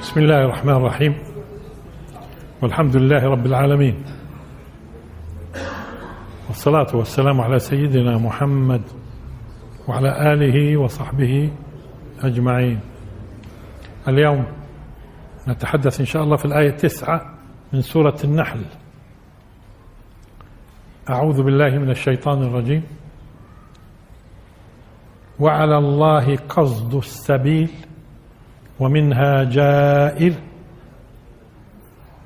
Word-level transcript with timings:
بسم 0.00 0.20
الله 0.20 0.44
الرحمن 0.44 0.72
الرحيم 0.76 1.14
والحمد 2.62 2.96
لله 2.96 3.24
رب 3.24 3.46
العالمين 3.46 4.04
والصلاة 6.48 6.96
والسلام 6.96 7.40
على 7.40 7.58
سيدنا 7.58 8.18
محمد 8.18 8.82
وعلى 9.88 10.32
آله 10.32 10.76
وصحبه 10.76 11.50
أجمعين 12.22 12.80
اليوم 14.08 14.44
نتحدث 15.48 16.00
إن 16.00 16.06
شاء 16.06 16.22
الله 16.24 16.36
في 16.36 16.44
الآية 16.44 16.70
تسعة 16.70 17.34
من 17.72 17.82
سورة 17.82 18.16
النحل 18.24 18.60
أعوذ 21.10 21.42
بالله 21.42 21.78
من 21.78 21.90
الشيطان 21.90 22.42
الرجيم 22.42 22.82
وعلى 25.40 25.78
الله 25.78 26.36
قصد 26.36 26.94
السبيل 26.94 27.70
ومنها 28.80 29.44
جائر. 29.44 30.34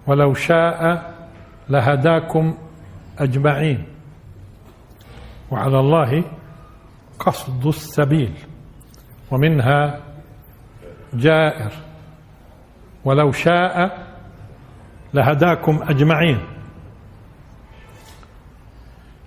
ولو 0.06 0.34
شاء 0.34 1.12
لهداكم 1.68 2.58
أجمعين. 3.18 3.86
وعلى 5.50 5.80
الله 5.80 6.24
قصد 7.18 7.66
السبيل. 7.66 8.34
ومنها 9.30 10.00
جائر. 11.14 11.72
ولو 13.04 13.32
شاء 13.32 14.06
لهداكم 15.14 15.82
أجمعين. 15.82 16.40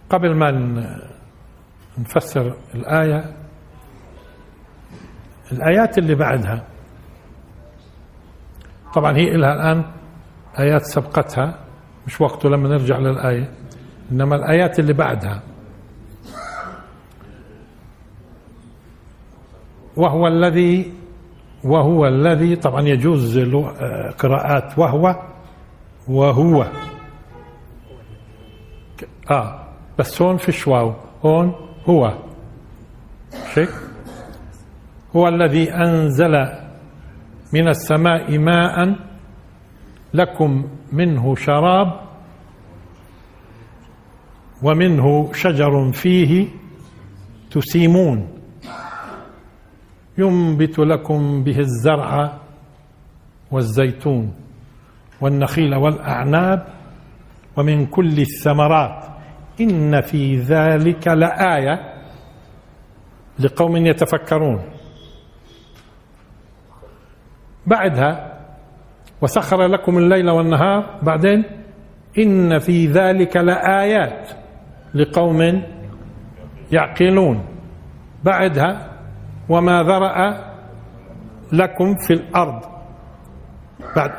قبل 0.09 0.35
ما 0.35 0.51
نفسر 1.97 2.55
الآية 2.75 3.35
الآيات 5.51 5.97
اللي 5.97 6.15
بعدها 6.15 6.74
طبعا 8.95 9.17
هي 9.17 9.37
لها 9.37 9.53
الآن 9.53 9.85
آيات 10.59 10.81
سبقتها 10.85 11.59
مش 12.07 12.21
وقته 12.21 12.49
لما 12.49 12.69
نرجع 12.69 12.97
للآية 12.97 13.51
إنما 14.11 14.35
الآيات 14.35 14.79
اللي 14.79 14.93
بعدها. 14.93 15.41
وهو 19.95 20.27
الذي 20.27 20.93
وهو 21.63 22.07
الذي 22.07 22.55
طبعا 22.55 22.81
يجوز 22.81 23.37
له 23.37 23.69
قراءات 24.11 24.79
وهو 24.79 25.15
وهو. 26.07 26.65
آه 29.31 29.65
بس 29.99 30.21
هون 30.21 30.37
فيش 30.37 30.67
واو 30.67 30.93
هون 31.25 31.55
هو. 31.89 32.13
شيء 33.53 33.69
هو 35.15 35.27
الذي 35.27 35.73
أنزل 35.73 36.64
من 37.55 37.67
السماء 37.67 38.37
ماء 38.37 38.95
لكم 40.13 40.67
منه 40.91 41.35
شراب 41.35 41.99
ومنه 44.63 45.33
شجر 45.33 45.91
فيه 45.91 46.47
تسيمون. 47.51 48.27
ينبت 50.17 50.79
لكم 50.79 51.43
به 51.43 51.59
الزرع 51.59 52.33
والزيتون 53.51 54.33
والنخيل 55.21 55.75
والأعناب 55.75 56.67
ومن 57.57 57.85
كل 57.85 58.19
الثمرات. 58.19 59.05
إن 59.61 60.01
في 60.01 60.37
ذلك 60.37 61.07
لآية 61.07 61.75
لقوم 63.39 63.75
يتفكرون. 63.77 64.74
بعدها 67.67 68.37
وسخر 69.21 69.67
لكم 69.67 69.97
الليل 69.97 70.29
والنهار 70.29 70.99
بعدين 71.01 71.43
إن 72.17 72.59
في 72.59 72.87
ذلك 72.87 73.37
لآيات 73.37 74.29
لقوم 74.93 75.63
يعقلون. 76.71 77.45
بعدها 78.23 78.91
وما 79.49 79.83
ذرأ 79.83 80.45
لكم 81.51 81.95
في 81.95 82.13
الأرض. 82.13 82.61
بعد 83.95 84.11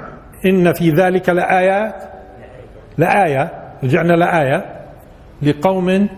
إن 0.46 0.72
في 0.72 0.90
ذلك 0.90 1.28
لآيات 1.28 2.02
لآية 2.98 3.52
رجعنا 3.84 4.12
لآية 4.12 4.86
لقوم 5.42 6.08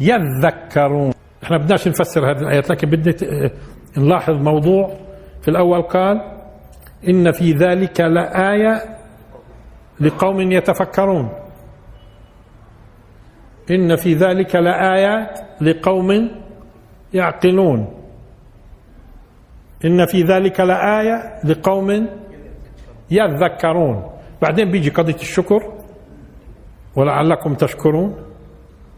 يذكرون. 0.00 1.12
إحنا 1.42 1.56
بدناش 1.56 1.88
نفسر 1.88 2.30
هذه 2.30 2.38
الآيات 2.40 2.70
لكن 2.70 2.90
بدنا 2.90 3.14
نلاحظ 3.98 4.34
موضوع. 4.34 4.90
في 5.42 5.48
الأول 5.48 5.82
قال 5.82 6.37
إن 7.08 7.32
في 7.32 7.52
ذلك 7.52 8.00
لآية 8.00 8.98
لقوم 10.00 10.52
يتفكرون. 10.52 11.28
إن 13.70 13.96
في 13.96 14.14
ذلك 14.14 14.56
لآيات 14.56 15.40
لقوم 15.60 16.30
يعقلون. 17.14 17.94
إن 19.84 20.06
في 20.06 20.22
ذلك 20.22 20.60
لآية 20.60 21.40
لقوم 21.44 22.08
يذكرون. 23.10 24.10
بعدين 24.42 24.70
بيجي 24.70 24.90
قضية 24.90 25.14
الشكر 25.14 25.72
ولعلكم 26.96 27.54
تشكرون 27.54 28.24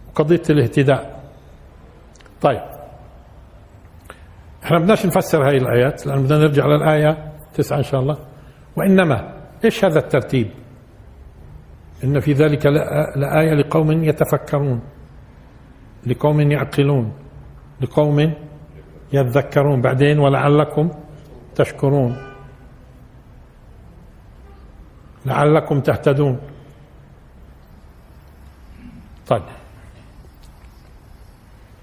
وقضية 0.08 0.42
الاهتداء. 0.50 1.20
طيب 2.42 2.60
إحنا 4.64 4.78
بدناش 4.78 5.06
نفسر 5.06 5.48
هاي 5.48 5.56
الآيات 5.56 6.06
لأن 6.06 6.22
بدنا 6.22 6.38
نرجع 6.38 6.66
للآية. 6.66 7.29
تسعة 7.54 7.78
إن 7.78 7.82
شاء 7.82 8.00
الله. 8.00 8.18
وإنما 8.76 9.34
إيش 9.64 9.84
هذا 9.84 9.98
الترتيب؟ 9.98 10.50
إن 12.04 12.20
في 12.20 12.32
ذلك 12.32 12.66
لآية 13.16 13.54
لقوم 13.54 14.04
يتفكرون 14.04 14.80
لقوم 16.06 16.40
يعقلون 16.40 17.12
لقوم 17.80 18.34
يذكرون. 19.12 19.80
بعدين 19.80 20.18
ولعلكم 20.18 20.90
تشكرون. 21.54 22.16
لعلكم 25.26 25.80
تهتدون. 25.80 26.38
طيب. 29.28 29.42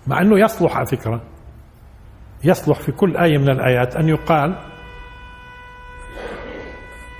مع 0.07 0.21
أنه 0.21 0.39
يصلح 0.39 0.77
على 0.77 0.85
فكرة 0.85 1.21
يصلح 2.43 2.79
في 2.79 2.91
كل 2.91 3.17
آية 3.17 3.37
من 3.37 3.49
الآيات 3.49 3.95
أن 3.95 4.09
يقال 4.09 4.55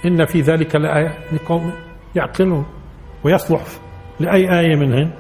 إن 0.07 0.25
في 0.25 0.41
ذلك 0.41 0.75
لآية 0.75 1.13
لقوم 1.33 1.71
يعقلون 2.15 2.65
ويصلح. 3.23 3.61
لأي 4.19 4.59
آية 4.59 4.75
منهن 4.75 5.11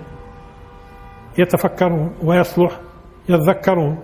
يتفكرون 1.37 2.15
ويصلح 2.23 2.79
يتذكرون. 3.29 3.99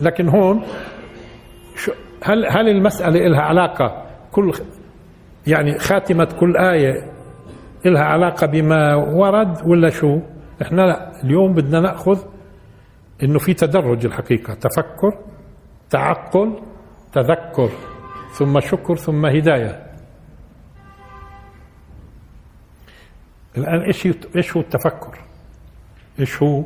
لكن 0.00 0.28
هون 0.28 0.62
هل 2.24 2.46
هل 2.46 2.68
المسألة 2.68 3.28
لها 3.28 3.40
علاقة 3.40 4.04
كل 4.32 4.52
يعني 5.46 5.78
خاتمة 5.78 6.24
كل 6.40 6.56
آية 6.56 7.12
لها 7.84 8.02
علاقة 8.04 8.46
بما 8.46 8.94
ورد 8.94 9.58
ولا 9.66 9.90
شو؟ 9.90 10.20
إحنا 10.62 10.82
لا 10.82 11.22
اليوم 11.24 11.54
بدنا 11.54 11.80
نأخذ 11.80 12.18
إنه 13.22 13.38
في 13.38 13.54
تدرج 13.54 14.06
الحقيقة 14.06 14.54
تفكر 14.54 15.18
تعقل 15.90 16.60
تذكر. 17.12 17.70
ثم 18.38 18.60
شكر 18.60 18.96
ثم 18.96 19.26
هداية. 19.26 19.86
الآن 23.56 23.80
إيش 23.80 24.06
إيش 24.36 24.56
هو 24.56 24.60
التفكر؟ 24.60 25.18
إيش 26.20 26.42
هو 26.42 26.64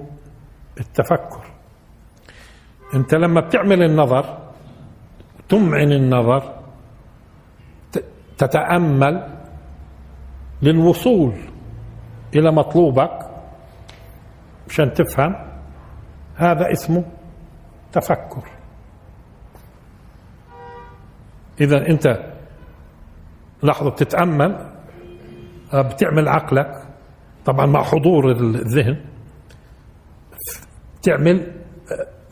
التفكر؟ 0.81 1.44
أنت 2.94 3.15
لما 3.15 3.41
بتعمل 3.41 3.82
النظر 3.82 4.38
تمعن 5.49 5.93
النظر 5.93 6.62
تتأمل 8.38 9.38
للوصول 10.62 11.35
إلى 12.35 12.52
مطلوبك 12.52 13.31
مشان 14.69 14.93
تفهم 14.93 15.35
هذا 16.37 16.73
اسمه 16.73 17.05
تفكر. 17.93 18.51
إذا 21.60 21.88
أنت 21.88 22.32
لحظة 23.62 23.90
بتتأمل 23.90 24.72
بتعمل 25.75 26.28
عقلك 26.28 26.82
طبعا 27.44 27.66
مع 27.66 27.82
حضور 27.82 28.31
الذهن 28.31 29.04
تعمل 31.02 31.52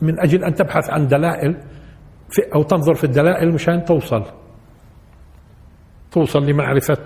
من 0.01 0.19
أجل 0.19 0.43
أن 0.43 0.53
تبحث 0.53 0.89
عن 0.89 1.07
دلائل 1.07 1.57
أو 2.55 2.63
تنظر 2.63 2.93
في 2.93 3.03
الدلائل 3.03 3.53
مشان 3.53 3.85
توصل. 3.85 4.23
توصل 6.11 6.45
لمعرفة 6.45 6.97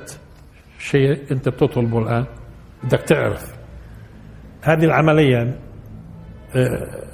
شيء 0.79 1.31
أنت 1.31 1.49
بتطلبه 1.49 1.99
الآن. 1.99 2.25
بدك 2.83 2.99
تعرف. 2.99 3.55
هذه 4.61 4.83
العملية 4.83 5.59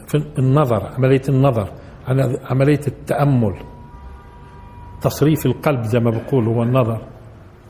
في 0.07 0.39
النظر 0.39 0.93
عملية 0.93 1.21
النظر 1.29 1.73
عملية 2.49 2.81
التأمل. 2.87 3.55
تصريف 5.01 5.45
القلب 5.45 5.83
زي 5.83 5.99
ما 5.99 6.11
بقولوا 6.11 6.55
والنظر 6.59 7.01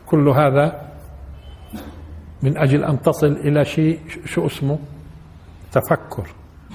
كل 0.05 0.29
هذا 0.29 0.91
من 2.43 2.57
أجل 2.57 2.83
أن 2.83 3.01
تصل 3.01 3.31
إلى 3.31 3.65
شيء 3.65 3.99
شو 4.25 4.45
اسمه؟ 4.45 4.79
تفكر. 5.71 6.27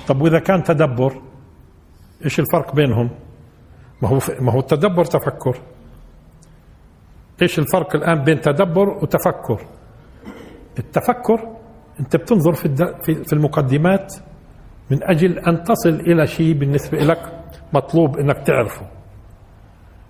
طب 0.08 0.22
وإذا 0.22 0.38
كان 0.38 0.62
تدبر 0.62 1.22
إيش 2.24 2.40
الفرق 2.40 2.74
بينهم؟ 2.74 3.10
ما 4.02 4.08
هو 4.08 4.18
ما 4.40 4.52
هو 4.52 4.60
التدبر 4.60 5.04
تفكر. 5.04 5.60
إيش 7.42 7.58
الفرق 7.58 7.96
الآن 7.96 8.24
بين 8.24 8.40
تدبر 8.40 8.88
وتفكر؟ 8.88 9.66
التفكر 10.78 11.56
أنت 12.00 12.16
بتنظر 12.16 12.52
في 12.52 12.94
في 13.24 13.32
المقدمات 13.32 14.14
من 14.90 15.02
أجل 15.02 15.38
أن 15.38 15.64
تصل 15.64 15.88
إلى 15.88 16.26
شيء 16.26 16.52
بالنسبة 16.54 16.98
لك 16.98 17.32
مطلوب 17.72 18.18
إنك 18.18 18.36
تعرفه. 18.46 18.95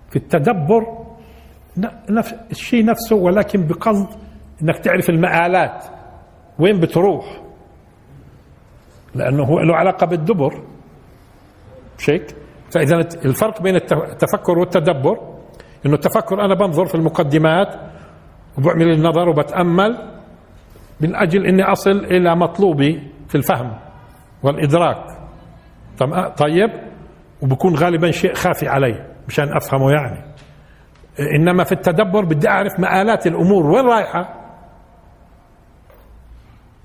في 0.09 0.15
التدبر 0.15 1.05
نفس 2.09 2.33
الشيء 2.51 2.85
نفسه 2.85 3.15
ولكن 3.15 3.67
بقصد 3.67 4.07
إنك 4.61 4.77
تعرف 4.77 5.09
المآلات. 5.09 5.83
وين 6.59 6.79
بتروح؟ 6.79 7.41
لأنه 9.15 9.43
هو 9.43 9.59
له 9.59 9.75
علاقة 9.75 10.05
بالدبر. 10.05 10.63
مش 11.97 12.09
هيك؟ 12.09 12.35
فإذا 12.71 12.95
الفرق 13.25 13.61
بين 13.61 13.75
التفكر 13.75 14.59
والتدبر 14.59 15.37
إنه 15.85 15.93
التفكر 15.93 16.45
أنا 16.45 16.55
بنظر 16.55 16.85
في 16.85 16.95
المقدمات 16.95 17.75
وبعمل 18.57 18.91
النظر 18.91 19.29
وبتأمل 19.29 20.11
من 21.01 21.15
أجل 21.15 21.45
إني 21.45 21.63
أصل 21.63 21.91
إلى 22.05 22.35
مطلوبي 22.35 23.11
في 23.27 23.35
الفهم 23.35 23.73
والإدراك. 24.43 25.17
طيب؟ 26.37 26.69
وبكون 27.41 27.75
غالبا 27.75 28.11
شيء 28.11 28.33
خافي 28.33 28.67
علي. 28.67 29.16
مشان 29.27 29.55
أفهمه 29.55 29.91
يعني. 29.91 30.23
إنما 31.19 31.63
في 31.63 31.71
التدبر 31.71 32.25
بدي 32.25 32.49
أعرف 32.49 32.79
مآلات 32.79 33.27
الأمور. 33.27 33.65
وين 33.65 33.85
رايحة؟ 33.85 34.33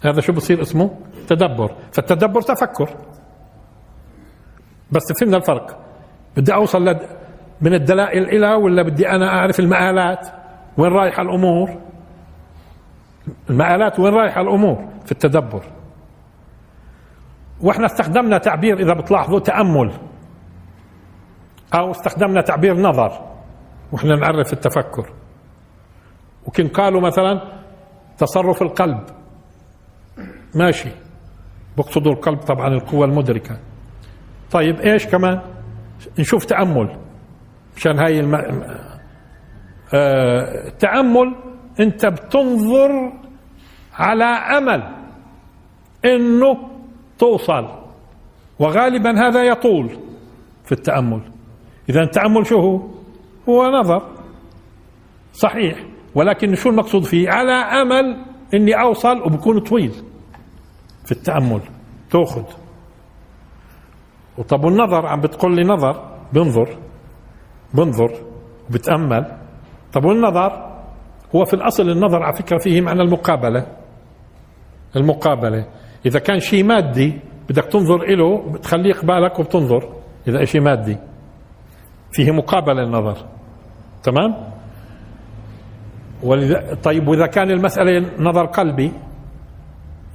هذا 0.05 0.21
شو 0.21 0.33
بصير 0.33 0.62
اسمه؟ 0.62 0.91
تدبر. 1.29 1.75
فالتدبر 1.93 2.41
تفكر. 2.43 2.97
بس 4.93 5.12
فهمنا 5.21 5.37
الفرق. 5.37 5.79
بدي 6.37 6.55
أوصل 6.55 6.85
لد 6.85 7.00
من 7.61 7.75
الدلائل 7.75 8.23
إلى 8.23 8.55
ولا 8.55 8.83
بدي 8.83 9.09
أنا 9.09 9.29
أعرف 9.29 9.61
المآلات؟ 9.61 10.29
وين 10.79 10.93
رايحة 10.93 11.23
الأمور؟ 11.23 11.71
المآلات 13.50 14.00
وين 14.00 14.15
رايحة 14.15 14.41
الأمور؟ 14.41 14.89
في 15.05 15.12
التدبر. 15.12 15.62
وإحنا 17.61 17.87
استخدمنا 17.87 18.39
تعبير 18.39 18.81
إذا 18.81 18.94
بتلاحظوا 18.94 19.41
تأمل. 19.41 19.93
أو 21.75 21.91
استخدمنا 21.91 22.41
تعبير 22.41 22.81
نظر 22.81 23.33
وإحنا 23.93 24.17
نعرف 24.17 24.53
التفكر. 24.53 25.13
وكن 26.47 26.69
قالوا 26.69 27.01
مثلا 27.01 27.41
تصرف 28.19 28.63
القلب. 28.63 29.01
ماشي. 30.55 30.89
بقصدوا 31.77 32.13
القلب 32.13 32.39
طبعا 32.39 32.69
القوة 32.69 33.05
المدركة. 33.05 33.59
طيب 34.51 34.81
إيش 34.81 35.07
كمان؟ 35.07 35.41
نشوف 36.19 36.45
تأمل. 36.45 36.97
مشان 37.77 37.99
هاي 37.99 38.21
الم... 38.21 38.35
آه... 39.95 40.69
التأمل 40.69 41.35
أنت 41.81 42.07
بتنظر 42.07 43.13
على 43.95 44.25
أمل 44.25 44.95
إنه 46.05 46.69
توصل. 47.19 47.69
وغالبا 48.59 49.29
هذا 49.29 49.43
يطول 49.43 49.99
في 50.65 50.73
التأمل. 50.73 51.21
إذا 51.88 52.02
التأمل 52.02 52.46
شو 52.46 52.61
هو؟ 52.61 52.81
هو 53.49 53.70
نظر. 53.70 54.02
صحيح. 55.32 55.84
ولكن 56.14 56.55
شو 56.55 56.70
المقصود 56.70 57.05
فيه؟ 57.05 57.31
على 57.31 57.52
أمل 57.52 58.25
إني 58.55 58.81
أوصل 58.81 59.23
وبكون 59.23 59.61
طويل 59.61 59.93
في 61.05 61.12
التأمل. 61.12 61.61
تأخذ. 62.11 62.44
وطب 64.38 64.67
النظر 64.67 65.06
عم 65.06 65.20
بتقول 65.20 65.56
لي 65.56 65.62
نظر. 65.62 66.17
بنظر. 66.32 66.76
بنظر. 67.75 68.12
وبتأمل 68.70 69.37
طب 69.93 70.05
والنظر؟ 70.05 70.73
هو 71.37 71.44
في 71.44 71.55
الأصل 71.55 71.90
النظر 71.90 72.23
على 72.23 72.37
فكرة 72.37 72.58
فيه 72.58 72.81
معنى 72.81 73.02
المقابلة. 73.02 73.67
المقابلة. 74.96 75.67
إذا 76.06 76.19
كان 76.19 76.40
شيء 76.40 76.64
مادي 76.64 77.19
بدك 77.50 77.64
تنظر 77.64 78.02
إله 78.02 78.52
بتخليه 78.52 78.93
قبالك 78.93 79.38
وبتنظر. 79.38 79.88
إذا 80.29 80.44
شيء 80.44 80.61
مادي. 80.61 80.96
فيه 82.12 82.31
مقابلة 82.31 82.82
النظر. 82.82 83.17
تمام؟ 84.03 84.35
ولذا 86.23 86.75
طيب 86.82 87.09
وإذا 87.09 87.26
كان 87.26 87.50
المسألة 87.50 88.11
نظر 88.19 88.47
قلبي 88.47 88.93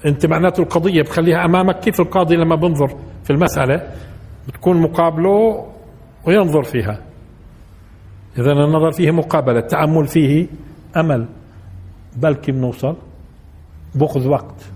أنت 0.05 0.25
معناته 0.25 0.63
القضية 0.63 1.01
بخليها 1.01 1.45
أمامك 1.45 1.79
كيف 1.79 2.01
القاضي 2.01 2.35
لما 2.35 2.55
بنظر 2.55 2.88
في 3.23 3.29
المسألة 3.29 3.91
بتكون 4.47 4.81
مقابله 4.81 5.67
وينظر 6.27 6.63
فيها؟ 6.63 6.99
إذا 8.38 8.51
النظر 8.51 8.91
فيه 8.91 9.11
مقابلة 9.11 9.59
التأمل 9.59 10.07
فيه 10.07 10.47
أمل. 10.97 11.27
بلكي 12.15 12.51
بنوصل 12.51 12.95
بأخذ 13.95 14.27
وقت. 14.27 14.71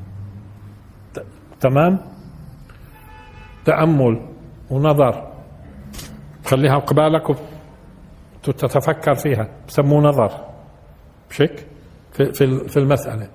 تمام؟ 1.60 2.00
تأمل 3.66 4.22
ونظر. 4.70 5.31
تخليها 6.52 6.78
قبالك 6.78 7.30
وتتفكر 8.48 9.16
فيها. 9.16 9.48
بسموه 9.68 10.02
نظر. 10.02 10.32
بشك 11.30 11.68
في, 12.14 12.34
في, 12.34 12.68
في 12.68 12.78
المسألة. 12.78 13.28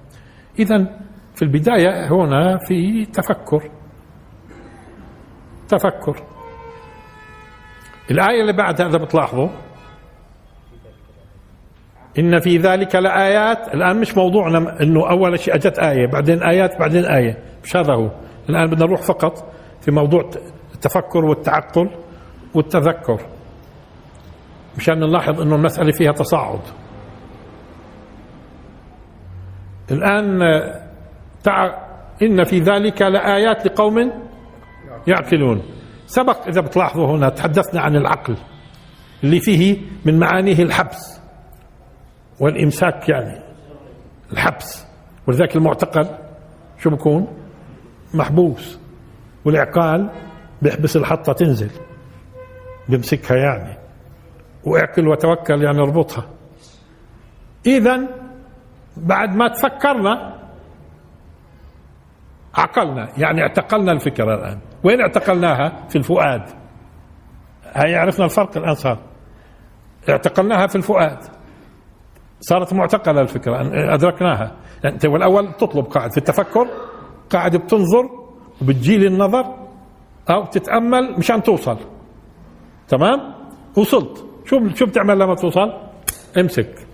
إذا 0.59 0.99
في 1.35 1.43
البداية 1.43 2.13
هنا 2.13 2.59
في 2.69 3.05
تفكر. 3.05 3.71
تفكر. 5.69 6.23
الآية 8.11 8.41
اللي 8.41 8.53
بعدها 8.53 8.89
إذا 8.89 8.99
بتلاحظوا. 8.99 9.49
إن 12.19 12.41
في 12.41 12.59
ذلك 12.59 12.95
لآيات. 12.95 13.75
الآن 13.75 14.01
مش 14.01 14.17
موضوعنا 14.17 14.83
إنه 14.83 15.11
أول 15.11 15.39
شيء 15.39 15.55
أجت 15.55 15.79
آية 15.79 16.07
بعدين 16.07 16.43
آيات 16.43 16.79
بعدين 16.79 17.05
آية. 17.05 17.39
مش 17.65 17.77
هذا 17.77 17.95
هو. 17.95 18.11
الآن 18.49 18.67
بدنا 18.67 18.87
نروح 18.87 19.03
فقط 19.03 19.53
في 19.81 19.91
موضوع 19.91 20.31
التفكر 20.75 21.25
والتعقل. 21.25 21.91
والتذكر 22.57 23.21
مشان 24.77 24.99
نلاحظ 25.01 25.41
إنه 25.41 25.55
المسألة 25.55 25.93
فيها 25.93 26.13
تصاعد. 26.13 26.61
الآن 29.91 30.41
تع... 31.45 31.87
إن 32.23 32.45
في 32.45 32.59
ذلك 32.59 33.03
لآيات 33.03 33.67
لقوم 33.67 34.13
يعقلون. 35.07 35.63
سبق 36.07 36.47
إذا 36.47 36.61
بتلاحظوا 36.61 37.17
هنا 37.17 37.29
تحدثنا 37.29 37.81
عن 37.81 37.97
العقل 37.97 38.37
اللي 39.25 39.41
فيه 39.41 39.79
من 40.05 40.19
معانيه 40.19 40.63
الحبس 40.63 41.21
والإمساك 42.41 43.09
يعني. 43.09 43.41
الحبس 44.33 44.87
ولذلك 45.27 45.57
المعتقل 45.57 46.09
شو 46.79 46.91
بكون؟ 46.91 47.27
محبوس. 48.15 48.79
والعقال 49.45 50.11
بيحبس 50.63 50.97
الحطة 50.97 51.33
تنزل. 51.33 51.71
بيمسكها 52.89 53.37
يعني. 53.37 53.79
واعقل 54.65 55.09
وتوكل 55.09 55.63
يعني 55.63 55.79
اربطها. 55.81 56.27
اذا 57.67 58.09
بعد 58.97 59.37
ما 59.37 59.49
تفكرنا 59.49 60.37
عقلنا 62.55 63.09
يعني 63.19 63.43
اعتقلنا 63.43 63.93
الفكرة 63.93 64.35
الآن. 64.35 64.59
وين 64.85 65.01
اعتقلناها؟ 65.01 65.87
في 65.89 65.97
الفؤاد. 65.97 66.43
هاي 67.73 67.95
عرفنا 67.95 68.25
الفرق 68.25 68.57
الآن 68.57 68.75
صار. 68.75 68.99
اعتقلناها 70.09 70.67
في 70.67 70.77
الفؤاد. 70.77 71.19
صارت 72.41 72.73
معتقلة 72.73 73.21
الفكرة 73.21 73.61
أدركناها. 73.95 74.57
يعني 74.85 74.95
أنت 74.95 75.07
والأول 75.07 75.53
تطلب 75.53 75.85
قاعد 75.85 76.11
في 76.11 76.19
التفكر 76.19 76.69
قاعد 77.31 77.57
بتنظر 77.57 78.11
وبتجيل 78.63 79.07
النظر 79.07 79.55
أو 80.31 80.45
تتأمل 80.45 81.19
مشان 81.19 81.43
توصل. 81.43 81.79
تمام؟ 82.89 83.35
وصلت 83.77 84.25
شو 84.45 84.69
شو 84.75 84.87
بتعمل 84.87 85.19
لما 85.19 85.35
توصل؟ 85.35 85.73
امسك. 86.39 86.87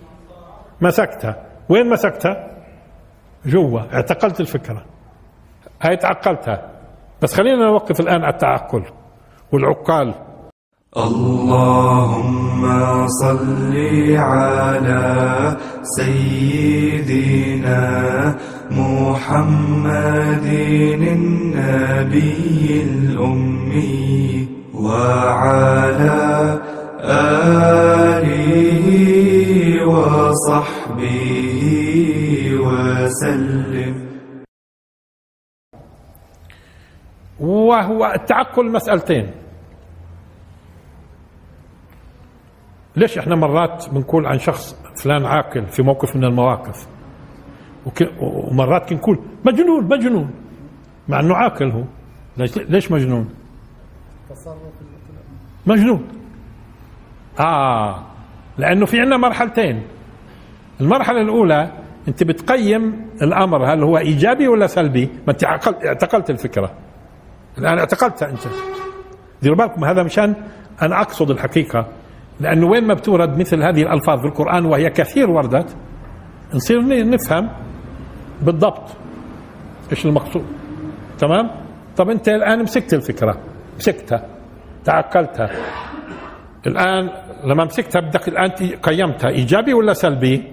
مسكتها. 0.80 1.46
وين 1.68 1.90
مسكتها؟ 1.90 2.50
جوا. 3.46 3.80
اعتقلت 3.94 4.40
الفكرة. 4.40 4.84
هاي 5.82 5.96
تعقلتها. 5.96 6.70
بس 7.22 7.34
خلينا 7.34 7.66
نوقف 7.66 8.00
الآن 8.00 8.24
على 8.24 8.32
التعقل. 8.32 8.84
والعقال. 9.52 10.14
اللهم 10.96 12.62
صل 13.06 13.76
على 14.16 15.56
سيدنا 15.82 17.82
محمد 18.70 20.46
النبي 21.02 22.82
الأمي. 22.82 24.51
وعلى 24.82 26.18
آله 27.04 28.26
وصحبه 29.86 31.22
وسلم. 32.66 33.94
وهو 37.40 38.06
التعقل 38.06 38.72
مسألتين. 38.72 39.30
ليش 42.96 43.18
إحنا 43.18 43.34
مرات 43.36 43.88
بنقول 43.92 44.26
عن 44.26 44.38
شخص 44.38 44.76
فلان 45.02 45.24
عاقل 45.24 45.66
في 45.66 45.82
موقف 45.82 46.16
من 46.16 46.24
المواقف؟ 46.24 46.86
ومرات 48.20 48.92
بنقول 48.92 49.18
مجنون 49.46 49.84
مجنون. 49.84 50.30
مع 51.08 51.20
إنه 51.20 51.34
عاقل 51.34 51.70
هو. 51.70 51.84
ليش 52.56 52.92
مجنون؟ 52.92 53.41
مجنون. 55.66 56.08
آه 57.40 58.02
لأنه 58.58 58.86
في 58.86 59.00
عندنا 59.00 59.16
مرحلتين. 59.16 59.82
المرحلة 60.80 61.20
الأولى 61.20 61.70
أنت 62.08 62.22
بتقيم 62.24 63.06
الأمر 63.22 63.72
هل 63.74 63.82
هو 63.82 63.98
إيجابي 63.98 64.48
ولا 64.48 64.66
سلبي؟ 64.66 65.08
ما 65.26 65.34
عقل- 65.44 65.86
اعتقلت 65.86 66.30
الفكرة. 66.30 66.70
الآن 67.58 67.78
اعتقلتها 67.78 68.30
أنت. 68.30 68.40
ديروا 69.42 69.56
بالكم 69.56 69.84
هذا 69.84 70.02
مشان 70.02 70.34
أنا 70.82 71.00
أقصد 71.00 71.30
الحقيقة. 71.30 71.86
لأنه 72.40 72.66
وين 72.66 72.86
ما 72.86 72.94
بتورد 72.94 73.38
مثل 73.38 73.62
هذه 73.62 73.82
الألفاظ 73.82 74.20
في 74.20 74.26
القران 74.26 74.64
وهي 74.66 74.90
كثير 74.90 75.30
وردت 75.30 75.76
نصير 76.54 77.08
نفهم 77.10 77.48
بالضبط 78.42 78.82
إيش 79.90 80.06
المقصود. 80.06 80.44
تمام؟ 81.18 81.50
طب 81.96 82.10
أنت 82.10 82.28
الآن 82.28 82.62
مسكت 82.62 82.94
الفكرة. 82.94 83.36
مسكتها 83.76 84.26
تعقلتها 84.84 85.50
الآن 86.66 87.10
لما 87.44 87.64
مسكتها 87.64 88.00
بدك 88.00 88.28
الآن 88.28 88.54
ت- 88.54 88.62
قيمتها 88.82 89.28
إيجابي 89.30 89.74
ولا 89.74 89.92
سلبي؟ 89.92 90.52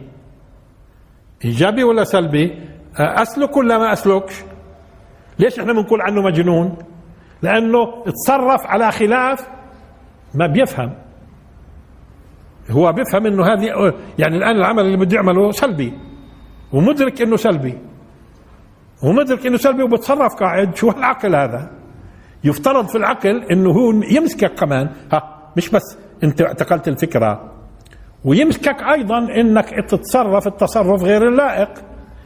إيجابي 1.45 1.83
ولا 1.83 2.03
سلبي؟ 2.03 2.59
أسلك 2.97 3.57
ولا 3.57 3.77
ما 3.77 3.93
أسلكش؟ 3.93 4.43
ليش 5.39 5.59
إحنا 5.59 5.73
بنقول 5.73 6.01
عنه 6.01 6.21
مجنون؟ 6.21 6.77
لأنه 7.41 8.03
تصرف 8.03 8.67
على 8.67 8.91
خلاف 8.91 9.47
ما 10.35 10.47
بيفهم. 10.47 10.93
هو 12.71 12.91
بيفهم 12.93 13.25
إنه 13.25 13.45
هذه 13.45 13.93
يعني 14.19 14.37
الآن 14.37 14.55
العمل 14.55 14.85
اللي 14.85 14.97
بده 14.97 15.15
يعمله 15.15 15.51
سلبي 15.51 15.93
ومدرك 16.73 17.21
إنه 17.21 17.35
سلبي. 17.35 17.77
ومدرك 19.03 19.45
إنه 19.45 19.57
سلبي 19.57 19.83
وبتصرف 19.83 20.33
قاعد 20.35 20.75
شو 20.75 20.89
هالعقل 20.89 21.35
هذا؟ 21.35 21.71
يفترض 22.43 22.87
في 22.87 22.97
العقل 22.97 23.43
إنه 23.51 23.71
هو 23.71 23.91
يمسكك 24.11 24.53
كمان. 24.53 24.89
ها 25.13 25.51
مش 25.57 25.69
بس 25.69 25.97
أنت 26.23 26.41
اعتقلت 26.41 26.87
الفكرة. 26.87 27.51
ويمسكك 28.25 28.83
أيضا 28.93 29.17
إنك 29.17 29.69
تتصرف 29.89 30.47
التصرف 30.47 31.03
غير 31.03 31.27
اللائق. 31.27 31.69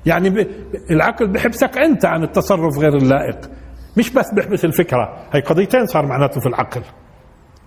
يعني. 0.05 0.48
العقل 0.91 1.27
بحبسك 1.27 1.77
أنت 1.77 2.05
عن 2.05 2.24
التصرف 2.24 2.77
غير 2.77 2.98
اللائق. 2.98 3.39
مش 3.98 4.13
بس 4.13 4.34
بحبس 4.34 4.65
الفكرة. 4.65 5.17
هي 5.32 5.41
قضيتين 5.41 5.86
صار 5.86 6.05
معناته 6.05 6.39
في 6.39 6.48
العقل. 6.48 6.82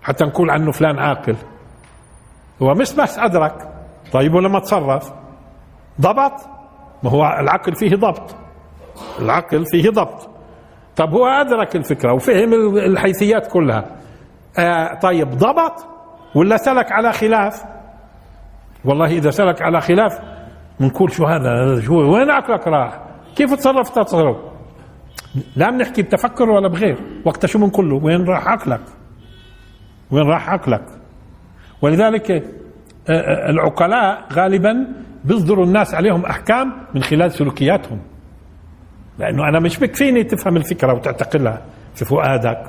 حتى 0.03 0.25
نقول 0.25 0.50
عنه 0.50 0.73
فلان 0.73 0.99
عاقل. 0.99 1.37
هو 2.62 2.75
مش 2.75 2.93
بس 2.95 3.19
أدرك. 3.19 3.69
طيب 4.12 4.35
ولما 4.35 4.59
تصرف؟ 4.59 5.12
ضبط؟ 6.00 6.33
ما 7.03 7.11
هو 7.11 7.37
العقل 7.41 7.75
فيه 7.75 7.97
ضبط. 7.97 8.35
العقل 9.19 9.65
فيه 9.67 9.91
ضبط. 9.91 10.36
طب 10.97 11.12
هو 11.12 11.26
أدرك 11.26 11.76
الفكرة 11.76 12.12
وفهم 12.12 12.76
الحيثيات 12.79 13.47
كلها. 13.47 13.85
آه 14.59 14.95
طيب 14.95 15.31
ضبط 15.31 15.87
ولا 16.35 16.57
سلك 16.57 16.93
على 16.93 17.12
خلاف؟ 17.12 17.65
والله 18.85 19.07
إذا 19.07 19.31
سلك 19.31 19.62
على 19.62 19.81
خلاف 19.81 20.12
بنقول 20.81 21.12
شو 21.12 21.25
هذا؟ 21.25 21.81
شو 21.81 22.15
وين 22.15 22.31
عقلك 22.31 22.69
راح؟ 22.69 23.00
كيف 23.37 23.55
تصرف 23.55 23.91
تصرف. 23.91 24.37
لا 25.57 25.71
بنحكي 25.71 26.03
بتفكر 26.03 26.50
ولا 26.50 26.69
بغير. 26.69 26.99
وقتها 27.25 27.49
شو 27.49 27.59
بنقول 27.59 27.91
له 27.91 27.97
وين 28.05 28.25
راح 28.25 28.49
عقلك 28.49 28.81
وين 30.11 30.26
راح 30.26 30.50
عقلك 30.50 30.85
ولذلك 31.83 32.31
آه، 32.31 32.43
آه، 33.11 33.50
العقلاء 33.50 34.25
غالبا 34.33 34.87
بيصدروا 35.25 35.65
الناس 35.65 35.95
عليهم 35.95 36.25
أحكام 36.25 36.73
من 36.95 37.03
خلال 37.03 37.33
سلوكياتهم. 37.33 37.99
لأنه 39.18 39.49
أنا 39.49 39.61
مش 39.61 39.78
بكفيني 39.78 40.25
تفهم 40.25 40.56
الفكرة 40.56 40.94
وتعتقلها. 40.94 41.62
في 41.94 42.04
فؤادك 42.04 42.62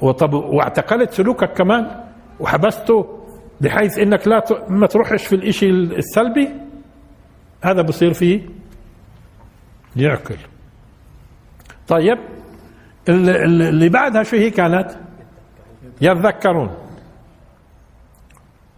وطب 0.00 0.34
واعتقلت 0.34 1.10
سلوكك 1.12 1.52
كمان 1.52 2.04
وحبسته 2.40 3.18
بحيث 3.60 3.98
إنك 3.98 4.28
لا 4.28 4.40
ت- 4.40 4.70
ما 4.70 4.86
تروحش 4.86 5.26
في 5.26 5.34
الإشي 5.34 5.70
السلبي؟ 5.70 6.48
هذا 7.62 7.82
بصير 7.82 8.12
فيه 8.12 8.40
يعقل. 9.96 10.36
طيب 11.88 12.18
ال- 13.08 13.30
ال- 13.30 13.62
اللي 13.62 13.88
بعدها 13.88 14.22
شو 14.22 14.36
هي 14.36 14.50
كانت؟ 14.50 14.90
يتذكرون. 16.00 16.70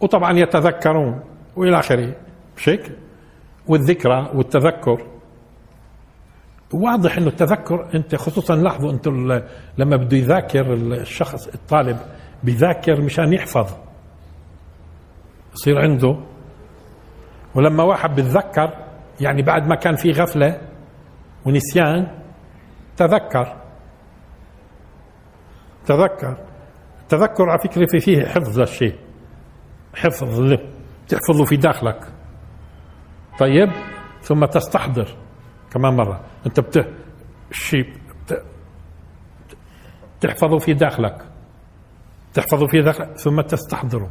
وطبعا 0.01 0.39
يتذكرون 0.39 1.21
وإلى 1.57 1.79
آخره. 1.79 2.13
مش 2.57 2.69
هيك 2.69 2.93
والذكرى 3.67 4.31
والتذكر. 4.35 5.07
واضح 6.75 7.17
إنه 7.17 7.27
التذكر 7.27 7.91
أنت 7.95 8.15
خصوصا 8.15 8.57
لاحظوا 8.57 8.93
أنتم 8.93 9.41
لما 9.79 9.97
بده 9.97 10.17
يذاكر 10.17 10.75
الشخص 10.75 11.49
الطالب 11.49 11.97
بيذاكر 12.45 13.01
مشان 13.01 13.33
يحفظ. 13.33 13.77
يصير 15.55 15.79
عنده. 15.79 16.17
ولما 17.55 17.85
واحد 17.85 18.11
بتذكر 18.11 18.87
يعني 19.21 19.43
بعد 19.43 19.67
ما 19.67 19.75
كان 19.75 19.97
في 19.97 20.11
غفلة 20.11 20.61
ونسيان 21.47 22.23
تذكر. 22.97 23.57
تذكر. 25.87 26.37
التذكر 27.03 27.51
على 27.51 27.59
فكرة 27.59 27.87
في 27.87 28.01
فيه 28.01 28.27
حفظ 28.27 28.61
للشيء. 28.61 28.95
حفظ 29.95 30.41
له. 30.41 30.59
تحفظه 31.09 31.45
في 31.45 31.57
داخلك. 31.57 32.01
طيب؟ 33.39 33.69
ثم 34.23 34.45
تستحضر. 34.45 35.17
كمان 35.73 35.97
مرة. 35.97 36.21
أنت 36.47 36.61
بت 36.61 36.89
الشيء 37.51 37.93
بت... 38.25 38.43
تحفظه 40.21 40.59
في 40.59 40.75
داخلك. 40.75 41.25
تحفظه 42.35 42.67
في 42.67 42.83
داخلك 42.83 43.19
ثم 43.19 43.41
تستحضره. 43.41 44.11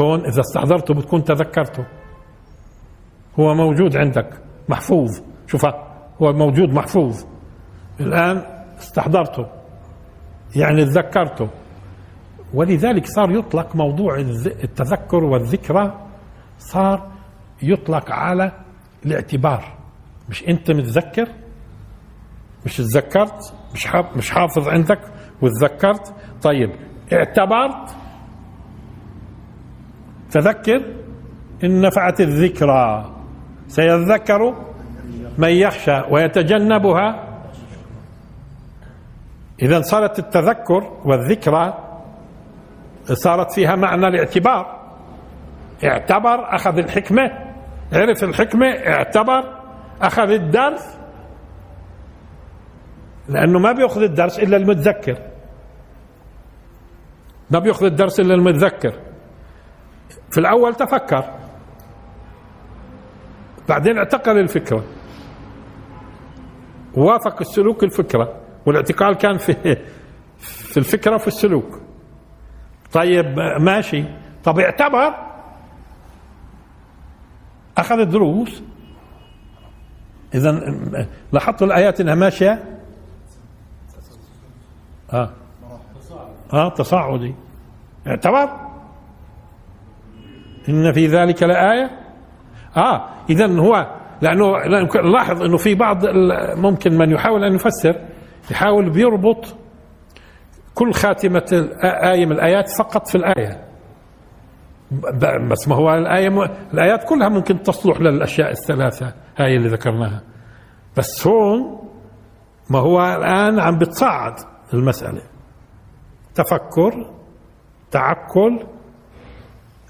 هون 0.00 0.20
إذا 0.20 0.40
استحضرته 0.40 0.94
بتكون 0.94 1.24
تذكرته. 1.24 1.86
هو 3.40 3.54
موجود 3.54 3.96
عندك 3.96 4.42
محفوظ. 4.68 5.10
شوفها 5.46 5.96
هو 6.22 6.32
موجود 6.32 6.68
محفوظ. 6.68 7.24
الآن 8.00 8.36
استحضرته. 8.78 9.46
يعني 10.56 10.84
تذكرته. 10.84 11.48
ولذلك 12.54 13.06
صار 13.06 13.30
يطلق 13.30 13.76
موضوع 13.76 14.18
التذكر 14.46 15.24
والذكرى 15.24 16.08
صار 16.58 17.12
يطلق 17.62 18.12
على 18.12 18.52
الاعتبار. 19.06 19.83
مش 20.28 20.48
أنت 20.48 20.70
متذكر؟ 20.70 21.28
مش 22.66 22.76
تذكرت؟ 22.76 23.54
مش 23.74 23.86
حاف- 23.86 24.16
مش 24.16 24.30
حافظ 24.30 24.68
عندك 24.68 25.00
وتذكرت؟ 25.42 26.14
طيب 26.42 26.70
اعتبرت؟ 27.12 27.96
تذكر؟ 30.30 30.94
إن 31.64 31.80
نفعت 31.80 32.20
الذكرى. 32.20 33.10
سيذكر 33.68 34.54
من 35.38 35.48
يخشى 35.48 36.00
ويتجنبها. 36.10 37.28
اذا 39.62 39.80
صارت 39.80 40.18
التذكر 40.18 41.00
والذكرى 41.04 41.74
صارت 43.04 43.52
فيها 43.52 43.76
معنى 43.76 44.06
الاعتبار. 44.08 44.80
اعتبر 45.84 46.54
أخذ 46.54 46.78
الحكمة 46.78 47.30
عرف 47.92 48.24
الحكمة 48.24 48.66
اعتبر. 48.66 49.63
أخذ 50.06 50.30
الدرس 50.30 50.98
لأنه 53.28 53.58
ما 53.58 53.72
بيأخذ 53.72 54.02
الدرس 54.02 54.38
إلا 54.38 54.56
المتذكر. 54.56 55.18
ما 57.50 57.58
بيأخذ 57.58 57.84
الدرس 57.84 58.20
إلا 58.20 58.34
المتذكر. 58.34 59.00
في 60.30 60.38
الأول 60.40 60.74
تفكر. 60.74 61.24
بعدين 63.68 63.98
اعتقل 63.98 64.38
الفكرة. 64.38 64.84
وافق 66.94 67.40
السلوك 67.40 67.84
الفكرة. 67.84 68.40
والاعتقال 68.66 69.14
كان 69.14 69.38
في 69.38 69.54
في 70.72 70.76
الفكرة 70.76 71.14
وفي 71.14 71.26
السلوك. 71.26 71.80
طيب 72.92 73.38
ماشي. 73.60 74.04
طب 74.44 74.58
اعتبر. 74.58 75.14
أخذ 77.78 78.04
دروس 78.04 78.62
إذا 80.34 80.74
لاحظتوا 81.32 81.66
الآيات 81.66 82.00
إنها 82.00 82.14
ماشية؟ 82.14 82.64
آه. 85.12 85.30
آه 86.52 86.68
تصاعدي. 86.74 87.34
اعتبر 88.06 88.48
إن 90.68 90.92
في 90.92 91.06
ذلك 91.06 91.42
لآية. 91.42 91.90
آه 92.76 93.08
إذا 93.30 93.46
هو 93.46 93.86
لأنه 94.22 94.58
لاحظ 95.12 95.42
إنه 95.42 95.56
في 95.56 95.74
بعض 95.74 96.06
ممكن 96.56 96.98
من 96.98 97.10
يحاول 97.10 97.44
أن 97.44 97.54
يفسر 97.54 98.00
يحاول 98.50 98.90
بيربط 98.90 99.54
كل 100.74 100.92
خاتمة 100.92 101.68
إيه 101.84 102.26
من 102.26 102.32
الآيات 102.32 102.68
فقط 102.78 103.08
في 103.08 103.14
الآية. 103.14 103.64
ب- 104.90 105.48
بس 105.48 105.68
ما 105.68 105.76
هو 105.76 105.94
الآية 105.94 106.28
م... 106.28 106.40
الآيات 106.74 107.04
كلها 107.08 107.28
ممكن 107.28 107.62
تصلح 107.62 108.00
للأشياء 108.00 108.50
الثلاثة. 108.50 109.12
هاي 109.36 109.56
اللي 109.56 109.68
ذكرناها. 109.68 110.22
بس 110.96 111.26
هون 111.26 111.88
ما 112.70 112.78
هو 112.78 113.00
الآن 113.00 113.60
عم 113.60 113.78
بتصعد 113.78 114.34
المسألة. 114.74 115.22
تفكر 116.34 117.10
تعقل 117.90 118.66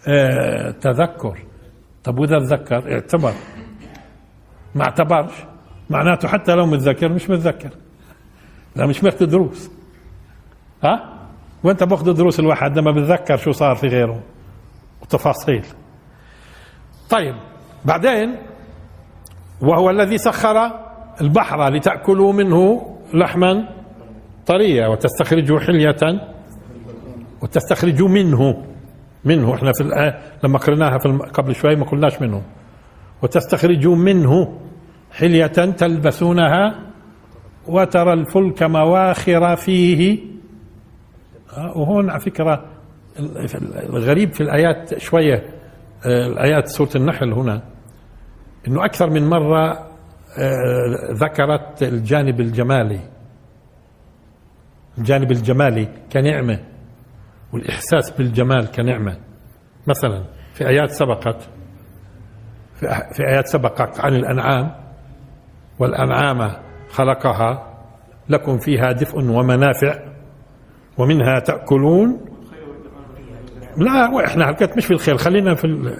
آه، 0.09 0.71
تذكر. 0.71 1.39
طب 2.05 2.19
وإذا 2.19 2.39
تذكر 2.39 2.93
اعتبر. 2.93 3.33
ما 4.75 4.85
اعتبرش. 4.85 5.33
معناته 5.91 6.29
حتى 6.29 6.55
لو 6.55 6.67
متذكر 6.67 7.09
مش 7.09 7.31
متذكر. 7.31 7.71
لا 8.77 8.87
مش 8.87 9.01
بياخذ 9.01 9.27
دروس. 9.27 9.71
ها؟ 10.85 11.21
وانت 11.65 11.83
باخذ 11.85 12.13
دروس 12.13 12.41
الواحد 12.41 12.79
لما 12.79 12.91
بتذكر 12.93 13.37
شو 13.37 13.53
صار 13.53 13.77
في 13.77 13.87
غيره. 13.87 14.23
وتفاصيل. 15.03 15.67
طيب 17.11 17.35
بعدين 17.85 18.37
وهو 19.64 19.90
الذي 19.90 20.18
سخر 20.18 20.71
البحر 21.21 21.68
لتأكلوا 21.68 22.33
منه 22.33 22.87
لحما 23.14 23.68
طريا 24.47 24.87
وتستخرجوا 24.88 25.61
حلية 25.61 25.97
وتستخرجوا 27.42 28.09
منه 28.09 28.64
منه. 29.25 29.54
إحنا 29.54 29.73
في 29.73 29.80
الآية 29.80 30.18
لما 30.44 30.59
قرناها 30.59 30.99
في 30.99 31.09
قبل 31.35 31.54
شوي 31.54 31.76
ما 31.76 31.85
قلناش 31.85 32.21
منه. 32.23 32.42
وتستخرجوا 33.23 33.97
منه 33.97 34.59
حلية 35.12 35.47
تلبسونها 35.47 36.75
وترى 37.68 38.12
الفلك 38.12 38.62
مواخر 38.62 39.56
فيه. 39.56 40.18
آه، 41.56 41.78
وهون 41.78 42.11
على 42.11 42.21
فكرة 42.21 42.64
ال- 43.18 43.94
الغريب 43.97 44.33
في 44.33 44.40
الآيات 44.40 44.99
شوية 44.99 45.44
آه، 46.06 46.26
الآيات 46.26 46.68
سورة 46.68 46.90
النحل 46.97 47.33
هنا. 47.33 47.62
إنه 48.68 48.85
أكثر 48.85 49.11
من 49.11 49.28
مرة 49.28 49.73
آه، 50.38 51.12
ذكرت 51.12 51.83
الجانب 51.83 52.40
الجمالي 52.40 53.00
الجانب 54.99 55.30
الجمالي 55.33 55.88
كنعمة 56.12 56.59
والإحساس 57.52 58.11
بالجمال 58.11 58.71
كنعمة 58.73 59.16
مثلا 59.87 60.25
في 60.54 60.68
آيات 60.68 60.90
سبقت 60.90 61.49
في 63.12 63.26
آيات 63.28 63.47
سبقت 63.47 64.00
عن 64.00 64.14
الأنعام 64.14 64.75
والأنعام 65.78 66.52
خلقها 66.90 67.75
لكم 68.28 68.59
فيها 68.59 68.92
دفء 68.92 69.18
ومنافع 69.18 69.99
ومنها 70.99 71.38
تأكلون 71.38 72.21
لا 73.76 74.11
وإحنا 74.14 74.47
حكيت 74.47 74.76
مش 74.76 74.87
في 74.87 74.90
الخير 74.90 75.16
خلينا 75.16 75.54
في. 75.54 75.97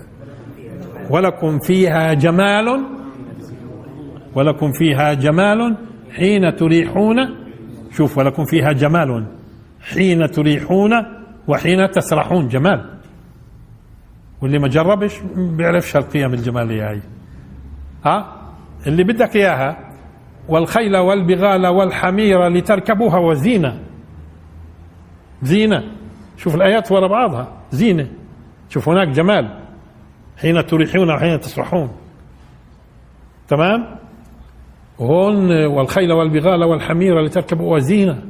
ولكم 1.11 1.59
فيها 1.59 2.13
جمال 2.15 2.87
ولكم 4.35 4.73
فيها 4.73 5.15
جمال 5.15 5.77
حين 6.17 6.57
تريحون. 6.57 7.17
شوف 7.91 8.19
ولكم 8.19 8.45
فيها 8.45 8.73
جمال 8.73 9.27
حين 9.81 10.31
تريحون 10.31 10.93
وحين 11.49 11.91
تسرحون. 11.91 12.49
جمال. 12.49 12.91
واللي 14.43 14.59
ما 14.59 14.69
جربش 14.69 15.21
بيعرفش 15.37 15.97
هالقيم 15.97 16.35
الجمالية 16.35 16.91
هاي. 16.91 17.01
ها؟ 18.05 18.37
اللي 18.87 19.05
بدك 19.05 19.37
إياها. 19.37 19.77
والخيل 20.49 20.97
والبغال 20.97 21.67
والحمير 21.67 22.49
لتركبوها 22.49 23.19
وزينة. 23.19 23.81
زينة. 25.43 25.83
شوف 26.37 26.55
الآيات 26.55 26.93
ورا 26.93 27.07
بعضها. 27.07 27.49
زينة. 27.71 28.09
شوف 28.69 28.89
هناك 28.89 29.09
جمال. 29.09 29.64
حين 30.41 30.67
تريحون 30.67 31.11
وحين 31.11 31.41
تسرحون. 31.41 31.91
تمام؟ 33.49 33.99
وهون 34.99 35.67
والخيل 35.67 36.13
والبغال 36.13 36.65
والحمير 36.65 37.21
لتركبوا 37.21 37.77
وزينة 37.77 38.23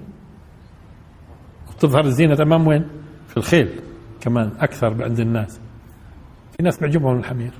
وتظهر 1.68 2.04
الزينة 2.04 2.34
تمام 2.34 2.66
وين؟ 2.66 2.88
في 3.28 3.36
الخيل. 3.36 3.68
كمان 4.20 4.52
أكثر 4.60 5.04
عند 5.04 5.20
الناس. 5.20 5.60
في 6.56 6.62
ناس 6.62 6.78
بيعجبهم 6.78 7.18
الحمير. 7.18 7.50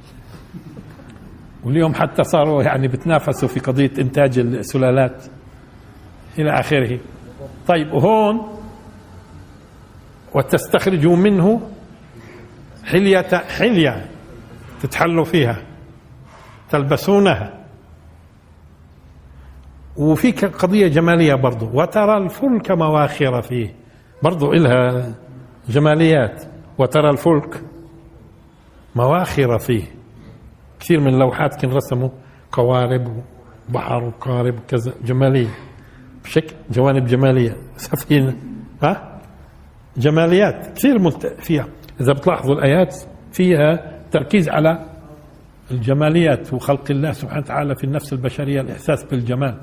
واليوم 1.65 1.95
حتى 1.95 2.25
صاروا 2.25 2.63
يعني 2.63 2.89
بتنافسوا 2.89 3.49
في 3.49 3.61
قضية 3.61 3.91
إنتاج 3.99 4.39
السلالات 4.39 5.25
إلى 6.39 6.61
آخره. 6.61 6.99
طيب 7.67 7.93
وهون 7.93 8.59
وتستخرجوا 10.35 11.17
منه 11.17 11.71
حلية 12.85 13.29
حلية. 13.59 14.14
تتحلوا 14.83 15.25
فيها 15.25 15.57
تلبسونها. 16.71 17.65
وفي 19.97 20.31
قضية 20.33 20.89
جمالية 20.89 21.35
برضو 21.35 21.71
وترى 21.73 22.17
الفلك 22.17 22.71
مواخر 22.71 23.43
فيه. 23.43 23.75
برضو 24.23 24.53
إلها 24.53 25.15
جماليات 25.69 26.45
وترى 26.79 27.11
الفلك 27.11 27.63
مواخر 28.97 29.59
فيه. 29.59 29.85
كثير 30.81 31.01
من 31.01 31.15
اللوحات 31.15 31.61
كان 31.61 31.71
رسموا 31.71 32.09
قوارب 32.53 33.23
وبحر 33.69 34.05
وقارب 34.05 34.55
وكذا 34.59 34.93
جمالية. 35.05 35.55
بشكل 36.25 36.55
جوانب 36.71 37.07
جمالية. 37.07 37.57
سفينة 37.77 38.37
ها؟ 38.83 39.21
جماليات 39.97 40.67
كثير. 40.77 41.11
فيها. 41.39 41.67
إذا 42.01 42.13
بتلاحظوا 42.13 42.55
الآيات 42.55 42.97
فيها 43.33 43.94
تركيز 44.15 44.49
على 44.49 44.87
الجماليات 45.71 46.53
وخلق 46.53 46.91
الله 46.91 47.13
سبحانه 47.13 47.41
وتعالى 47.41 47.75
في 47.75 47.85
النفس 47.85 48.13
البشرية 48.13 48.61
الإحساس 48.61 49.05
بالجمال. 49.05 49.61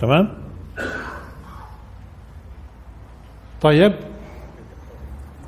تمام؟ 0.00 0.38
طيب. 3.60 3.94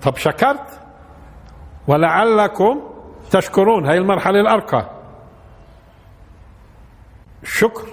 طب 0.02 0.16
شكرت؟ 0.16 0.80
ولعلكم 1.88 2.80
تشكرون 3.30 3.86
هاي 3.86 3.98
المرحلة 3.98 4.40
الأرقى. 4.40 4.90
الشكر 7.42 7.88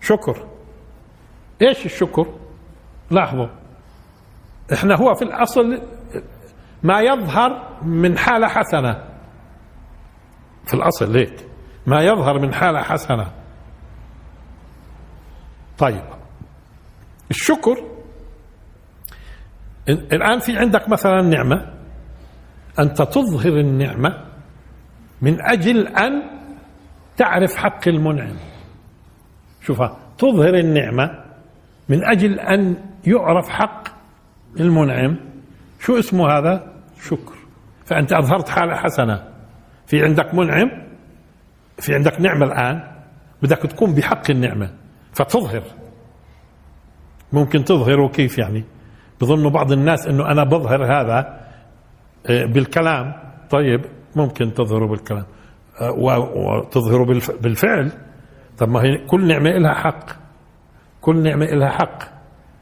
شكر. 0.00 0.46
إيش 1.62 1.86
الشكر؟ 1.86 2.26
لاحظوا. 3.10 3.48
إحنا 4.72 4.96
هو 4.96 5.14
في 5.14 5.22
الأصل 5.22 5.97
ما 6.82 7.00
يظهر 7.00 7.78
من 7.82 8.18
حالة 8.18 8.48
حسنة. 8.48 9.04
في 10.66 10.74
الأصل 10.74 11.16
هيك 11.16 11.46
ما 11.86 12.00
يظهر 12.02 12.38
من 12.38 12.54
حالة 12.54 12.82
حسنة. 12.82 13.32
طيب. 15.78 16.04
الشكر. 17.30 17.76
ال- 19.88 20.12
الآن 20.14 20.38
في 20.38 20.58
عندك 20.58 20.88
مثلا 20.88 21.22
نعمة. 21.22 21.74
أنت 22.78 23.02
تظهر 23.02 23.60
النعمة 23.60 24.24
من 25.22 25.42
أجل 25.42 25.88
أن 25.88 26.22
تعرف 27.16 27.56
حق 27.56 27.88
المنعم. 27.88 28.36
شوفها 29.62 29.98
تظهر 30.18 30.54
النعمة 30.54 31.24
من 31.88 32.04
أجل 32.04 32.40
أن 32.40 32.76
يعرف 33.06 33.48
حق 33.48 33.88
المنعم. 34.60 35.27
شو 35.78 35.98
اسمه 35.98 36.28
هذا؟ 36.30 36.72
شكر. 37.02 37.34
فأنت 37.84 38.12
أظهرت 38.12 38.48
حالة 38.48 38.74
حسنة. 38.76 39.24
في 39.86 40.04
عندك 40.04 40.34
منعم؟ 40.34 40.70
في 41.78 41.94
عندك 41.94 42.20
نعمة 42.20 42.46
الآن؟ 42.46 42.82
بدك 43.42 43.58
تقوم 43.58 43.94
بحق 43.94 44.30
النعمة. 44.30 44.70
فتظهر. 45.12 45.62
ممكن 47.32 47.64
تظهره 47.64 48.08
كيف 48.08 48.38
يعني؟ 48.38 48.64
بظن 49.20 49.48
بعض 49.50 49.72
الناس 49.72 50.06
إنه 50.06 50.26
أنا 50.32 50.44
بظهر 50.44 50.84
هذا 50.84 51.40
آه، 52.30 52.44
بالكلام. 52.44 53.14
طيب 53.50 53.84
ممكن 54.16 54.54
تظهره 54.54 54.86
بالكلام. 54.86 55.24
آه، 55.80 55.90
وتظهره 55.92 57.04
بالف- 57.04 57.42
بالفعل. 57.42 57.92
طب 58.58 58.68
ما 58.68 58.82
هي 58.82 58.98
كل 59.06 59.28
نعمة 59.28 59.50
لها 59.50 59.74
حق. 59.74 60.04
كل 61.00 61.22
نعمة 61.22 61.46
لها 61.46 61.68
حق. 61.68 61.98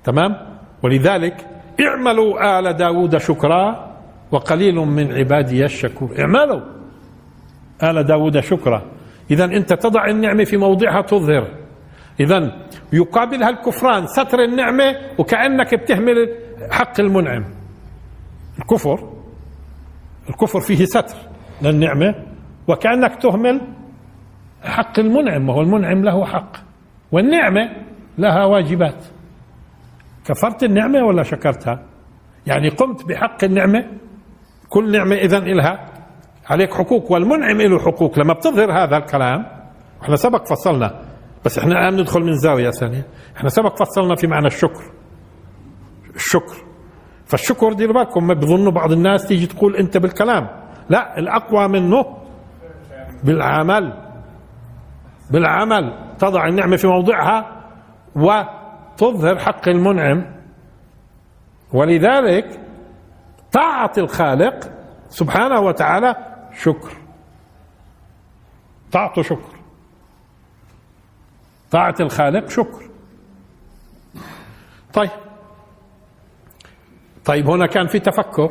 تمام؟ 0.04 0.36
ولذلك 0.82 1.46
اعملوا 1.80 2.58
آل 2.58 2.72
داود 2.72 3.16
شكرا 3.16 3.92
وقليل 4.32 4.74
من 4.74 5.12
عبادي 5.12 5.64
الشكور. 5.64 6.14
اعملوا 6.18 6.60
آل 7.82 8.02
داود 8.04 8.40
شكرا. 8.40 8.82
إذا 9.30 9.44
أنت 9.44 9.72
تضع 9.72 10.06
النعمة 10.08 10.44
في 10.44 10.56
موضعها 10.56 11.02
تظهر. 11.02 11.48
إذا 12.20 12.52
يقابلها 12.92 13.48
الكفران 13.48 14.06
ستر 14.06 14.44
النعمة 14.44 14.96
وكأنك 15.18 15.74
بتهمل 15.74 16.28
حق 16.70 17.00
المنعم. 17.00 17.44
الكفر 18.58 19.12
الكفر 20.30 20.60
فيه 20.60 20.84
ستر 20.84 21.16
للنعمة 21.62 22.14
وكأنك 22.68 23.22
تهمل 23.22 23.60
حق 24.64 24.98
المنعم 24.98 25.48
وهو 25.48 25.60
المنعم 25.60 26.04
له 26.04 26.24
حق 26.24 26.52
والنعمة 27.12 27.70
لها 28.18 28.44
واجبات. 28.44 29.04
كفرت 30.26 30.62
النعمة 30.62 31.04
ولا 31.04 31.22
شكرتها؟ 31.22 31.82
يعني 32.46 32.68
قمت 32.68 33.08
بحق 33.08 33.44
النعمة؟ 33.44 33.84
كل 34.68 34.92
نعمة 34.92 35.16
إذا 35.16 35.38
إلها؟ 35.38 35.86
عليك 36.46 36.74
حقوق 36.74 37.12
والمنعم 37.12 37.60
له 37.60 37.78
حقوق. 37.78 38.18
لما 38.18 38.32
بتظهر 38.32 38.72
هذا 38.72 38.96
الكلام 38.96 39.46
إحنا 40.02 40.16
سبق 40.16 40.46
فصلنا 40.46 41.00
بس 41.44 41.58
إحنا 41.58 41.72
الآن 41.72 42.00
ندخل 42.00 42.20
من 42.20 42.34
زاوية 42.36 42.70
ثانية. 42.70 43.06
إحنا 43.36 43.48
سبق 43.48 43.76
فصلنا 43.76 44.14
في 44.14 44.26
معنى 44.26 44.46
الشكر. 44.46 44.82
الشكر. 46.14 46.56
فالشكر 47.26 47.72
دير 47.72 47.92
بالكم 47.92 48.26
ما 48.26 48.34
بظنوا 48.34 48.72
بعض 48.72 48.92
الناس 48.92 49.26
تيجي 49.26 49.46
تقول 49.46 49.76
أنت 49.76 49.96
بالكلام. 49.96 50.48
لا 50.90 51.18
الأقوى 51.18 51.68
منه 51.68 52.04
بالعمل. 53.24 53.92
بالعمل. 55.30 56.14
تضع 56.18 56.46
النعمة 56.48 56.76
في 56.76 56.86
موضعها 56.86 57.62
وتظهر 59.02 59.38
حق 59.38 59.68
المنعم. 59.68 60.24
ولذلك 61.72 62.60
طاعة 63.52 63.92
الخالق 63.98 64.70
سبحانه 65.08 65.60
وتعالى 65.60 66.16
شكر. 66.58 66.96
طاعته 68.92 69.22
شكر. 69.22 69.56
طاعة 71.70 71.94
الخالق 72.00 72.48
شكر. 72.48 72.82
طيب. 74.92 75.10
طيب 77.24 77.50
هنا 77.50 77.66
كان 77.66 77.86
في 77.86 77.98
تفكر. 77.98 78.50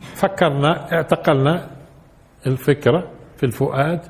فكرنا 0.00 0.92
اعتقلنا 0.92 1.70
الفكرة 2.46 3.10
في 3.36 3.46
الفؤاد. 3.46 4.00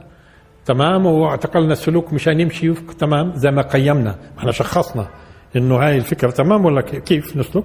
تمام 0.64 1.06
واعتقلنا 1.06 1.72
السلوك 1.72 2.12
مشان 2.12 2.40
يمشي 2.40 2.74
تمام 2.74 3.32
زي 3.34 3.50
ما 3.50 3.62
قيمنا. 3.62 4.18
إحنا 4.38 4.52
شخصنا. 4.52 5.08
إنه 5.56 5.76
هاي 5.76 5.96
الفكرة 5.96 6.30
تمام 6.30 6.64
ولا 6.64 6.80
كيف 6.80 7.36
نسلك؟ 7.36 7.64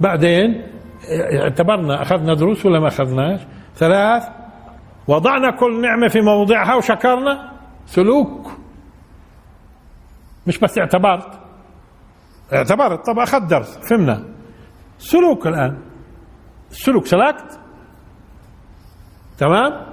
بعدين 0.00 0.62
اعتبرنا 1.42 2.02
أخذنا 2.02 2.34
دروس 2.34 2.66
ولا 2.66 2.80
ما 2.80 2.88
أخذناش؟ 2.88 3.40
ثلاث 3.74 4.28
وضعنا 5.08 5.50
كل 5.50 5.80
نعمة 5.80 6.08
في 6.08 6.20
موضعها 6.20 6.74
وشكرنا 6.74 7.52
سلوك. 7.86 8.50
مش 10.46 10.58
بس 10.58 10.78
اعتبرت. 10.78 11.40
اعتبرت. 12.52 13.06
طب 13.06 13.18
اخذ 13.18 13.46
درس. 13.46 13.78
فهمنا. 13.90 14.24
سلوك 14.98 15.46
الآن. 15.46 15.78
السلوك 16.70 17.06
سلكت. 17.06 17.60
تمام؟ 19.38 19.86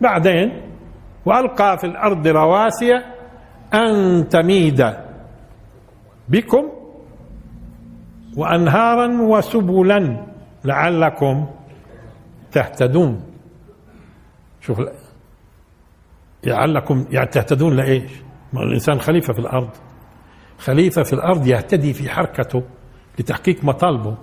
بعدين 0.00 0.62
وألقى 1.26 1.78
في 1.78 1.84
الأرض 1.86 2.26
رواسي 2.26 2.94
أن 3.74 4.28
تميد. 4.28 5.07
بكم 6.28 6.68
وأنهارا 8.36 9.22
وسبلا 9.22 10.26
لعلكم 10.64 11.46
تهتدون. 12.52 13.22
شوف 14.60 14.82
لعلكم 16.44 17.06
يعني 17.10 17.26
تهتدون 17.26 17.76
لإيش؟ 17.76 18.12
ما 18.52 18.62
الإنسان 18.62 19.00
خليفة 19.00 19.32
في 19.32 19.38
الأرض. 19.38 19.70
خليفة 20.58 21.02
في 21.02 21.12
الأرض 21.12 21.46
يهتدي 21.46 21.92
في 21.92 22.08
حركته 22.10 22.62
لتحقيق 23.18 23.64
مطالبه. 23.64 24.16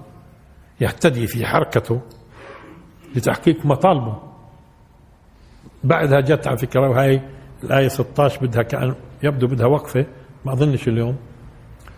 يهتدي 0.82 1.28
في 1.28 1.46
حركته 1.46 2.02
لتحقيق 3.16 3.66
مطالبه. 3.66 4.18
بعدها 5.84 6.20
جت 6.20 6.48
على 6.48 6.58
فكرة 6.58 6.90
وهي 6.90 7.22
الآية 7.64 7.88
16 7.88 8.46
بدها 8.46 8.64
كأن 8.64 8.96
يبدو 9.24 9.48
بدها 9.48 9.68
وقفة 9.68 10.06
ما 10.46 10.54
أظنش 10.54 10.88
اليوم. 10.88 11.18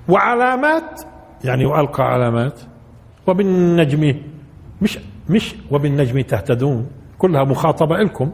وعلامات 0.09 1.01
يعني 1.43 1.65
وألقى 1.65 2.03
علامات 2.03 2.59
وبالنجم 3.27 4.21
مش 4.81 4.99
مش 5.29 5.55
وبالنجم 5.71 6.21
تهتدون 6.21 6.87
كلها 7.17 7.43
مخاطبة 7.43 7.97
لكم 7.97 8.31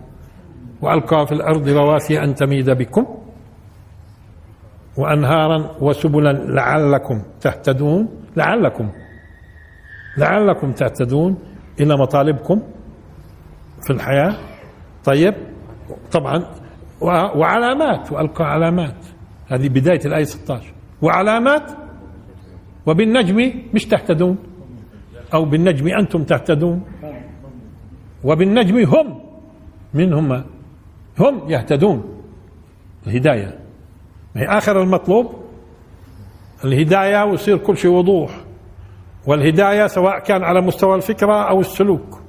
وألقى 0.82 1.28
في 1.28 1.32
الأرض 1.32 1.70
رواسي 1.70 2.24
أن 2.24 2.36
تميد 2.36 2.70
بكم 2.70 3.06
وانهارا 4.98 5.72
وسبلا 5.82 6.34
لعلكم 6.34 7.22
تهتدون 7.42 8.10
لعلكم 8.38 8.90
لعلكم 10.18 10.72
تهتدون 10.72 11.38
إلى 11.80 11.98
مطالبكم 11.98 12.62
في 13.82 13.94
الحياة. 13.94 14.36
طيب 15.04 15.34
طبعا 16.12 16.44
وعلامات 17.36 18.12
وألقى 18.12 18.46
علامات. 18.46 18.96
هذه 19.48 19.70
بداية 19.70 20.00
الآية 20.06 20.24
16 20.24 20.74
وعلامات 21.04 21.72
وبالنجم 22.86 23.54
مش 23.74 23.86
تهتدون. 23.86 24.38
أو 25.34 25.46
بالنجم 25.46 25.88
أنتم 25.88 26.24
تهتدون. 26.24 26.84
وبالنجم 28.24 28.78
هم 28.78 29.22
من 29.94 30.14
هم 30.14 30.44
هم 31.20 31.50
يهتدون. 31.50 32.04
الهداية. 33.08 33.60
هي 34.36 34.46
آخر 34.46 34.82
المطلوب 34.82 35.36
الهداية 36.66 37.26
ويصير 37.26 37.58
كل 37.58 37.78
شيء 37.78 37.92
وضوح. 37.92 38.32
والهداية 39.28 39.88
سواء 39.88 40.20
كان 40.20 40.44
على 40.44 40.62
مستوى 40.62 40.96
الفكرة 40.96 41.50
أو 41.50 41.60
السلوك. 41.60 42.20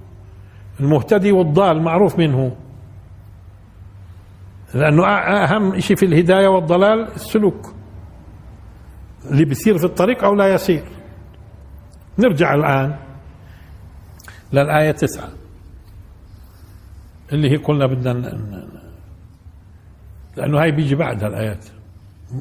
المهتدي 0.80 1.32
والضال 1.32 1.82
معروف 1.82 2.18
منه. 2.18 2.56
لأنه 4.74 5.06
أهم 5.06 5.80
شيء 5.80 5.96
في 5.96 6.06
الهداية 6.06 6.48
والضلال 6.48 7.00
السلوك. 7.14 7.74
اللي 9.30 9.44
بيصير 9.44 9.78
في 9.78 9.84
الطريق 9.84 10.24
أو 10.24 10.34
لا 10.34 10.54
يسير 10.54 10.84
نرجع 12.18 12.54
الآن 12.54 12.96
للآية 14.52 14.90
تسعة 14.90 15.28
اللي 17.32 17.50
هي 17.50 17.56
قلنا 17.56 17.86
بدنا 17.86 18.12
لأنه 20.36 20.62
هاي 20.62 20.70
بيجي 20.70 20.94
بعدها 20.94 21.28
الايات 21.28 21.66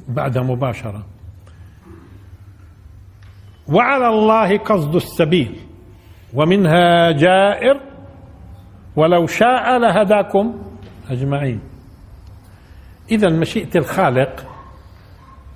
بعدها 0.07 0.43
مباشرة. 0.43 1.05
وعلى 3.67 4.07
الله 4.07 4.57
قصد 4.57 4.95
السبيل 4.95 5.59
ومنها 6.33 7.11
جائر 7.11 7.81
ولو 8.95 9.27
شاء 9.27 9.77
لهداكم 9.77 10.61
أجمعين. 11.09 11.59
اذا 13.11 13.29
مشيئة 13.29 13.77
الخالق 13.77 14.45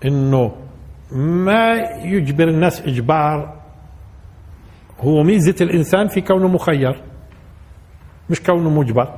إنه 0.06 0.67
ما 1.12 1.74
يجبر 2.04 2.48
الناس 2.48 2.82
إجبار. 2.82 3.58
هو 5.00 5.24
ميزه 5.24 5.56
الإنسان 5.62 6.08
في 6.08 6.22
كونه 6.22 6.48
مخير 6.48 7.04
مش 8.30 8.42
كونه 8.42 8.70
مجبر. 8.70 9.14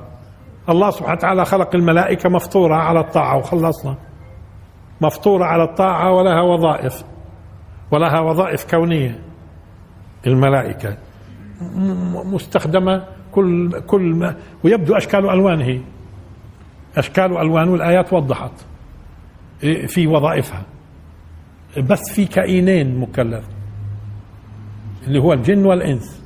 الله 0.70 0.90
سبحانه 0.90 1.14
وتعالى 1.14 1.46
خلق 1.46 1.76
الملائكة 1.76 2.30
مفطورة 2.30 2.76
على 2.76 3.00
الطاعة 3.00 3.38
وخلصنا. 3.38 3.96
مفطورة 5.02 5.46
على 5.46 5.64
الطاعة 5.64 6.14
ولها 6.14 6.42
وظائف 6.42 7.04
ولها 7.92 8.20
وظائف 8.20 8.72
كونية. 8.72 9.20
الملائكة 10.28 10.98
مستخدمة 12.26 13.06
كل 13.32 13.82
كل 13.82 14.02
ما 14.02 14.36
ويبدو 14.64 14.98
أشكال 14.98 15.26
والوان 15.26 15.62
هي. 15.62 15.82
أشكال 16.98 17.32
والوان 17.32 17.70
والآيات 17.70 18.14
وضحت 18.14 18.52
في 19.88 20.08
وظائفها. 20.08 20.64
بس 21.78 22.12
في 22.16 22.26
كائنين 22.26 23.00
مكلف 23.00 23.46
اللي 25.08 25.20
هو 25.20 25.34
الجن 25.34 25.66
والإنس 25.66 26.24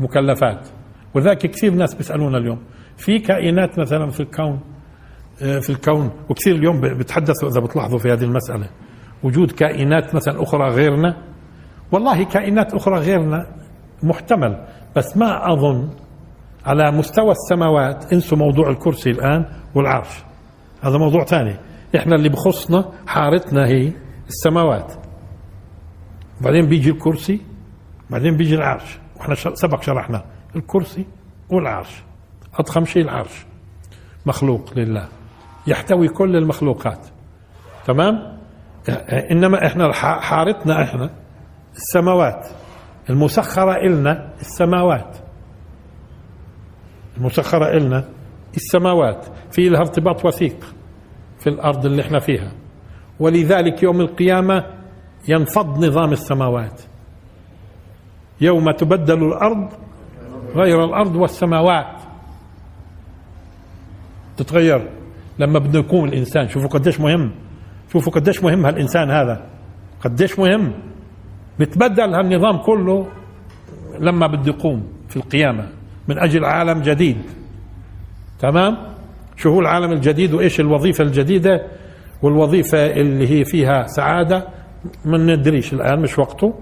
مكلفات. 0.00 0.68
ولذلك 1.14 1.38
كثير 1.38 1.74
ناس 1.74 1.94
بيسألونا 1.94 2.38
اليوم 2.38 2.58
في 2.96 3.18
كائنات 3.18 3.78
مثلا 3.78 4.10
في 4.10 4.20
الكون 4.20 4.60
إيه، 5.42 5.60
في 5.60 5.70
الكون 5.70 6.10
وكثير 6.28 6.54
اليوم 6.54 6.80
بتحدثوا 6.80 7.48
إذا 7.48 7.60
بتلاحظوا 7.60 7.98
في 7.98 8.12
هذه 8.12 8.24
المسألة 8.24 8.68
وجود 9.22 9.50
كائنات 9.50 10.14
مثلا 10.14 10.42
أخرى 10.42 10.68
غيرنا؟ 10.68 11.16
والله 11.92 12.24
كائنات 12.24 12.74
أخرى 12.74 12.98
غيرنا 12.98 13.46
محتمل 14.02 14.66
بس 14.96 15.16
ما 15.16 15.52
أظن 15.52 15.90
على 16.66 16.90
مستوى 16.90 17.30
السماوات 17.30 18.12
انسوا 18.12 18.38
موضوع 18.38 18.70
الكرسي 18.70 19.10
الآن 19.10 19.44
والعرش. 19.74 20.22
هذا 20.82 20.98
موضوع 20.98 21.24
ثاني. 21.24 21.56
إحنا 21.96 22.14
اللي 22.16 22.28
بخصنا 22.28 22.84
حارتنا 23.06 23.66
هي 23.66 23.92
السماوات. 24.32 24.92
بعدين 26.40 26.66
بيجي 26.66 26.90
الكرسي 26.90 27.40
بعدين 28.10 28.36
بيجي 28.36 28.54
العرش. 28.54 28.98
وإحنا 29.16 29.34
سبق 29.34 29.82
شرحنا. 29.82 30.24
الكرسي 30.56 31.06
والعرش. 31.50 32.02
أضخم 32.54 32.84
شيء 32.84 33.02
العرش. 33.02 33.46
مخلوق 34.26 34.78
لله. 34.78 35.08
يحتوي 35.66 36.08
كل 36.08 36.36
المخلوقات. 36.36 37.06
تمام؟ 37.86 38.38
إنما 39.30 39.66
إحنا 39.66 39.92
حارتنا 40.20 40.82
إحنا 40.82 41.10
السماوات. 41.74 42.48
المسخرة 43.10 43.76
إلنا 43.76 44.32
السماوات. 44.40 45.16
المسخرة 47.16 47.76
إلنا 47.76 48.08
السماوات. 48.56 49.26
في 49.50 49.68
لها 49.68 49.80
ارتباط 49.80 50.24
وثيق 50.24 50.74
في 51.38 51.46
الأرض 51.48 51.86
اللي 51.86 52.02
إحنا 52.02 52.18
فيها. 52.18 52.52
ولذلك 53.22 53.82
يوم 53.82 54.00
القيامة 54.00 54.64
ينفض 55.28 55.84
نظام 55.84 56.12
السماوات. 56.12 56.80
يوم 58.40 58.70
تبدل 58.70 59.24
الأرض 59.24 59.68
غير 60.56 60.84
الأرض 60.84 61.16
والسماوات. 61.16 62.02
تتغير 64.36 64.88
لما 65.38 65.58
بده 65.58 65.78
يكون 65.78 66.08
الإنسان. 66.08 66.48
شوفوا 66.48 66.68
قديش 66.68 67.00
مهم. 67.00 67.30
شوفوا 67.92 68.12
قديش 68.12 68.42
مهم 68.42 68.66
هالإنسان 68.66 69.10
هذا. 69.10 69.46
قديش 70.04 70.38
مهم. 70.38 70.72
بتبدل 71.60 72.14
هالنظام 72.14 72.56
كله 72.56 73.06
لما 73.98 74.26
بده 74.26 74.52
يقوم 74.52 74.88
في 75.08 75.16
القيامة 75.16 75.68
من 76.08 76.18
أجل 76.18 76.44
عالم 76.44 76.82
جديد. 76.82 77.22
تمام؟ 78.40 78.76
شو 79.36 79.50
هو 79.50 79.60
العالم 79.60 79.92
الجديد 79.92 80.34
وإيش 80.34 80.60
الوظيفة 80.60 81.04
الجديدة؟ 81.04 81.66
والوظيفة 82.22 82.86
اللي 82.86 83.30
هي 83.30 83.44
فيها 83.44 83.86
سعادة 83.86 84.46
ما 85.04 85.18
ندريش 85.18 85.72
الآن 85.72 86.00
مش 86.00 86.18
وقته 86.18 86.54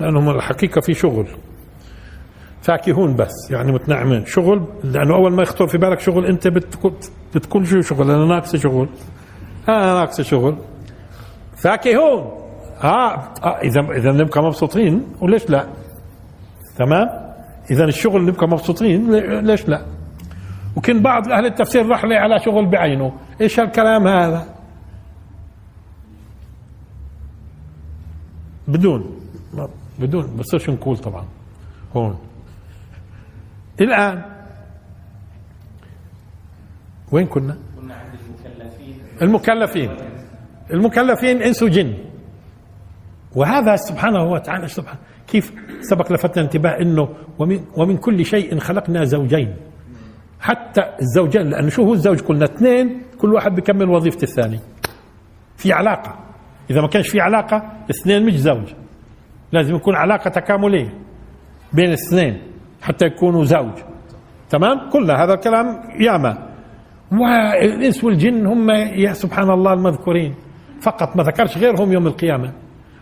لأنهم 0.00 0.30
الحقيقة 0.30 0.80
في 0.80 0.94
شغل. 0.94 1.26
فاكهون 2.62 3.16
بس 3.16 3.50
يعني 3.50 3.72
متنعمين. 3.72 4.24
شغل 4.26 4.66
لأنه 4.84 5.14
أول 5.14 5.32
ما 5.32 5.42
يخطر 5.42 5.66
في 5.66 5.78
بالك 5.78 6.00
شغل 6.00 6.26
أنت 6.26 6.48
بتكون 7.34 7.64
شو 7.64 7.80
شغل؟ 7.80 8.10
أنا 8.10 8.24
ناقص 8.26 8.56
شغل. 8.56 8.88
أنا 9.68 9.94
ناقص 9.94 10.20
شغل. 10.20 10.56
فاكهون! 11.62 12.38
آه, 12.84 13.14
آه 13.44 13.58
إذا 13.62 13.80
إذا 13.80 14.12
نبقى 14.12 14.42
مبسوطين 14.42 15.02
وليش 15.20 15.50
لا؟ 15.50 15.66
تمام؟ 16.76 17.08
إذا 17.70 17.84
الشغل 17.84 18.24
نبقى 18.24 18.48
مبسوطين 18.48 19.12
ليش 19.46 19.68
لا؟ 19.68 19.82
وكان 20.76 21.02
بعض 21.02 21.28
أهل 21.28 21.46
التفسير 21.46 21.86
راح 21.86 22.04
لي 22.04 22.16
على 22.16 22.38
شغل 22.38 22.66
بعينه. 22.66 23.12
إيش 23.40 23.60
هالكلام 23.60 24.06
هذا؟ 24.06 24.57
بدون. 28.68 29.20
بدون. 29.98 30.36
بصيرش 30.36 30.70
نقول 30.70 30.96
طبعا. 30.98 31.24
هون. 31.96 32.18
الآن 33.80 34.22
وين 37.12 37.26
كنا؟ 37.26 37.56
كنا 37.80 37.94
عند 37.94 38.14
المكلفين. 38.14 38.96
المكلفين 39.22 39.90
المكلفين 40.70 41.42
إنس 41.42 41.62
وجن. 41.62 41.94
وهذا 43.36 43.76
سبحانه 43.76 44.22
وتعالى 44.22 44.68
سبحانه 44.68 45.00
كيف 45.26 45.52
سبق 45.80 46.12
لفتنا 46.12 46.44
انتباه 46.44 46.80
إنه 46.80 47.08
ومن 47.38 47.64
ومن 47.76 47.96
كل 47.96 48.24
شيء 48.24 48.58
خلقنا 48.58 49.04
زوجين. 49.04 49.56
حتى 50.40 50.82
الزوجين 51.00 51.50
لأنه 51.50 51.68
شو 51.68 51.82
هو 51.84 51.92
الزوج 51.92 52.20
قلنا 52.20 52.44
اثنين 52.44 53.02
كل 53.18 53.34
واحد 53.34 53.54
بيكمل 53.54 53.88
وظيفة 53.88 54.22
الثاني. 54.22 54.60
في 55.56 55.72
علاقة. 55.72 56.27
إذا 56.70 56.80
ما 56.80 56.88
كانش 56.88 57.08
في 57.08 57.20
علاقة 57.20 57.62
اثنين 57.90 58.26
مش 58.26 58.36
زوج. 58.36 58.72
لازم 59.52 59.74
يكون 59.76 59.94
علاقة 59.96 60.30
تكاملية 60.30 60.94
بين 61.72 61.88
الاثنين 61.88 62.42
حتى 62.82 63.06
يكونوا 63.06 63.44
زوج. 63.44 63.72
تمام؟ 64.50 64.90
كل 64.90 65.10
هذا 65.10 65.34
الكلام 65.34 65.66
ياما. 66.00 66.48
والإنس 67.12 68.04
والجن 68.04 68.46
هم 68.46 68.70
يا 68.70 69.12
سبحان 69.12 69.50
الله 69.50 69.72
المذكورين. 69.72 70.34
فقط 70.80 71.16
ما 71.16 71.22
ذكرش 71.22 71.58
غيرهم 71.58 71.92
يوم 71.92 72.06
القيامة. 72.06 72.52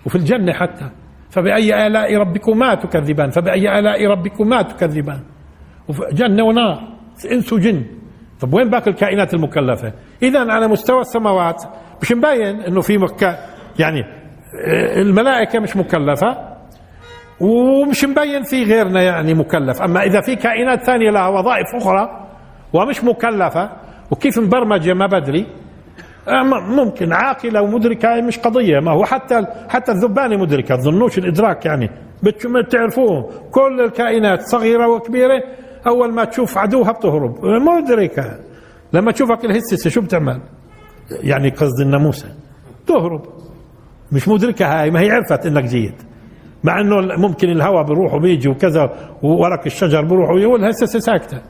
وفي 0.07 0.17
الجنة 0.17 0.53
حتى. 0.53 0.91
فبأي 1.31 1.87
آلاء 1.87 2.17
ربكما 2.17 2.75
تكذبان؟ 2.75 3.31
فبأي 3.31 3.79
آلاء 3.79 4.07
ربكما 4.07 4.63
تكذبان؟ 4.63 5.21
جنة 6.13 6.45
ونار. 6.45 6.89
إنس 7.33 7.53
وجن. 7.53 7.85
طب 8.41 8.55
وين 8.55 8.71
باقي 8.71 8.91
الكائنات 8.91 9.35
المكلفة؟ 9.35 9.93
إذا 10.23 10.53
على 10.53 10.69
مستوى 10.69 11.01
السماوات. 11.01 11.63
مش 12.03 12.13
مبين 12.13 12.61
أنه 12.61 12.81
في 12.81 12.99
مكة. 12.99 13.39
يعني 13.79 14.05
الملائكة 14.97 15.59
مش 15.59 15.77
مكلفة 15.77 16.57
ومش 17.41 18.05
مبين 18.05 18.43
في 18.43 18.65
غيرنا 18.65 19.03
يعني 19.03 19.35
مكلف. 19.35 19.83
أما 19.83 20.03
إذا 20.03 20.21
في 20.21 20.37
كائنات 20.37 20.85
ثانية 20.85 21.11
لها 21.11 21.29
وظائف 21.29 21.67
أخرى 21.75 22.27
ومش 22.73 23.05
مكلفة 23.05 23.71
وكيف 24.11 24.39
مبرمجة 24.39 24.95
ما 24.95 25.07
بدري 25.07 25.47
ممكن 26.77 27.13
عاقلة 27.13 27.63
ومدركة 27.63 28.21
مش 28.21 28.39
قضية. 28.39 28.81
ما 28.81 28.93
هو 28.93 29.05
حتى 29.05 29.47
حتى 29.69 29.93
الذبانة 29.93 30.37
مدركة. 30.37 30.77
تظنوش 30.77 31.19
الإدراك 31.19 31.67
يعني 31.67 31.91
بتعرفوه 32.23 33.31
كل 33.51 33.81
الكائنات 33.81 34.41
صغيرة 34.41 34.89
وكبيرة 34.89 35.43
أول 35.87 36.15
ما 36.15 36.25
تشوف 36.25 36.59
عدوها 36.59 36.93
بتهرب 36.93 37.45
مدركة. 37.45 38.39
لما 38.93 39.13
تشوفك 39.13 39.45
الهسسة 39.45 39.91
شو 39.91 40.01
بتعمل؟ 40.01 40.41
يعني 41.23 41.51
قصد 41.51 41.81
الناموسة 41.81 42.29
تهرب. 42.87 43.36
مش 44.13 44.29
مدركة 44.29 44.67
هاي 44.67 44.91
ما 44.91 45.01
هي 45.01 45.11
عرفت 45.11 45.47
إنك 45.47 45.65
جيت. 45.65 46.03
مع 46.65 46.81
إنه 46.81 46.97
ممكن 47.17 47.49
الهواء 47.51 47.83
بيروح 47.85 48.15
وبيجي 48.15 48.49
وكذا 48.49 48.91
وورق 49.23 49.61
الشجر 49.67 50.05
بيروح 50.05 50.31
والهسسة 50.31 50.99
ساكتة. 50.99 51.41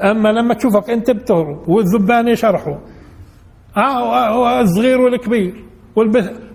أما 0.00 0.28
لما 0.28 0.54
تشوفك 0.54 0.90
أنت 0.90 1.10
بتهرب 1.10 1.68
والذبان 1.68 2.28
يشرحوا. 2.28 2.76
آه 3.76 4.60
الصغير 4.60 5.00
والكبير 5.00 5.54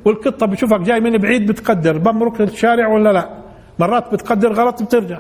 والقطة 0.06 0.45
بتشوفك 0.45 0.80
جاي 0.82 1.00
من 1.00 1.17
بعيد 1.17 1.52
بتقدر 1.52 1.98
بمرك 1.98 2.41
الشارع 2.41 2.88
ولا 2.88 3.13
لا؟ 3.13 3.30
مرات 3.80 4.13
بتقدر 4.13 4.54
غلط 4.54 4.84
بترجع. 4.84 5.19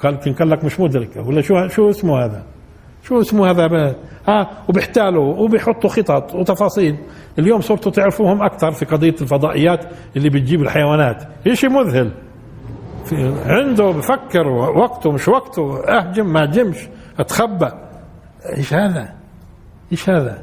قال 0.00 0.18
يمكن 0.26 0.44
لك 0.44 0.64
مش 0.64 0.80
مدركة 0.80 1.28
ولا 1.28 1.40
شو 1.40 1.68
شو 1.68 1.90
اسمه 1.90 2.24
هذا؟ 2.24 2.42
شو 3.10 3.20
اسمه 3.20 3.50
هذا؟ 3.50 3.94
ها؟ 4.28 4.50
وبيحتالوا 4.68 5.36
وبيحطوا 5.36 5.90
خطط 5.90 6.34
وتفاصيل. 6.34 6.96
اليوم 7.38 7.60
صرتوا 7.60 7.92
تعرفوهم 7.92 8.42
أكثر 8.42 8.70
في 8.72 8.84
قضية 8.84 9.14
الفضائيات 9.20 9.84
اللي 10.16 10.30
بتجيب 10.30 10.62
الحيوانات. 10.62 11.22
شيء 11.52 11.70
مذهل. 11.70 12.12
عنده 13.46 13.90
بفكر 13.90 14.48
وقته 14.48 15.12
مش 15.12 15.28
وقته. 15.28 15.84
أهجم 15.84 16.32
ما 16.32 16.42
أهجمش 16.42 16.88
أتخبى. 17.18 17.70
إيش 18.56 18.74
هذا؟ 18.74 19.12
إيش 19.92 20.10
هذا؟ 20.10 20.42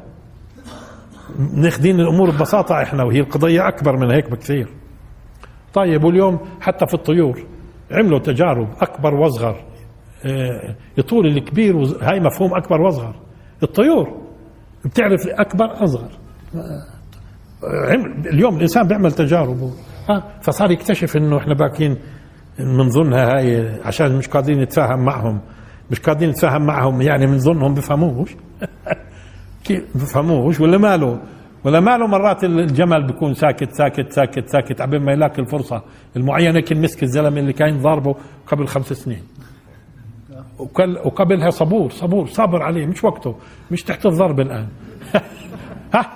ناخذين 1.54 2.00
الأمور 2.00 2.30
ببساطة 2.30 2.82
إحنا 2.82 3.04
وهي 3.04 3.20
القضية 3.20 3.68
أكبر 3.68 3.96
من 3.96 4.10
هيك 4.10 4.30
بكثير. 4.30 4.68
طيب 5.74 6.04
واليوم 6.04 6.38
حتى 6.60 6.86
في 6.86 6.94
الطيور 6.94 7.44
عملوا 7.90 8.18
تجارب 8.18 8.68
أكبر 8.80 9.14
وأصغر. 9.14 9.64
يطول 10.98 11.26
الكبير 11.26 11.76
هاي 12.02 12.20
مفهوم 12.20 12.54
أكبر 12.54 12.80
وأصغر. 12.80 13.14
الطيور 13.62 14.22
بتعرف 14.84 15.26
أكبر 15.26 15.84
أصغر. 15.84 16.10
اليوم 18.32 18.56
الإنسان 18.56 18.86
بيعمل 18.86 19.12
تجارب. 19.12 19.70
فصار 20.42 20.70
يكتشف 20.70 21.16
إنه 21.16 21.38
إحنا 21.38 21.54
باكين 21.54 21.96
بنظنها 22.58 23.36
هاي 23.36 23.80
عشان 23.84 24.16
مش 24.16 24.28
قادرين 24.28 24.60
نتفاهم 24.60 25.04
معهم. 25.04 25.40
مش 25.90 26.00
قادرين 26.00 26.30
نتفاهم 26.30 26.66
معهم 26.66 27.02
يعني 27.02 27.26
بنظنهم 27.26 27.74
بفهموش 27.74 28.36
كيف 29.64 29.84
بفهموش 29.94 30.60
ولا 30.60 30.78
ماله. 30.78 31.20
ولا 31.64 31.80
ماله 31.80 32.06
مرات 32.06 32.44
الجمل 32.44 33.06
بيكون 33.06 33.34
ساكت 33.34 33.72
ساكت 33.72 34.12
ساكت 34.12 34.48
ساكت 34.48 34.82
قبل 34.82 35.00
ما 35.00 35.12
يلاقي 35.12 35.42
الفرصة 35.42 35.82
المعينة 36.16 36.60
كان 36.60 36.82
مسك 36.82 37.02
الزلمة 37.02 37.40
اللي 37.40 37.52
كان 37.52 37.78
ضاربه 37.82 38.14
قبل 38.46 38.66
خمس 38.66 38.92
سنين. 38.92 39.22
وقبلها 41.04 41.50
صبور 41.50 41.90
صبور 41.90 42.26
صابر 42.26 42.62
عليه 42.62 42.86
مش 42.86 43.04
وقته 43.04 43.34
مش 43.70 43.82
تحت 43.82 44.06
الضرب 44.06 44.40
الآن. 44.40 44.68
ها؟ 45.94 46.06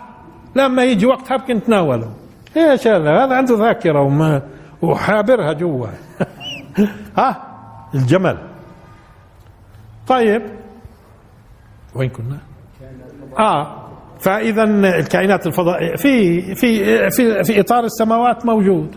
لما 0.57 0.85
يجي 0.85 1.07
وقتها 1.07 1.37
بكن 1.37 1.62
تناوله 1.62 2.11
إيش 2.57 2.87
هذا 2.87 3.24
هذا 3.24 3.37
عنده 3.37 3.55
ذاكرة 3.57 4.00
وما 4.00 4.42
وحابرها 4.83 5.52
جوا. 5.52 5.87
ها؟ 7.18 7.42
الجمل. 7.94 8.38
طيب. 10.07 10.42
وين 11.94 12.09
كنا؟ 12.09 12.38
آه. 13.38 13.83
فاذا 14.20 14.64
الكائنات 14.98 15.46
الفضائيه 15.46 15.96
في 15.96 16.40
في 16.55 16.85
في 17.11 17.44
في 17.44 17.61
إطار 17.61 17.85
السماوات 17.85 18.46
موجود. 18.46 18.96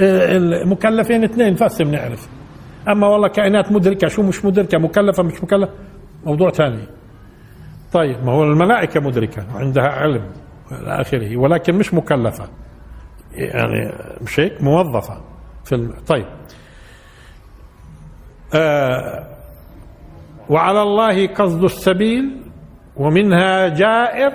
المكلفين 0.00 1.24
اثنين 1.24 1.54
بس 1.54 1.82
بنعرف 1.82 2.28
أما 2.92 3.06
والله 3.06 3.28
كائنات 3.28 3.72
مدركة 3.72 4.08
شو 4.08 4.22
مش 4.22 4.44
مدركة؟ 4.44 4.78
مكلفة 4.78 5.22
مش 5.22 5.42
مكلفة؟ 5.42 5.72
موضوع 6.24 6.50
ثاني. 6.50 6.86
طيب 7.92 8.24
ما 8.24 8.32
هو 8.32 8.44
الملائكة 8.44 9.00
مدركة 9.00 9.46
عندها 9.54 9.88
علم 9.88 10.30
إلى 10.72 11.00
آخره 11.00 11.36
ولكن 11.36 11.74
مش 11.74 11.94
مكلفة. 11.94 12.48
يعني 13.32 13.92
مش 14.20 14.40
هيك؟ 14.40 14.62
موظفة 14.62 15.20
في 15.64 15.74
الم... 15.74 15.92
طيب. 16.06 16.26
آه 18.54 19.26
وعلى 20.48 20.82
الله 20.82 21.26
قصد 21.26 21.64
السبيل 21.64 22.42
ومنها 22.96 23.68
جائر 23.68 24.32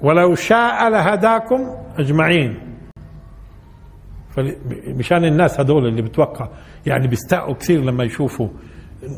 ولو 0.00 0.34
شاء 0.34 0.88
لهداكم 0.88 1.76
أجمعين. 1.98 2.73
مشان 4.86 5.24
الناس 5.24 5.60
هذول 5.60 5.86
اللي 5.86 6.02
بتوقع 6.02 6.48
يعني 6.86 7.08
بيستاءوا 7.08 7.54
كثير 7.54 7.80
لما 7.80 8.04
يشوفوا 8.04 8.48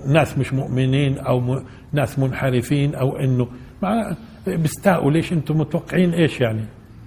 ناس 0.07 0.38
مش 0.38 0.52
مؤمنين 0.52 1.18
أو 1.18 1.40
م... 1.40 1.64
ناس 1.92 2.18
منحرفين 2.18 2.94
أو 2.94 3.16
إنه 3.16 3.48
مع 3.83 4.16
بيستاءوا 4.46 5.11
ليش 5.11 5.33
أنتم 5.33 5.59
متوقعين 5.59 6.12
إيش 6.12 6.40
يعني؟ 6.40 6.64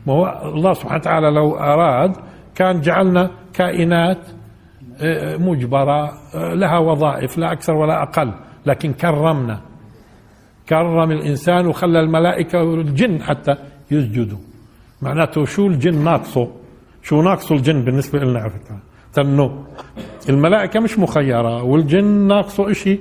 ما 0.08 0.14
هو 0.14 0.52
الله 0.56 0.74
سبحانه 0.74 0.96
وتعالى 0.96 1.30
لو 1.32 1.56
أراد 1.56 2.16
كان 2.56 2.82
جعلنا 2.82 3.32
كائنات 3.54 4.18
آه، 5.02 5.38
مجبرة 5.38 6.12
آه، 6.36 6.54
لها 6.54 6.78
وظائف 6.78 7.38
لا 7.38 7.52
أكثر 7.52 7.74
ولا 7.74 8.04
أقل 8.04 8.34
لكن 8.66 8.94
كرمنا. 8.94 9.62
كرم 10.70 11.12
الإنسان 11.12 11.68
وخلى 11.68 12.00
الملائكة 12.00 12.64
والجن 12.64 13.22
حتى 13.22 13.56
يسجدوا. 13.92 14.38
معناته 15.02 15.46
شو 15.46 15.68
الجن 15.68 16.04
ناقصه؟ 16.04 16.52
شو 17.10 17.22
ناقصه 17.22 17.56
الجن 17.56 17.82
بالنسبة 17.84 18.20
لنا 18.20 18.40
على 18.40 18.50
فكرة. 18.50 18.80
انه 19.18 19.66
الملائكة 20.30 20.80
مش 20.80 21.00
مخيرة 21.00 21.64
والجن 21.64 22.28
ناقصه 22.28 22.72
إشي 22.72 23.00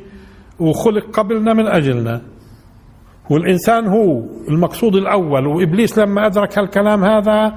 وخلق 0.61 1.07
قبلنا 1.12 1.53
من 1.55 1.66
أجلنا. 1.66 2.23
والإنسان 3.31 3.87
هو 3.87 4.23
المقصود 4.49 4.94
الأول 4.94 5.47
وإبليس 5.47 5.99
لما 5.99 6.27
أدرك 6.27 6.59
هالكلام 6.59 7.05
هذا 7.05 7.55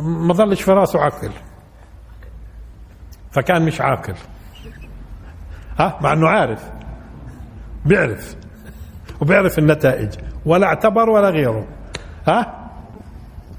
ما 0.00 0.34
ظلش 0.34 0.62
في 0.62 0.70
رأسه 0.70 1.00
عقل 1.00 1.30
فكان 3.30 3.62
مش 3.62 3.80
عاقل. 3.80 4.14
ها؟ 5.78 5.98
مع 6.02 6.12
إنه 6.12 6.28
عارف. 6.28 6.70
بيعرف. 7.84 8.36
وبيعرف 9.20 9.58
النتائج. 9.58 10.10
ولا 10.46 10.66
اعتبر 10.66 11.10
ولا 11.10 11.30
غيره. 11.30 11.66
ها؟ 12.28 12.70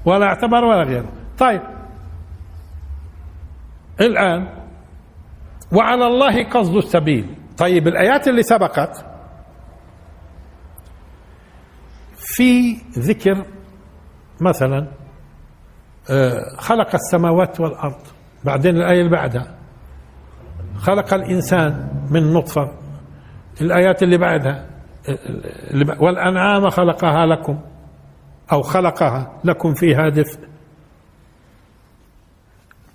ولا 0.04 0.26
اعتبر 0.26 0.64
ولا 0.64 0.82
غيره. 0.82 1.08
طيب. 1.38 1.77
الآن 4.00 4.48
وعلى 5.72 6.06
الله 6.06 6.44
قصد 6.44 6.76
السبيل. 6.76 7.34
طيب 7.58 7.88
الآيات 7.88 8.28
اللي 8.28 8.42
سبقت 8.42 9.04
في 12.16 12.74
ذكر 12.98 13.44
مثلا 14.40 14.86
آه، 16.10 16.56
خلق 16.58 16.94
السماوات 16.94 17.60
والأرض 17.60 18.00
بعدين 18.44 18.76
الآية 18.76 19.00
اللي 19.00 19.10
بعدها. 19.10 19.54
خلق 20.76 21.14
الإنسان 21.14 21.88
من 22.10 22.32
نطفة. 22.32 22.70
الآيات 23.60 24.02
اللي 24.02 24.18
بعدها 24.18 24.66
بعد- 25.74 26.00
والأنعام 26.02 26.70
خلقها 26.70 27.26
لكم 27.26 27.58
أو 28.52 28.62
خلقها 28.62 29.40
لكم 29.44 29.74
فيها 29.74 30.08
دفء. 30.08 30.47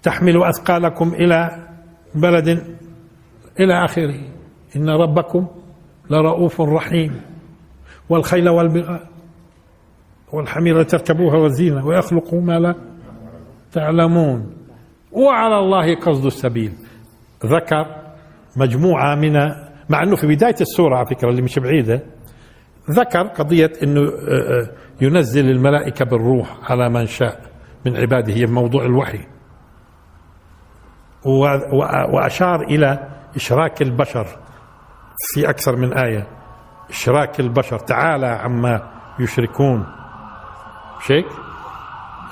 تحمل 0.04 0.44
أثقالكم 0.44 1.13
إلى 1.13 1.68
بلد 2.16 2.48
إلى 3.60 3.86
آخره. 3.86 4.20
إن 4.76 4.89
ربكم 4.89 5.48
لرؤوف 6.10 6.62
رحيم. 6.62 7.22
والخيل 8.10 8.50
والبغال 8.50 9.00
والحمير 10.34 10.84
تركبوها 10.84 11.38
والزينة 11.38 11.86
ويخلق 11.86 12.34
ما 12.34 12.60
لا 12.60 12.76
تعلمون. 13.72 14.54
وعلى 15.12 15.60
الله 15.60 15.96
قصد 15.96 16.26
السبيل. 16.26 16.72
ذكر 17.46 17.86
مجموعة 18.58 19.16
من 19.16 19.34
مع 19.89 20.04
أنه 20.04 20.16
في 20.16 20.28
بداية 20.28 20.56
السورة 20.62 20.96
على 20.96 21.06
فكرة 21.06 21.30
اللي 21.30 21.42
مش 21.42 21.60
بعيدة. 21.60 22.02
ذكر 22.92 23.22
قضية 23.22 23.72
أنه 23.84 24.02
آه، 24.02 24.62
آه، 24.62 24.70
ينزل 25.02 25.50
الملائكة 25.50 26.06
بالروح 26.06 26.72
على 26.72 26.89
من 26.89 27.06
شاء 27.06 27.42
من 27.86 27.98
عباده 27.98 28.34
هي 28.34 28.46
موضوع 28.46 28.86
الوحي. 28.86 29.33
وأشار 31.26 32.62
إلى 32.62 33.08
إشراك 33.36 33.82
البشر 33.82 34.28
في 35.34 35.50
أكثر 35.50 35.76
من 35.76 35.94
آية. 35.94 36.28
إشراك 36.90 37.40
البشر. 37.40 37.80
تعالى 37.80 38.28
عما 38.28 38.82
يشركون. 39.20 39.86
مش 41.00 41.12
هيك؟ 41.12 41.26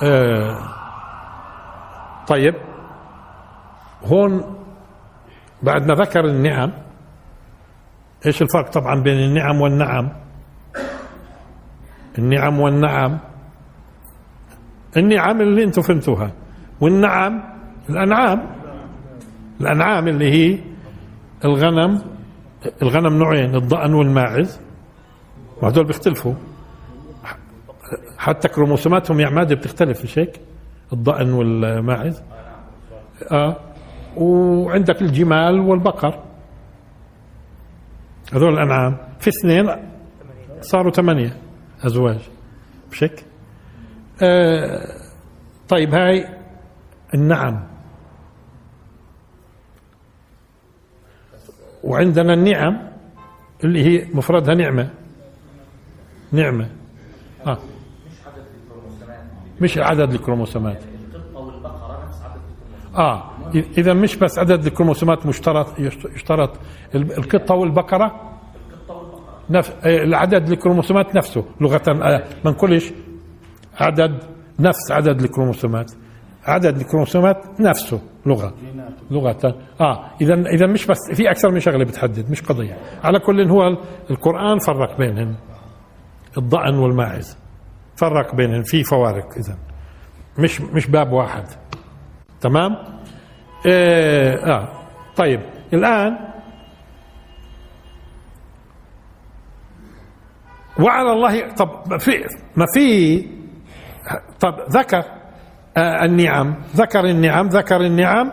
آه 0.03 0.57
طيب. 2.27 2.55
هون 4.05 4.55
بعد 5.63 5.87
ما 5.87 5.93
ذكر 5.93 6.25
النعم 6.25 6.71
إيش 8.25 8.41
الفرق 8.41 8.69
طبعا 8.69 8.95
بين 9.01 9.17
النعم 9.17 9.61
والنعم؟ 9.61 10.09
النعم 12.17 12.59
والنعم. 12.59 13.19
النعم 14.97 15.41
اللي 15.41 15.63
أنتم 15.63 15.81
فهمتوها. 15.81 16.31
والنعم 16.81 17.43
الأنعام 17.89 18.60
الأنعام 19.61 20.07
اللي 20.07 20.31
هي 20.31 20.59
الغنم 21.45 22.01
الغنم 22.81 23.17
نوعين 23.17 23.55
الضأن 23.55 23.93
والماعز. 23.93 24.59
وهدول 25.61 25.85
بيختلفوا. 25.85 26.33
حتى 28.17 28.47
كروموسوماتهم 28.47 29.19
يا 29.19 29.27
عماد 29.27 29.53
بتختلف 29.53 30.03
مش 30.03 30.19
هيك؟ 30.19 30.39
الضأن 30.93 31.33
والماعز. 31.33 32.23
آه. 33.31 33.55
وعندك 34.17 35.01
الجمال 35.01 35.59
والبقر. 35.59 36.23
هذول 38.33 38.53
الأنعام. 38.53 38.97
في 39.19 39.29
اثنين 39.29 39.69
صاروا 40.61 40.91
ثمانية 40.91 41.37
أزواج. 41.85 42.19
مش 42.91 43.03
هيك؟ 43.03 43.25
آه. 44.23 44.87
طيب 45.69 45.93
هاي 45.95 46.27
النعم. 47.13 47.63
وعندنا 51.83 52.33
النعم 52.33 52.87
اللي 53.63 53.83
هي 53.85 54.07
مفردها 54.13 54.55
نعمة. 54.55 54.89
نعمة. 56.31 56.69
آه. 57.47 57.57
مش 59.61 59.77
عدد 59.77 60.13
الكروموسومات. 60.13 60.83
آه. 62.97 63.31
إذا 63.77 63.93
مش 63.93 64.15
بس 64.15 64.39
عدد 64.39 64.65
الكروموسومات 64.65 65.25
مشترط 65.25 65.79
يشترط 66.15 66.51
ال- 66.95 67.17
القطة 67.17 67.55
والبقرة. 67.55 68.31
نفس 69.49 69.69
آه، 69.83 70.03
العدد 70.03 70.51
الكروموسومات 70.51 71.15
نفسه. 71.15 71.45
لغة 71.61 71.81
آه، 71.87 72.23
ما 72.45 72.51
نقولش 72.51 72.91
عدد 73.79 74.23
نفس 74.59 74.91
عدد 74.91 75.21
الكروموسومات. 75.21 75.91
عدد 76.43 76.77
الكروموسومات 76.77 77.59
نفسه. 77.59 78.01
لغة. 78.25 78.53
لغة. 79.11 79.55
آه 79.81 80.05
اذا 80.21 80.33
اذا 80.33 80.67
مش 80.67 80.85
بس 80.87 80.97
في 81.13 81.31
أكثر 81.31 81.51
من 81.51 81.59
شغلة 81.59 81.85
بتحدد 81.85 82.31
مش 82.31 82.41
قضية. 82.41 82.77
على 83.03 83.19
كل 83.19 83.49
هو 83.49 83.67
ال- 83.67 83.77
القرآن 84.11 84.59
فرق 84.59 84.97
بينهم 84.97 85.35
الضأن 86.37 86.75
والماعز. 86.79 87.37
فرق 87.95 88.35
بينهم 88.35 88.63
في 88.63 88.83
فوارق 88.83 89.25
اذا 89.37 89.57
مش 90.39 90.61
مش 90.61 90.87
باب 90.87 91.11
واحد. 91.11 91.45
تمام؟ 92.41 92.71
آه, 93.67 94.35
آه 94.35 94.67
طيب. 95.15 95.41
الآن 95.73 96.17
وعلى 100.79 101.11
الله 101.11 101.53
طب 101.55 101.69
ما 101.87 101.97
في 101.97 102.11
ما 102.55 102.65
في 102.73 103.17
طب 104.39 104.55
ذكر 104.69 105.03
النعم. 105.77 106.55
ذكر 106.75 107.05
النعم 107.05 107.47
ذكر 107.47 107.81
النعم. 107.81 108.31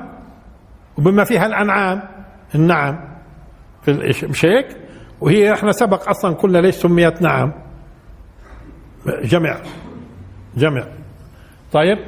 وبما 0.99 1.25
فيها 1.25 1.47
الأنعام 1.47 2.03
النعم. 2.55 3.01
في 3.83 3.93
مش 4.27 4.45
هيك؟ 4.45 4.77
وهي 5.21 5.53
إحنا 5.53 5.73
سبق 5.73 6.09
أصلا 6.09 6.35
قلنا 6.35 6.59
ليش 6.59 6.75
سميت 6.75 7.23
نعم؟ 7.23 7.53
جمع 9.25 9.57
جمع 10.57 10.85
طيب. 11.73 11.99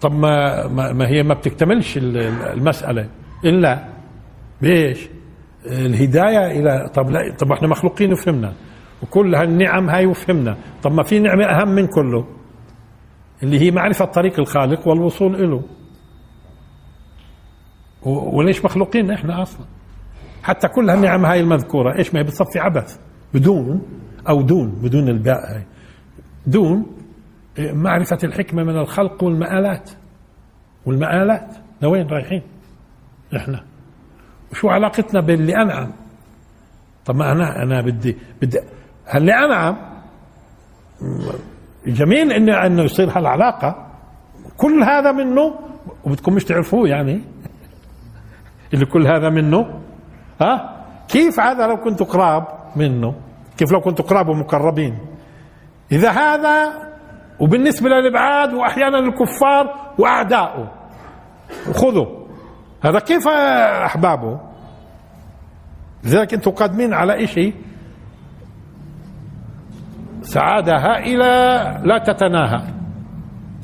طب 0.00 0.12
ما 0.12 0.66
ما, 0.92 1.08
هي 1.08 1.22
ما 1.22 1.34
بتكتملش 1.34 1.96
ال- 1.96 2.16
ال- 2.16 2.42
المسألة 2.42 3.08
إلا 3.44 3.84
بإيش؟ 4.62 5.08
الهداية 5.66 6.46
إلى 6.60 6.90
طب 6.94 7.10
لا 7.10 7.36
طب 7.38 7.52
إحنا 7.52 7.68
مخلوقين 7.68 8.12
وفهمنا. 8.12 8.52
وكل 9.02 9.34
هالنعم 9.34 9.90
هاي 9.90 10.06
وفهمنا. 10.06 10.56
طب 10.82 10.92
ما 10.92 11.02
في 11.02 11.18
نعمة 11.18 11.44
أهم 11.44 11.68
من 11.68 11.86
كله. 11.86 12.26
اللي 13.42 13.60
هي 13.60 13.70
معرفة 13.70 14.04
طريق 14.04 14.40
الخالق 14.40 14.88
والوصول 14.88 15.34
إله 15.34 15.62
وليش 18.02 18.64
مخلوقين 18.64 19.10
إحنا 19.10 19.42
أصلا؟ 19.42 19.66
حتى 20.42 20.68
كل 20.68 20.90
هالنعم 20.90 21.24
هاي 21.26 21.40
المذكورة 21.40 21.98
إيش 21.98 22.14
ما 22.14 22.20
هي؟ 22.20 22.24
بتصفي 22.24 22.58
عبث. 22.58 22.98
بدون 23.34 23.82
أو 24.28 24.42
دون 24.42 24.68
بدون 24.68 25.08
الباء 25.08 25.54
هاي. 25.54 25.64
دون 26.46 26.86
معرفة 27.58 28.18
الحكمة 28.24 28.64
من 28.64 28.76
الخلق 28.78 29.24
والمآلات. 29.24 29.90
والمآلات 30.86 31.56
لوين 31.82 32.06
رايحين؟ 32.06 32.42
إحنا 33.36 33.64
وشو 34.52 34.68
علاقتنا 34.68 35.20
باللي 35.20 35.62
أنعم 35.62 35.92
طب 37.04 37.16
ما 37.16 37.32
أنا 37.32 37.62
أنا 37.62 37.80
بدي 37.80 38.16
بدي 38.42 38.58
هاللي 39.08 39.32
أنعم 39.32 39.76
جميل 41.86 42.32
إنه 42.32 42.66
إنه 42.66 42.82
يصير 42.82 43.10
هالعلاقة. 43.10 43.86
كل 44.56 44.82
هذا 44.82 45.12
منه 45.12 45.54
وبدكم 46.04 46.34
مش 46.34 46.44
تعرفوه 46.44 46.88
يعني. 46.88 47.20
اللي 48.74 48.86
كل 48.86 49.06
هذا 49.06 49.30
منه. 49.30 49.80
ها؟ 50.40 50.84
كيف 51.08 51.40
هذا 51.40 51.66
لو 51.66 51.76
كنت 51.76 52.02
قراب 52.02 52.46
منه؟ 52.76 53.14
كيف 53.58 53.72
لو 53.72 53.80
كنت 53.80 54.02
قراب 54.02 54.28
ومقربين؟ 54.28 54.98
إذا 55.92 56.10
هذا 56.10 56.72
وبالنسبة 57.40 57.88
للإبعاد 57.88 58.54
وأحيانا 58.54 58.98
الكفار 58.98 59.92
وأعداؤه 59.98 60.70
خذوا. 61.72 62.06
هذا 62.84 62.98
كيف 62.98 63.28
أحبابه؟ 63.84 64.40
لذلك 66.04 66.34
أنتم 66.34 66.50
قادمين 66.50 66.94
على 66.94 67.26
شيء 67.26 67.54
سعادة 70.34 70.76
هائلة 70.76 71.26
لا 71.84 71.98
تتناهى. 71.98 72.62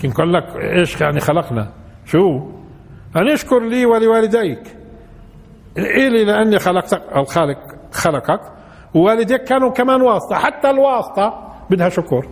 كن 0.02 0.10
قال 0.10 0.32
لك 0.32 0.44
إيش 0.56 1.00
يعني 1.00 1.20
خلقنا؟ 1.20 1.68
شو؟ 2.04 2.50
أن 3.16 3.28
اشكر 3.28 3.60
لي 3.68 3.86
ولوالديك. 3.86 4.76
إلي 5.78 6.24
لأني 6.24 6.58
خلقتك 6.58 7.02
الخالق 7.16 7.58
خلقك. 7.92 8.40
ووالديك 8.94 9.44
كانوا 9.44 9.70
كمان 9.70 10.02
واسطة. 10.02 10.36
حتى 10.36 10.70
الواسطة 10.70 11.52
بدها 11.70 11.88
شكر 11.88 12.28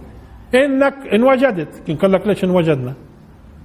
إنك 0.54 0.94
إن 1.14 1.22
وجدت. 1.22 1.82
كن 1.86 1.96
قال 1.96 2.12
لك 2.12 2.26
ليش 2.26 2.44
إن 2.44 2.50
وجدنا؟ 2.50 2.94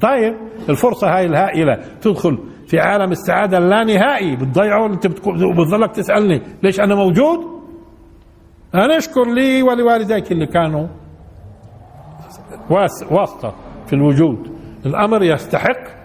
طيب 0.01 0.35
الفرصة 0.69 1.17
هاي 1.17 1.25
الهائلة. 1.25 1.79
تدخل 2.01 2.37
في 2.67 2.79
عالم 2.79 3.11
السعادة 3.11 3.57
اللانهائي. 3.57 4.35
بتضيعه 4.35 4.85
أنت 4.85 5.07
بتظلك 5.07 5.91
تسألني 5.91 6.41
ليش 6.63 6.79
أنا 6.79 6.95
موجود؟ 6.95 7.58
أنا 8.75 8.97
اشكر 8.97 9.33
لي 9.33 9.63
ولوالديك 9.63 10.31
اللي 10.31 10.45
كانوا 10.45 10.87
واسطة 13.11 13.55
في 13.87 13.93
الوجود. 13.93 14.51
الأمر 14.85 15.23
يستحق 15.23 15.99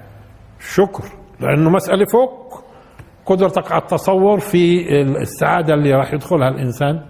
شكر 0.61 1.05
لأنه 1.41 1.71
مسألة 1.71 2.05
فوق 2.13 2.65
قدرتك 3.27 3.73
على 3.73 3.83
التصور 3.83 4.41
في 4.41 4.93
السعادة 5.21 5.75
اللي 5.75 5.93
راح 5.93 6.15
يدخلها 6.15 6.49
الإنسان 6.49 7.01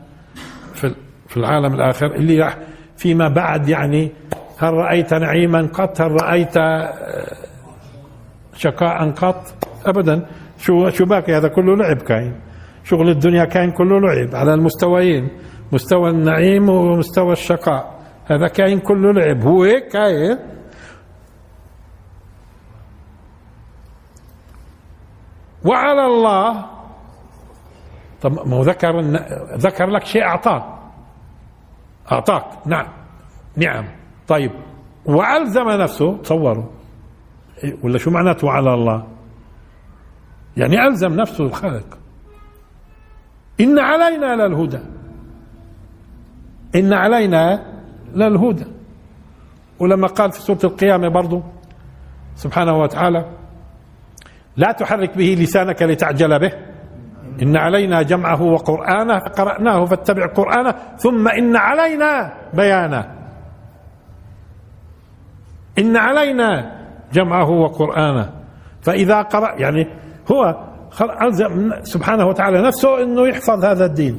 في 0.75 0.95
في 1.29 1.37
العالم 1.37 1.75
الآخر 1.75 2.07
اللي 2.07 2.41
راح 2.41 2.59
فيما 2.97 3.29
بعد 3.29 3.69
يعني 3.69 4.13
هل 4.59 4.73
رأيت 4.73 5.15
نعيما 5.15 5.69
قط؟ 5.75 6.01
هل 6.01 6.11
رأيت 6.23 6.55
شقاء 8.55 9.11
قط؟ 9.11 9.43
أبدا. 9.87 10.27
شو 10.59 10.89
شو 10.89 11.05
باقي؟ 11.05 11.33
هذا 11.37 11.49
كله 11.49 11.77
لعب 11.77 11.97
كاين. 11.97 12.41
شغل 12.85 13.09
الدنيا 13.11 13.45
كاين 13.45 13.71
كله 13.71 14.01
لعب 14.01 14.35
على 14.35 14.55
المستويين 14.55 15.29
مستوى 15.73 16.11
النعيم 16.11 16.69
ومستوى 16.69 17.33
الشقاء. 17.33 17.95
هذا 18.27 18.49
كاين 18.49 18.79
كله 18.79 19.13
لعب. 19.13 19.43
هو 19.43 19.63
هيك 19.63 19.89
كاين؟ 19.89 20.39
وعلى 25.65 26.07
الله. 26.07 26.67
طب 28.23 28.49
ما 28.49 28.57
هو 28.57 28.63
ذكر 28.63 29.01
ذكر 29.57 29.87
لك 29.87 30.05
شيء 30.05 30.23
أعطاك. 30.23 30.65
أعطاك. 32.13 32.45
نعم. 32.67 32.87
نعم. 33.57 33.85
طيب. 34.29 34.51
والزم 35.05 35.69
نفسه. 35.69 36.17
تصوروا. 36.17 36.65
ولا 37.83 37.99
شو 37.99 38.11
معناته 38.11 38.51
على 38.51 38.75
الله؟ 38.75 39.07
يعني 40.57 40.87
ألزم 40.87 41.13
نفسه 41.13 41.45
الخالق 41.45 41.99
إن 43.61 43.79
علينا 43.79 44.47
للهدى. 44.47 44.79
إن 46.75 46.93
علينا 46.93 47.63
للهدى. 48.15 48.67
ولما 49.79 50.07
قال 50.07 50.33
في 50.33 50.41
سورة 50.41 50.59
القيامة 50.65 51.09
برضه 51.09 51.43
سبحانه 52.35 52.79
وتعالى 52.79 53.25
لا 54.57 54.73
تحرك 54.73 55.17
به 55.17 55.37
لسانك 55.41 55.83
لتعجل 55.83 56.39
به. 56.39 56.53
إن 57.43 57.57
علينا 57.57 58.03
جمعه 58.03 58.43
وقرآنه 58.43 59.19
قرأناه 59.19 59.85
فاتبع 59.85 60.27
قرآنه. 60.27 60.75
ثم 60.97 61.29
إن 61.29 61.57
علينا 61.57 62.35
بيانه. 62.55 63.15
إن 65.79 65.97
علينا 65.97 66.79
جمعه 67.13 67.51
وقرآنه. 67.51 68.31
فإذا 68.83 69.23
قرأ 69.23 69.55
يعني 69.61 69.87
هو 70.33 70.74
ألزم 71.03 71.73
سبحانه 71.83 72.27
وتعالى 72.27 72.63
نفسه 72.63 73.03
أنه 73.03 73.29
يحفظ 73.29 73.65
هذا 73.65 73.85
الدين. 73.85 74.19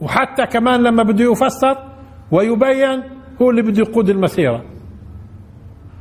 وحتى 0.00 0.46
كمان 0.46 0.82
لما 0.82 1.02
بده 1.02 1.32
يفسر 1.32 1.76
ويبين 2.30 3.02
هو 3.42 3.50
اللي 3.50 3.62
بده 3.62 3.82
يقود 3.82 4.08
المسيرة. 4.08 4.64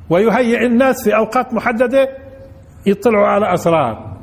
ويهيئ 0.09 0.65
الناس 0.65 1.03
في 1.03 1.15
أوقات 1.15 1.53
محددة 1.53 2.09
يطلعوا 2.85 3.27
على 3.27 3.53
أسرار. 3.53 4.17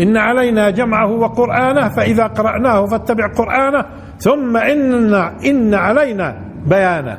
إن 0.00 0.16
علينا 0.16 0.70
جمعه 0.70 1.10
وقرآنه 1.12 1.88
فإذا 1.88 2.26
قرأناه 2.26 2.86
فاتبع 2.86 3.26
قرآنه. 3.26 3.84
ثم 4.18 4.56
إن 4.56 5.14
إن 5.44 5.74
علينا 5.74 6.44
بيانه. 6.66 7.18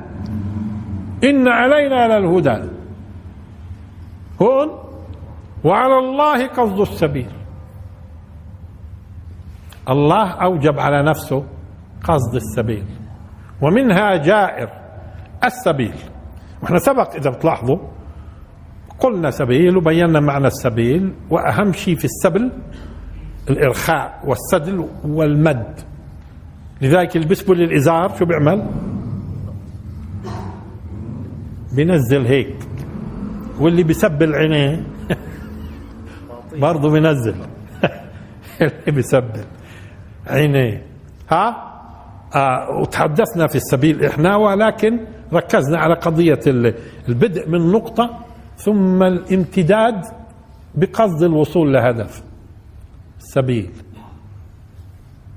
إن 1.23 1.47
علينا 1.47 2.19
للهدى. 2.19 2.69
هون 4.41 4.84
وعلى 5.65 5.97
الله 5.99 6.47
قصد 6.47 6.79
السبيل. 6.79 7.31
الله 9.89 10.29
أوجب 10.31 10.79
على 10.79 11.03
نفسه 11.03 11.43
قصد 12.03 12.35
السبيل 12.35 12.85
ومنها 13.61 14.15
جائر 14.15 14.69
السبيل. 15.43 15.95
وإحنا 16.61 16.77
سبق 16.77 17.15
إذا 17.15 17.29
بتلاحظوا 17.29 17.77
قلنا 18.99 19.31
سبيل 19.31 19.77
وبينا 19.77 20.19
معنى 20.19 20.47
السبيل 20.47 21.13
وأهم 21.29 21.73
شيء 21.73 21.95
في 21.95 22.05
السبل 22.05 22.51
الإرخاء 23.49 24.21
والسدل 24.25 24.89
والمد. 25.05 25.79
لذلك 26.81 27.15
اللي 27.15 27.27
بيسبل 27.27 27.61
الإزار 27.61 28.17
شو 28.19 28.25
بيعمل؟ 28.25 28.69
بينزل 31.75 32.25
هيك. 32.25 32.55
واللي 33.59 33.83
بيسبل 33.83 34.35
عينيه 34.35 34.94
برضه 36.59 36.91
بينزل. 36.91 37.35
اللي 38.87 39.03
عينيه 40.27 40.85
ها؟ 41.29 41.71
آه 42.35 42.79
وتحدثنا 42.81 43.47
في 43.47 43.55
السبيل 43.55 44.05
إحنا 44.05 44.35
ولكن 44.35 44.99
ركزنا 45.33 45.77
على 45.77 45.95
قضية 45.95 46.39
البدء 47.09 47.49
من 47.49 47.71
نقطة 47.71 48.19
ثم 48.57 49.03
الامتداد 49.03 50.01
بقصد 50.75 51.23
الوصول 51.23 51.73
لهدف. 51.73 52.23
السبيل 53.17 53.69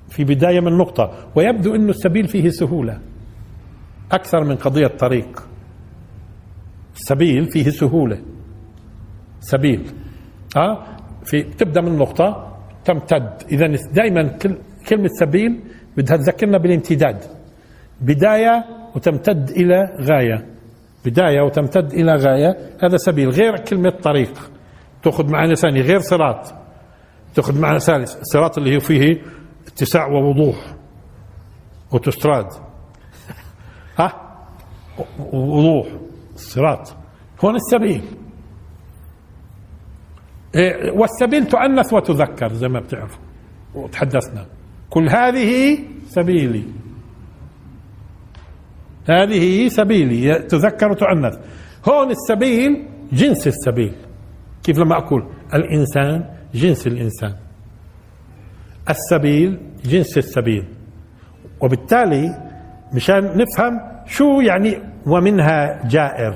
في 0.08 0.24
بداية 0.24 0.60
من 0.60 0.78
نقطة. 0.78 1.10
ويبدو 1.34 1.74
أن 1.74 1.88
السبيل 1.88 2.28
فيه 2.28 2.50
سهولة. 2.50 3.00
أكثر 4.12 4.44
من 4.44 4.56
قضية 4.56 4.86
طريق. 4.86 5.42
السبيل 6.94 7.50
فيه 7.50 7.70
سهولة. 7.70 8.18
سبيل. 9.40 9.90
أه؟ 10.56 10.97
في 11.30 11.42
تبدأ 11.42 11.80
من 11.80 11.96
نقطة 11.96 12.56
تمتد. 12.84 13.42
إذا 13.52 13.66
دائما 13.92 14.22
كلمة 14.88 15.08
سبيل 15.20 15.60
بدها 15.96 16.16
تذكرنا 16.16 16.58
بالامتداد. 16.58 17.24
بداية 18.00 18.64
وتمتد 18.94 19.50
إلى 19.50 19.96
غاية. 20.00 20.46
بداية 21.04 21.40
وتمتد 21.40 21.92
إلى 21.92 22.14
غاية. 22.14 22.56
هذا 22.82 22.96
سبيل. 22.96 23.28
غير 23.30 23.56
كلمة 23.58 23.90
طريق. 23.90 24.50
تأخذ 25.02 25.30
معنى 25.30 25.54
ثاني. 25.54 25.80
غير 25.80 26.00
صراط. 26.00 26.54
تأخذ 27.34 27.60
معنى 27.60 27.80
ثالث. 27.80 28.16
الصراط 28.20 28.58
اللي 28.58 28.76
هو 28.76 28.80
فيه 28.80 29.22
اتساع 29.66 30.06
ووضوح. 30.06 30.56
أوتوستراد. 31.92 32.46
ها؟ 33.98 34.12
وضوح 35.32 35.86
الصراط 36.34 36.96
هون 37.44 37.56
السبيل. 37.56 38.02
والسبيل 40.94 41.46
تؤنث 41.46 41.92
وتذكر 41.92 42.52
زي 42.52 42.68
ما 42.68 42.80
بتعرفوا. 42.80 43.22
وتحدثنا. 43.74 44.46
كل 44.90 45.08
هذه 45.08 45.78
سبيلي. 46.06 46.64
هذه 49.10 49.68
سبيلي. 49.68 50.38
تذكر 50.38 50.90
وتؤنث. 50.90 51.38
هون 51.88 52.10
السبيل 52.10 52.86
جنس 53.12 53.46
السبيل. 53.46 53.92
كيف 54.62 54.78
لما 54.78 54.96
أقول 54.96 55.28
الإنسان 55.54 56.24
جنس 56.54 56.86
الإنسان. 56.86 57.34
السبيل 58.90 59.60
جنس 59.84 60.18
السبيل. 60.18 60.64
وبالتالي 61.60 62.50
مشان 62.94 63.24
نفهم 63.24 63.80
شو 64.06 64.40
يعني 64.40 64.78
ومنها 65.06 65.88
جائر. 65.88 66.34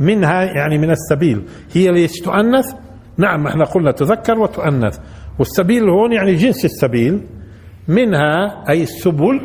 منها 0.00 0.42
يعني 0.42 0.78
من 0.78 0.90
السبيل. 0.90 1.44
هي 1.72 1.92
ليش 1.92 2.20
تؤنث؟ 2.20 2.83
نعم 3.18 3.46
إحنا 3.46 3.64
قلنا 3.64 3.90
تذكر 3.90 4.38
وتؤنث. 4.38 4.98
والسبيل 5.38 5.88
هون 5.88 6.12
يعني 6.12 6.34
جنس 6.34 6.64
السبيل. 6.64 7.26
منها 7.88 8.64
أي 8.68 8.82
السبل 8.82 9.40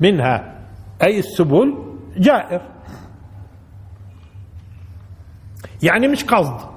منها 0.00 0.58
أي 1.02 1.18
السبل 1.18 1.74
جائر. 2.16 2.60
يعني 5.82 6.08
مش 6.08 6.24
قصد. 6.24 6.72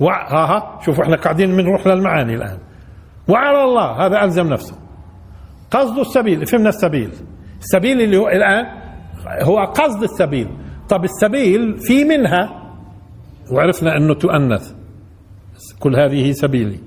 ها 0.00 0.80
شوفوا 0.84 1.04
إحنا 1.04 1.16
قاعدين 1.16 1.56
بنروح 1.56 1.86
للمعاني 1.86 2.34
الآن. 2.34 2.58
وعلى 3.28 3.64
الله 3.64 4.06
هذا 4.06 4.24
ألزم 4.24 4.48
نفسه. 4.48 4.76
قصد 5.70 5.98
السبيل 5.98 6.46
فهمنا 6.46 6.68
السبيل. 6.68 7.12
السبيل 7.60 8.00
اللي 8.00 8.16
هو 8.16 8.28
الآن 8.28 8.66
هو 9.42 9.64
قصد 9.64 10.02
السبيل. 10.02 10.48
طب 10.88 11.04
السبيل 11.04 11.76
في 11.78 12.04
منها 12.04 12.59
وعرفنا 13.50 13.96
أنه 13.96 14.14
تؤنث. 14.14 14.72
كل 15.80 15.96
هذه 15.96 16.32
سبيلي. 16.32 16.80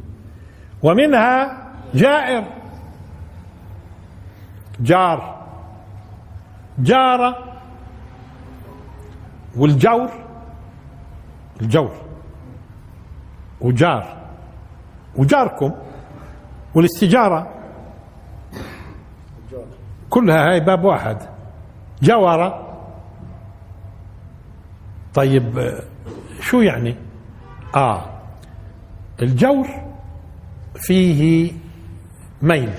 ومنها 0.84 1.58
جائر. 1.96 2.44
جار. 4.80 5.46
جار. 6.80 7.54
والجور. 9.58 10.10
الجور. 11.62 11.96
وجار. 13.62 14.18
وجاركم. 15.16 15.72
والاستجارة. 16.76 17.48
كلها 20.10 20.50
هاي 20.50 20.60
باب 20.60 20.84
واحد. 20.84 21.18
جوارة. 22.02 22.78
طيب 25.14 25.74
شو 26.54 26.62
يعني؟ 26.62 26.96
آه. 27.76 28.06
الجور 29.22 29.68
فيه 30.76 31.52
ميل. 32.42 32.70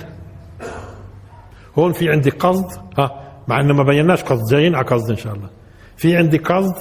هون 1.78 1.92
في 1.92 2.10
عندي 2.10 2.30
قصد 2.30 2.66
ها 2.98 3.22
مع 3.48 3.60
إنه 3.60 3.74
ما 3.74 3.82
بيناش 3.82 4.22
قصد 4.22 4.42
جايين 4.50 4.74
على 4.74 4.86
قصد 4.86 5.10
إن 5.10 5.16
شاء 5.16 5.34
الله. 5.34 5.48
في 5.96 6.16
عندي 6.16 6.38
قصد 6.38 6.74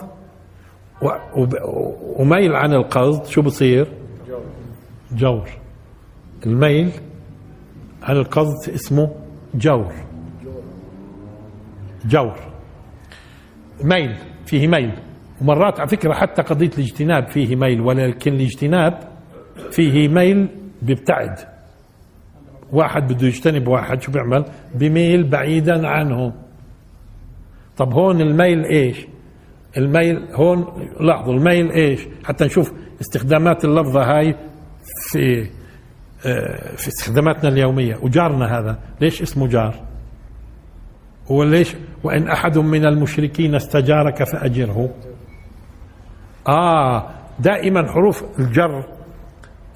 و- 1.01 1.41
وب- 1.41 1.57
وميل 2.19 2.55
عن 2.55 2.73
القصد 2.73 3.25
شو 3.25 3.41
بصير؟ 3.41 3.87
جور 5.11 5.49
الميل 6.45 6.91
عن 8.03 8.15
القصد 8.17 8.69
اسمه 8.69 9.11
جور 9.55 9.93
جور 12.05 12.35
ميل 13.83 14.15
فيه 14.45 14.67
ميل. 14.67 14.91
ومرات 15.41 15.79
على 15.79 15.89
فكرة 15.89 16.13
حتى 16.13 16.41
قضية 16.41 16.71
الاجتناب 16.77 17.27
فيه 17.27 17.55
ميل 17.55 17.81
ولكن 17.81 18.33
الاجتناب 18.33 18.99
فيه 19.71 20.07
ميل 20.07 20.47
بيبتعد. 20.81 21.35
واحد 22.71 23.13
بده 23.13 23.27
يجتنب 23.27 23.67
واحد 23.67 24.01
شو 24.01 24.11
بيعمل؟ 24.11 24.45
بميل 24.75 25.23
بعيدا 25.23 25.87
عنه. 25.87 26.33
طب 27.77 27.93
هون 27.93 28.21
الميل 28.21 28.63
إيش؟ 28.65 29.07
الميل 29.77 30.27
هون 30.33 30.87
لاحظوا 30.99 31.33
الميل 31.33 31.71
إيش؟ 31.71 32.07
حتى 32.23 32.45
نشوف 32.45 32.73
استخدامات 33.01 33.65
اللفظة 33.65 34.03
هاي 34.03 34.35
في 35.11 35.49
آه، 36.25 36.75
في 36.75 36.87
استخداماتنا 36.87 37.49
اليومية. 37.49 37.95
وجارنا 38.01 38.59
هذا 38.59 38.79
ليش 39.01 39.21
اسمه 39.21 39.47
جار؟ 39.47 39.75
هو 41.31 41.43
ليش؟ 41.43 41.75
وإن 42.03 42.27
أحد 42.27 42.57
من 42.57 42.85
المشركين 42.85 43.55
استجارك 43.55 44.23
فأجره. 44.23 44.89
آه 46.47 47.09
دائما 47.39 47.91
حروف 47.91 48.23
الجر 48.39 48.83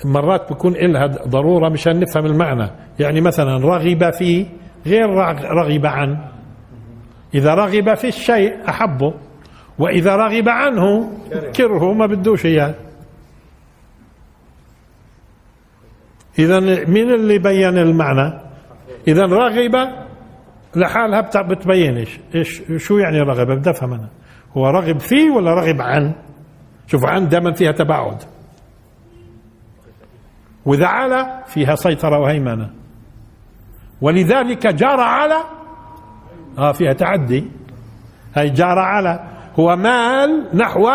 مرات 0.06 0.52
بكون 0.54 0.76
إلها 0.76 1.06
ضرورة 1.08 1.70
مشان 1.70 2.00
نفهم 2.00 2.26
المعنى. 2.26 2.70
يعني 3.00 3.22
مثلا 3.22 3.58
رغب 3.58 4.10
فيه 4.14 4.46
غير 4.86 5.10
رغ- 5.10 5.46
رغب 5.46 5.86
عن. 5.86 6.18
إذا 7.34 7.54
رغب 7.54 7.94
في 7.96 8.08
الشيء 8.08 8.70
أحبه 8.70 9.14
وإذا 9.80 10.16
رغب 10.16 10.50
عنه 10.50 11.12
كرهه 11.56 11.94
ما 11.94 12.06
بدوش 12.06 12.46
إياه. 12.46 12.74
إذا 16.40 16.60
مين 16.86 17.14
اللي 17.14 17.40
بين 17.40 17.78
المعنى؟ 17.78 18.34
إذا 19.08 19.26
رغب 19.26 19.90
لحالها 20.76 21.22
بتبينش. 21.42 22.20
إيش 22.36 22.62
شو 22.78 22.98
يعني 22.98 23.22
رغب؟ 23.22 23.48
بدي 23.52 23.70
أفهم 23.70 23.94
أنا. 23.94 24.10
هو 24.58 24.70
رغب 24.70 25.00
فيه 25.00 25.30
ولا 25.32 25.54
رغب 25.54 25.82
عن؟ 25.82 26.14
شوف 26.88 27.06
عن 27.06 27.28
دائما 27.28 27.52
فيها 27.54 27.72
تباعد. 27.72 28.24
وإذا 30.66 30.88
على 30.88 31.44
فيها 31.48 31.76
سيطرة 31.76 32.20
وهيمنة. 32.20 32.70
ولذلك 34.02 34.68
جار 34.68 35.00
على 35.00 35.44
آه 36.58 36.72
فيها 36.72 36.94
تعدي. 36.94 37.48
هي 38.36 38.50
جار 38.50 38.80
على. 38.80 39.24
هو 39.60 39.76
مال 39.76 40.58
نحو 40.58 40.90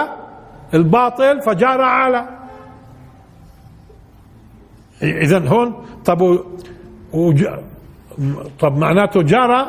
الباطل 0.74 1.40
فجار 1.40 1.80
على. 1.80 2.28
إذا 5.03 5.49
هون 5.49 5.86
طب. 6.05 6.38
طب 8.61 8.76
معناته 8.76 9.22
جرى 9.22 9.66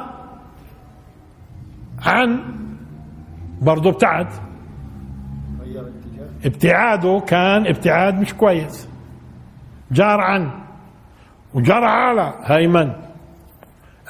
عن 2.02 2.44
برضه 3.62 3.90
ابتعد. 3.90 4.28
ابتعاده 6.46 7.22
كان 7.28 7.68
ابتعاد 7.68 8.20
مش 8.20 8.34
كويس. 8.34 8.88
جار 9.92 10.20
عن 10.22 10.52
وجرى 11.54 11.86
على 11.86 12.34
هيمن. 12.44 12.92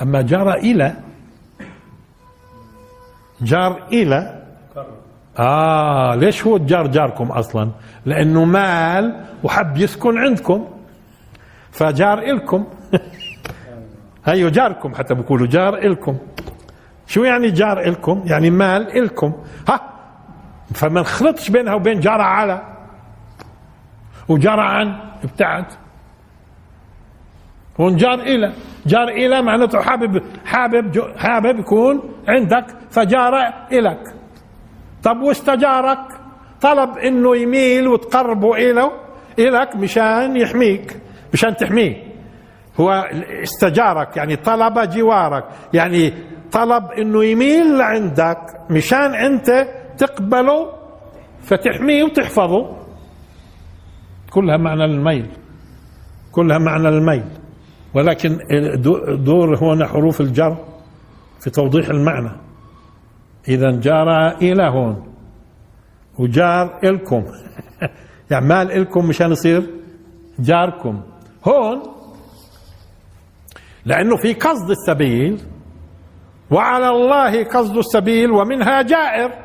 أما 0.01 0.21
جرى 0.21 0.53
إلى 0.53 0.93
جار 3.41 3.87
إلى 3.91 4.43
آه 5.39 6.15
ليش 6.15 6.47
هو 6.47 6.55
الجار 6.55 6.87
جاركم 6.87 7.31
أصلا؟ 7.31 7.71
لأنه 8.05 8.45
مال 8.45 9.25
وحب 9.43 9.77
يسكن 9.77 10.17
عندكم. 10.17 10.67
فجار 11.71 12.19
إلكم. 12.19 12.65
هيو 14.25 14.49
جاركم 14.49 14.95
حتى 14.95 15.13
بيقولوا 15.13 15.47
جار 15.47 15.77
إلكم. 15.77 16.17
شو 17.07 17.23
يعني 17.23 17.51
جار 17.51 17.79
إلكم؟ 17.79 18.23
يعني 18.25 18.49
مال 18.49 18.97
إلكم. 18.97 19.33
ها 19.69 19.92
فما 20.73 21.01
نخلطش 21.01 21.49
بينها 21.49 21.73
وبين 21.73 21.99
جار 21.99 22.21
على 22.21 22.61
وجار 24.29 24.59
عن 24.59 24.99
ابتعد. 25.23 25.65
هون 27.79 27.95
جار 27.95 28.19
إلى 28.19 28.53
جار 28.85 29.07
إلى 29.07 29.41
معناته 29.41 29.81
حابب 29.81 30.23
حابب 30.45 31.17
حابب 31.17 31.59
يكون 31.59 32.01
عندك 32.27 32.65
فجار 32.89 33.33
إلك. 33.71 34.15
طب 35.03 35.21
واستجارك 35.21 35.99
طلب 36.61 36.97
إنه 36.97 37.35
يميل 37.35 37.87
وتقربه 37.87 38.71
إله 38.71 38.91
إلك 39.39 39.75
مشان 39.75 40.37
يحميك 40.37 40.97
مشان 41.33 41.55
تحميه. 41.55 42.13
هو 42.79 43.09
استجارك 43.43 44.17
يعني 44.17 44.35
طلب 44.35 44.89
جوارك 44.89 45.43
يعني 45.73 46.13
طلب 46.51 46.91
إنه 46.91 47.23
يميل 47.23 47.77
لعندك 47.77 48.39
مشان 48.69 49.15
أنت 49.15 49.67
تقبله 49.97 50.69
فتحميه 51.41 52.03
وتحفظه. 52.03 52.77
كلها 54.31 54.57
معنى 54.57 54.85
الميل. 54.85 55.27
كلها 56.31 56.57
معنى 56.57 56.89
الميل. 56.89 57.23
ولكن 57.93 58.37
دو- 58.81 59.15
دور 59.15 59.57
هنا 59.57 59.87
حروف 59.87 60.21
الجر 60.21 60.57
في 61.39 61.49
توضيح 61.49 61.89
المعنى. 61.89 62.31
إذا 63.47 63.71
جار 63.71 64.27
إلى 64.27 64.63
هون 64.63 65.13
وجار 66.19 66.79
إلكم. 66.83 67.23
يعني 68.31 68.45
مال 68.45 68.71
إلكم 68.71 69.05
مشان 69.05 69.31
يصير 69.31 69.69
جاركم. 70.39 71.01
هون 71.47 71.81
لأنه 73.85 74.15
في 74.17 74.33
قصد 74.33 74.69
السبيل 74.69 75.41
وعلى 76.51 76.89
الله 76.89 77.43
قصد 77.43 77.77
السبيل 77.77 78.31
ومنها 78.31 78.81
جائر. 78.81 79.42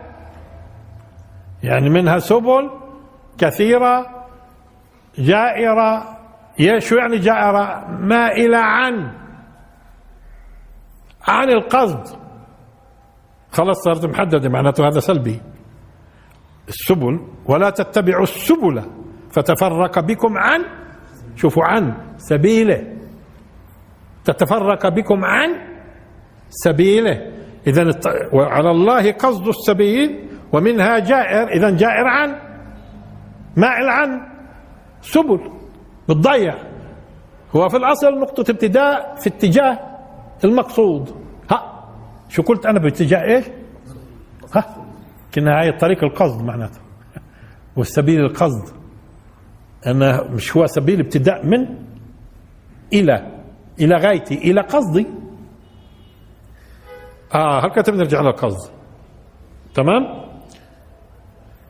يعني 1.63 1.91
منها 1.91 2.19
سبل 2.19 2.71
كثيرة 3.39 4.07
جائرة 5.19 6.19
يا 6.59 6.79
شو 6.79 6.97
يعني 6.97 7.19
جائرة؟ 7.19 7.87
مائله 8.01 8.59
عن 8.59 9.13
عن 11.29 11.51
القصد. 11.51 12.19
خلاص 13.53 13.77
صارت 13.85 14.05
محدده 14.05 14.49
معناته 14.49 14.89
هذا 14.89 15.01
سلبي. 15.01 15.41
السبل 16.69 17.21
ولا 17.47 17.71
تتبعوا 17.71 18.23
السبل 18.23 18.83
فتفرق 19.31 19.99
بكم 19.99 20.39
عن 20.39 20.65
شوفوا 21.37 21.65
عن 21.65 21.95
سبيله. 22.17 22.97
تتفرق 24.25 24.89
بكم 24.89 25.25
عن 25.25 25.49
سبيله. 26.51 27.33
الط- 27.67 28.35
وعلى 28.35 28.71
الله 28.71 29.13
قصد 29.13 29.49
السبيل 29.49 30.28
ومنها 30.53 30.99
جائر 30.99 31.49
اذا 31.49 31.71
جائر 31.71 32.07
عن 32.07 32.37
مائل 33.57 33.89
عن 33.89 34.21
سبل 35.03 35.51
بتضيع 36.09 36.55
هو 37.57 37.69
في 37.69 37.77
الأصل 37.77 38.21
نقطة 38.21 38.51
ابتداء 38.51 39.15
في 39.17 39.29
اتجاه 39.29 39.79
المقصود. 40.45 41.15
ها 41.51 41.89
شو 42.29 42.43
قلت 42.43 42.67
أنا 42.67 42.79
باتجاه 42.79 43.23
إيش؟ 43.23 43.45
ها 44.55 44.77
كنا 45.35 45.61
هاي 45.61 45.69
الطريق 45.69 46.05
القصد 46.05 46.45
معناته. 46.45 46.81
والسبيل 47.77 48.21
القصد. 48.21 48.75
أنا 49.87 50.23
مش 50.31 50.57
هو 50.57 50.67
سبيل 50.67 51.01
ابتداء 51.01 51.47
من؟ 51.47 51.67
إلى 52.93 53.41
إلى 53.81 53.97
غايتي 53.97 54.35
إلى 54.35 54.61
قصدي. 54.61 55.07
آه 57.35 57.65
هل 57.65 57.71
كتب 57.71 57.95
نرجع 57.95 58.21
للقصد؟ 58.21 58.71
تمام؟ 59.75 60.28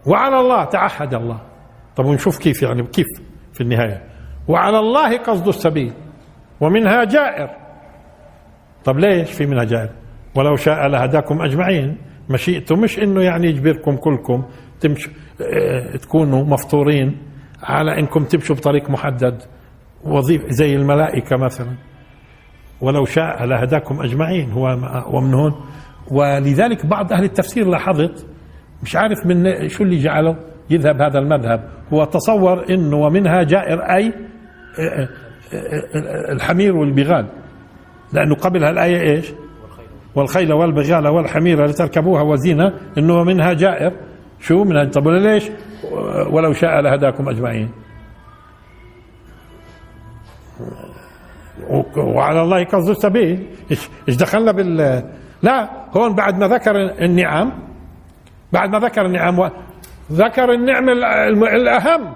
وعلى 0.08 0.40
الله 0.40 0.64
تعهد 0.64 1.14
الله. 1.14 1.40
طب 1.96 2.04
ونشوف 2.04 2.38
كيف 2.38 2.62
يعني 2.62 2.82
كيف 2.82 3.06
في 3.52 3.60
النهاية؟ 3.60 4.02
وعلى 4.48 4.78
الله 4.78 5.18
قصد 5.18 5.48
السبيل. 5.48 5.92
ومنها 6.60 7.04
جائر. 7.04 7.50
طب 8.84 8.98
ليش 8.98 9.32
في 9.32 9.46
منها 9.46 9.64
جائر؟ 9.64 9.90
ولو 10.34 10.56
شاء 10.56 10.86
لهداكم 10.86 11.42
أجمعين. 11.42 11.98
مشيئته 12.30 12.76
مش 12.76 12.98
إنه 12.98 13.22
يعني 13.22 13.46
يجبركم 13.46 13.96
كلكم 13.96 14.44
تمشوا 14.80 15.12
آه 15.40 15.96
تكونوا 15.96 16.44
مفطورين 16.44 17.18
على 17.62 17.98
إنكم 17.98 18.24
تمشوا 18.24 18.56
بطريق 18.56 18.90
محدد. 18.90 19.42
وظيفة 20.04 20.48
زي 20.48 20.76
الملائكة 20.76 21.36
مثلا. 21.36 21.70
ولو 22.80 23.04
شاء 23.04 23.44
لهداكم 23.44 24.00
أجمعين. 24.00 24.52
هو 24.52 24.66
ومن 25.12 25.34
هون. 25.34 25.54
ولذلك 26.10 26.86
بعض 26.86 27.12
أهل 27.12 27.24
التفسير 27.24 27.68
لاحظت 27.68 28.26
مش 28.82 28.96
عارف 28.96 29.26
من 29.26 29.68
شو 29.68 29.84
اللي 29.84 29.98
جعله 29.98 30.36
يذهب 30.70 31.02
هذا 31.02 31.18
المذهب. 31.18 31.68
هو 31.92 32.04
تصور 32.04 32.64
إنه 32.70 32.96
ومنها 32.96 33.42
جائر 33.42 33.80
أي 33.80 34.12
الحمير 36.32 36.76
والبغال. 36.76 37.26
لأنه 38.12 38.34
قبل 38.34 38.64
هالآية 38.64 39.00
إيش؟ 39.00 39.32
والخيل 40.14 40.52
والبغال 40.52 41.08
والحمير 41.08 41.66
لتركبوها 41.66 42.22
وزينة 42.22 42.72
إنه 42.98 43.24
منها 43.24 43.52
جائر. 43.52 43.92
شو؟ 44.40 44.64
منها 44.64 44.84
طب 44.84 45.08
ليش؟ 45.08 45.50
ولو 46.30 46.52
شاء 46.52 46.80
لهداكم 46.80 47.28
أجمعين. 47.28 47.70
وعلى 51.96 52.42
الله 52.42 52.64
قصد 52.64 52.88
السبيل. 52.88 53.46
إيش 54.08 54.16
دخلنا 54.16 54.52
بال؟ 54.52 55.02
لا 55.42 55.70
هون 55.96 56.14
بعد 56.14 56.38
ما 56.38 56.48
ذكر 56.48 56.76
النعم 57.04 57.52
بعد 58.52 58.70
ما 58.70 58.78
ذكر 58.78 59.06
النعم 59.06 59.50
ذكر 60.12 60.52
النعم 60.52 60.88
الأهم 61.44 62.14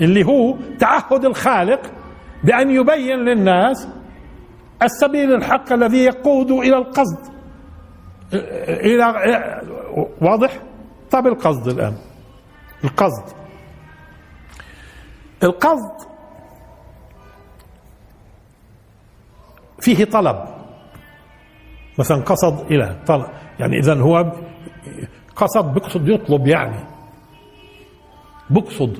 اللي 0.00 0.24
هو 0.26 0.56
تعهد 0.78 1.24
الخالق 1.24 1.80
بأن 2.44 2.70
يبين 2.70 3.18
للناس 3.18 3.88
السبيل 4.82 5.34
الحق 5.34 5.72
الذي 5.72 6.04
يقود 6.04 6.50
إلى 6.50 6.76
القصد. 6.76 7.32
إلى 8.68 9.04
واضح؟ 10.20 10.58
طب 11.10 11.26
القصد 11.26 11.68
الآن. 11.68 11.94
القصد. 12.84 13.24
القصد 15.42 16.08
فيه 19.80 20.04
طلب. 20.04 20.44
مثلا 21.98 22.22
قصد 22.22 22.72
إلى 22.72 22.96
طلب. 23.06 23.26
يعني 23.60 23.78
إذا 23.78 23.94
هو 23.94 24.32
قصد 25.36 25.74
بقصد 25.74 26.08
يطلب 26.08 26.46
يعني. 26.46 26.84
بقصد 28.50 28.98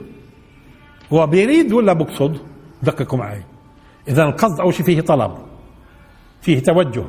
هو 1.12 1.26
بيريد 1.26 1.72
ولا 1.72 1.92
بقصد 1.92 2.38
دققوا 2.82 3.18
معي. 3.18 3.42
إذا 4.08 4.24
القصد 4.24 4.60
اول 4.60 4.74
شيء 4.74 4.86
فيه 4.86 5.00
طلب 5.00 5.32
فيه 6.40 6.58
توجه. 6.62 7.04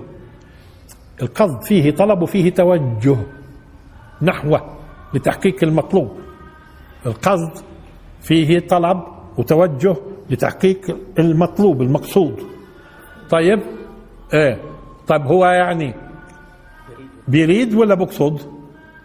القصد 1.21 1.63
فيه 1.63 1.91
طلب 1.91 2.21
وفيه 2.21 2.49
توجه. 2.49 3.17
نحوه 4.21 4.77
لتحقيق 5.13 5.63
المطلوب. 5.63 6.17
القصد 7.05 7.51
فيه 8.21 8.59
طلب 8.59 9.03
وتوجه 9.37 9.95
لتحقيق 10.29 10.97
المطلوب 11.19 11.81
المقصود. 11.81 12.41
طيب؟ 13.29 13.59
إيه. 14.33 14.61
طيب 15.07 15.21
هو 15.21 15.45
يعني 15.45 15.93
بيريد 17.27 17.73
ولا 17.73 17.95
بقصد 17.95 18.52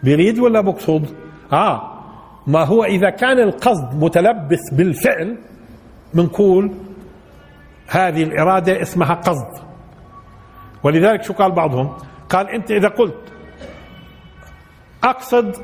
بيريد 0.03 0.39
ولا 0.39 0.61
بقصد 0.61 1.05
آه. 1.53 1.99
ما 2.47 2.65
هو 2.65 2.83
إذا 2.83 3.09
كان 3.09 3.39
القصد 3.39 4.03
متلبس 4.03 4.73
بالفعل 4.73 5.37
بنقول 6.13 6.71
هذه 7.87 8.23
الإرادة 8.23 8.81
اسمها 8.81 9.13
قصد. 9.13 9.63
ولذلك 10.83 11.23
شو 11.23 11.33
قال 11.33 11.51
بعضهم؟ 11.51 11.97
قال 12.29 12.49
أنت 12.49 12.71
إذا 12.71 12.87
قلت 12.87 13.33
أقصد 15.03 15.55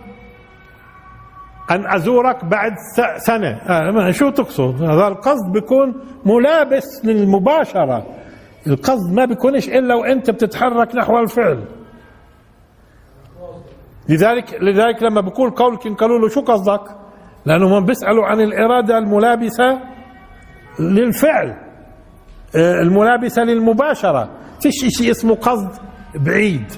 أن 1.72 1.96
أزورك 1.96 2.46
بعد 2.46 2.74
سنة. 3.18 3.50
آه 3.50 4.12
شو 4.12 4.30
تقصد؟ 4.30 4.84
هذا 4.84 5.08
القصد 5.08 5.52
بيكون 5.54 5.94
ملابس 6.26 7.06
للمباشرة. 7.06 8.06
القصد 8.68 9.14
ما 9.14 9.26
بيكونش 9.26 9.70
إلا 9.70 9.96
وأنت 9.96 10.30
بتتحرك 10.30 10.96
نحو 10.96 11.20
الفعل. 11.20 11.66
لذلك 14.10 14.54
لذلك 14.62 15.04
لما 15.04 15.22
بقول 15.22 15.50
قولك 15.50 15.88
قالوا 15.88 16.20
له 16.20 16.30
شو 16.30 16.42
قصدك؟ 16.42 16.82
لانهم 17.46 17.86
بيسألوا 17.86 18.26
عن 18.26 18.42
الإرادة 18.42 18.98
الملابسة 18.98 19.80
للفعل. 20.80 21.56
آه، 22.56 22.82
الملابسة 22.82 23.44
للمباشرة. 23.44 24.30
فيش 24.62 24.98
شيء 24.98 25.12
اسمه 25.12 25.36
قصد 25.36 25.70
بعيد. 26.16 26.72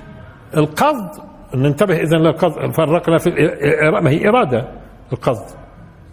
القصد 0.57 1.09
ننتبه 1.55 1.95
اذا 1.97 2.17
للقصد. 2.17 2.71
فرقنا 2.71 3.17
في 3.17 3.29
ما 4.03 4.09
هي 4.09 4.29
إرادة. 4.29 4.67
القصد. 5.13 5.55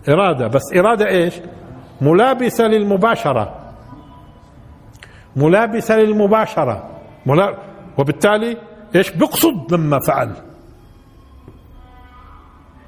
إرادة. 0.08 0.46
بس 0.48 0.62
إرادة 0.76 1.08
إيش؟ 1.08 1.34
ملابسة 2.00 2.64
للمباشرة. 2.64 3.54
ملابسة 5.36 5.96
للمباشرة. 5.96 6.90
ملا 7.26 7.58
وبالتالي 7.98 8.56
إيش؟ 8.96 9.10
بيقصد 9.10 9.72
لما 9.72 9.98
فعل. 10.06 10.32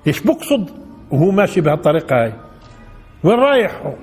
إيش 0.07 0.21
بقصد؟ 0.21 0.71
وهو 1.11 1.31
ماشي 1.31 1.61
بهالطريقة 1.61 2.17
هاي. 2.17 2.33
وين 3.25 3.39
رايح 3.39 3.83
هو؟ 3.87 3.95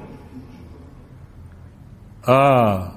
آه. 2.30 2.92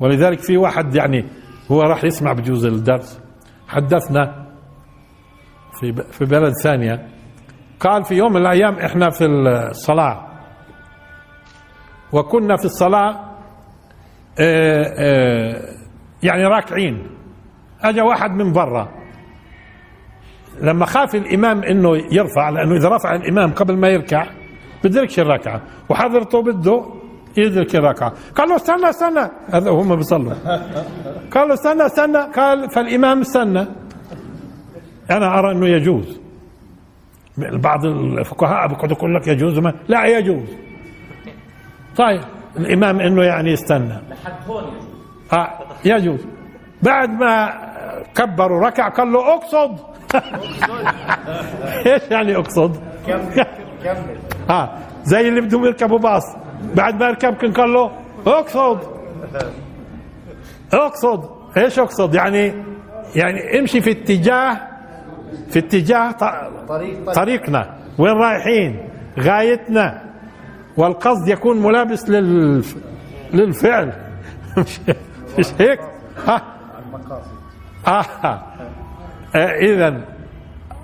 ولذلك 0.00 0.38
في 0.38 0.56
واحد 0.56 0.94
يعني 0.94 1.24
هو 1.70 1.82
راح 1.82 2.04
يسمع 2.04 2.32
بجوز 2.32 2.66
الدرس. 2.66 3.20
حدثنا 3.68 4.46
في 5.80 5.92
في 6.10 6.24
بلد 6.24 6.52
ثانية. 6.62 7.08
قال 7.80 8.04
في 8.04 8.14
يوم 8.14 8.32
من 8.32 8.40
الأيام 8.40 8.74
إحنا 8.74 9.10
في 9.10 9.24
الصلاة. 9.26 10.28
وكنا 12.12 12.56
في 12.56 12.64
الصلاة 12.64 13.28
آه، 14.40 14.84
آه، 14.98 15.62
يعني 16.22 16.44
راكعين. 16.44 17.10
أجا 17.80 18.02
واحد 18.02 18.30
من 18.30 18.52
برا. 18.52 18.97
لما 20.62 20.86
خاف 20.86 21.14
الإمام 21.14 21.62
إنه 21.62 21.96
يرفع 21.96 22.48
لأنه 22.48 22.76
إذا 22.76 22.88
رفع 22.88 23.14
الإمام 23.14 23.50
قبل 23.52 23.76
ما 23.76 23.88
يركع 23.88 24.26
بدركش 24.84 25.20
الركعة. 25.20 25.62
وحضرته 25.88 26.42
بده 26.42 26.84
يدرك 27.36 27.76
الركعة. 27.76 28.12
قال 28.34 28.48
له 28.48 28.56
استنى 28.56 28.90
استنى. 28.90 29.30
هذا 29.50 29.70
هم 29.70 29.96
بيصلوا. 29.96 30.32
قال 31.34 31.48
له 31.48 31.54
استنى 31.54 31.86
استنى. 31.86 32.18
قال 32.18 32.70
فالإمام 32.70 33.20
استنى. 33.20 33.66
أنا 35.10 35.38
أرى 35.38 35.52
إنه 35.52 35.66
يجوز. 35.68 36.20
بعض 37.38 37.86
الفقهاء 37.86 38.68
بيقعدوا 38.68 38.96
يقول 38.96 39.14
لك 39.14 39.28
يجوز 39.28 39.58
ما 39.58 39.74
لا 39.88 40.06
يجوز. 40.06 40.48
طيب 41.96 42.20
الإمام 42.56 43.00
إنه 43.00 43.22
يعني 43.22 43.50
يستنى 43.50 43.98
لحد 44.10 44.48
هون 44.48 44.64
آه 45.32 45.48
يجوز. 45.84 46.37
بعد 46.82 47.10
ما 47.10 47.50
كبر 48.14 48.52
وركع 48.52 48.88
قال 48.88 49.12
له 49.12 49.34
اقصد. 49.34 49.78
إيش 51.86 52.02
يعني 52.10 52.36
اقصد؟ 52.36 52.76
كمل 53.06 53.46
كمل. 53.84 54.18
ها 54.50 54.78
زي 55.04 55.28
اللي 55.28 55.40
بدهم 55.40 55.64
يركبوا 55.64 55.98
باص. 55.98 56.22
بعد 56.74 56.94
ما 56.94 57.06
يركب 57.06 57.34
كان 57.34 57.52
قال 57.52 57.72
له 57.72 57.90
اقصد. 58.26 58.78
اقصد. 60.72 61.24
إيش 61.56 61.78
اقصد؟ 61.78 62.14
يعني 62.14 62.64
يعني 63.14 63.58
امشي 63.58 63.80
في 63.80 63.90
اتجاه 63.90 64.60
في 65.50 65.58
اتجاه 65.58 66.10
طريق 66.68 67.12
طريقنا. 67.12 67.78
وين 67.98 68.12
رايحين؟ 68.12 68.88
غايتنا. 69.20 70.02
والقصد 70.76 71.28
يكون 71.28 71.62
ملابس 71.62 72.08
لل 72.10 72.64
للفعل. 73.32 73.92
مش, 74.58 74.80
مش 75.38 75.46
هيك؟ 75.60 75.80
ها. 76.26 76.57
المقاصد. 76.98 77.38
آه. 77.86 78.42
إذا 79.36 80.04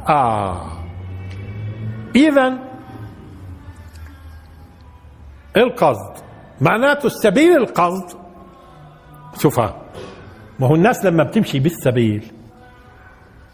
آه. 0.08 0.70
إذا 2.16 2.58
القصد. 5.56 6.24
معناته 6.60 7.06
السبيل 7.06 7.56
القصد. 7.56 8.18
شوفها. 9.38 9.76
ما 10.60 10.66
هو 10.66 10.74
الناس 10.74 11.04
لما 11.04 11.24
بتمشي 11.24 11.58
بالسبيل 11.58 12.32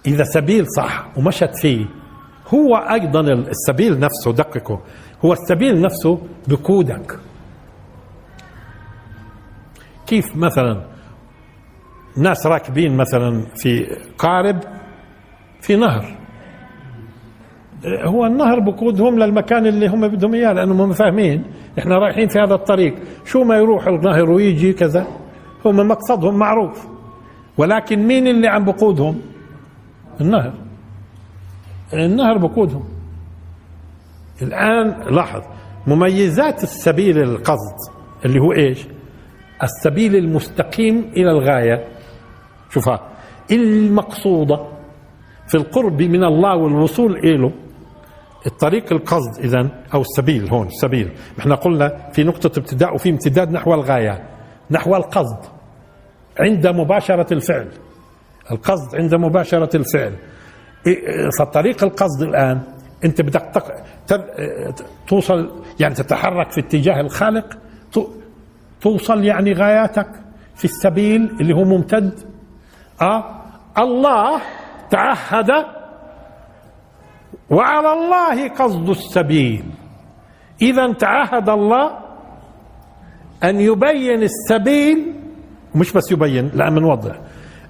إذا 0.06 0.24
سبيل 0.24 0.66
صح 0.76 1.06
ومشت 1.16 1.54
فيه 1.56 1.86
هو 2.54 2.76
أيضا 2.76 3.20
السبيل 3.20 3.98
نفسه 4.00 4.32
دققوا 4.32 4.78
هو 5.24 5.32
السبيل 5.32 5.80
نفسه 5.80 6.18
بقودك. 6.48 7.18
كيف 10.06 10.36
مثلا؟ 10.36 10.89
ناس 12.16 12.46
راكبين 12.46 12.96
مثلا 12.96 13.42
في 13.56 13.96
قارب 14.18 14.60
في 15.60 15.76
نهر. 15.76 16.16
هو 17.86 18.26
النهر 18.26 18.60
بقودهم 18.60 19.18
للمكان 19.18 19.66
اللي 19.66 19.88
هم 19.88 20.08
بدهم 20.08 20.34
إياه 20.34 20.52
لأنهم 20.52 20.80
هم 20.80 20.92
فاهمين 20.92 21.44
إحنا 21.78 21.98
رايحين 21.98 22.28
في 22.28 22.38
هذا 22.38 22.54
الطريق. 22.54 22.94
شو 23.24 23.44
ما 23.44 23.56
يروح 23.56 23.86
النهر 23.86 24.30
ويجي 24.30 24.72
كذا 24.72 25.06
هم 25.64 25.76
مقصدهم 25.88 26.38
معروف. 26.38 26.86
ولكن 27.58 28.06
مين 28.06 28.26
اللي 28.26 28.48
عم 28.48 28.64
بقودهم؟ 28.64 29.20
النهر. 30.20 30.52
النهر 31.94 32.38
بقودهم. 32.38 32.84
الآن 34.42 35.14
لاحظ 35.14 35.42
مميزات 35.86 36.62
السبيل 36.62 37.18
القصد 37.18 37.76
اللي 38.24 38.40
هو 38.40 38.52
إيش؟ 38.52 38.86
السبيل 39.62 40.16
المستقيم 40.16 41.10
إلى 41.16 41.30
الغاية. 41.30 41.99
شوفها. 42.70 43.08
المقصودة 43.52 44.60
في 45.48 45.54
القرب 45.56 46.02
من 46.02 46.24
الله 46.24 46.56
والوصول 46.56 47.16
إله 47.16 47.52
الطريق 48.46 48.92
القصد 48.92 49.38
إذا 49.44 49.68
أو 49.94 50.00
السبيل 50.00 50.48
هون 50.50 50.66
السبيل. 50.66 51.10
إحنا 51.38 51.54
قلنا 51.54 52.10
في 52.12 52.24
نقطة 52.24 52.58
ابتداء 52.58 52.94
وفي 52.94 53.10
امتداد 53.10 53.50
نحو 53.52 53.74
الغاية 53.74 54.22
نحو 54.70 54.96
القصد 54.96 55.38
عند 56.40 56.66
مباشرة 56.66 57.34
الفعل. 57.34 57.68
القصد 58.52 58.96
عند 58.96 59.14
مباشرة 59.14 59.76
الفعل. 59.76 60.12
إيه، 60.86 61.28
فطريق 61.38 61.84
القصد 61.84 62.22
الآن 62.22 62.60
أنت 63.04 63.20
بدك 63.22 63.50
تق- 63.54 63.74
تر- 64.06 64.24
توصل 65.08 65.62
يعني 65.80 65.94
تتحرك 65.94 66.50
في 66.52 66.60
اتجاه 66.60 67.00
الخالق 67.00 67.58
تو- 67.92 68.08
توصل 68.80 69.24
يعني 69.24 69.52
غاياتك 69.52 70.08
في 70.54 70.64
السبيل 70.64 71.30
اللي 71.40 71.54
هو 71.54 71.64
ممتد 71.64 72.29
الله 73.78 74.40
تعهد 74.90 75.50
وعلى 77.50 77.92
الله 77.92 78.48
قصد 78.48 78.88
السبيل. 78.88 79.64
إذا 80.62 80.92
تعهد 80.92 81.48
الله 81.48 81.98
أن 83.44 83.60
يبين 83.60 84.22
السبيل 84.22 85.14
مش 85.74 85.92
بس 85.92 86.12
يبين 86.12 86.50
لا 86.54 86.70
بنوضح 86.70 87.16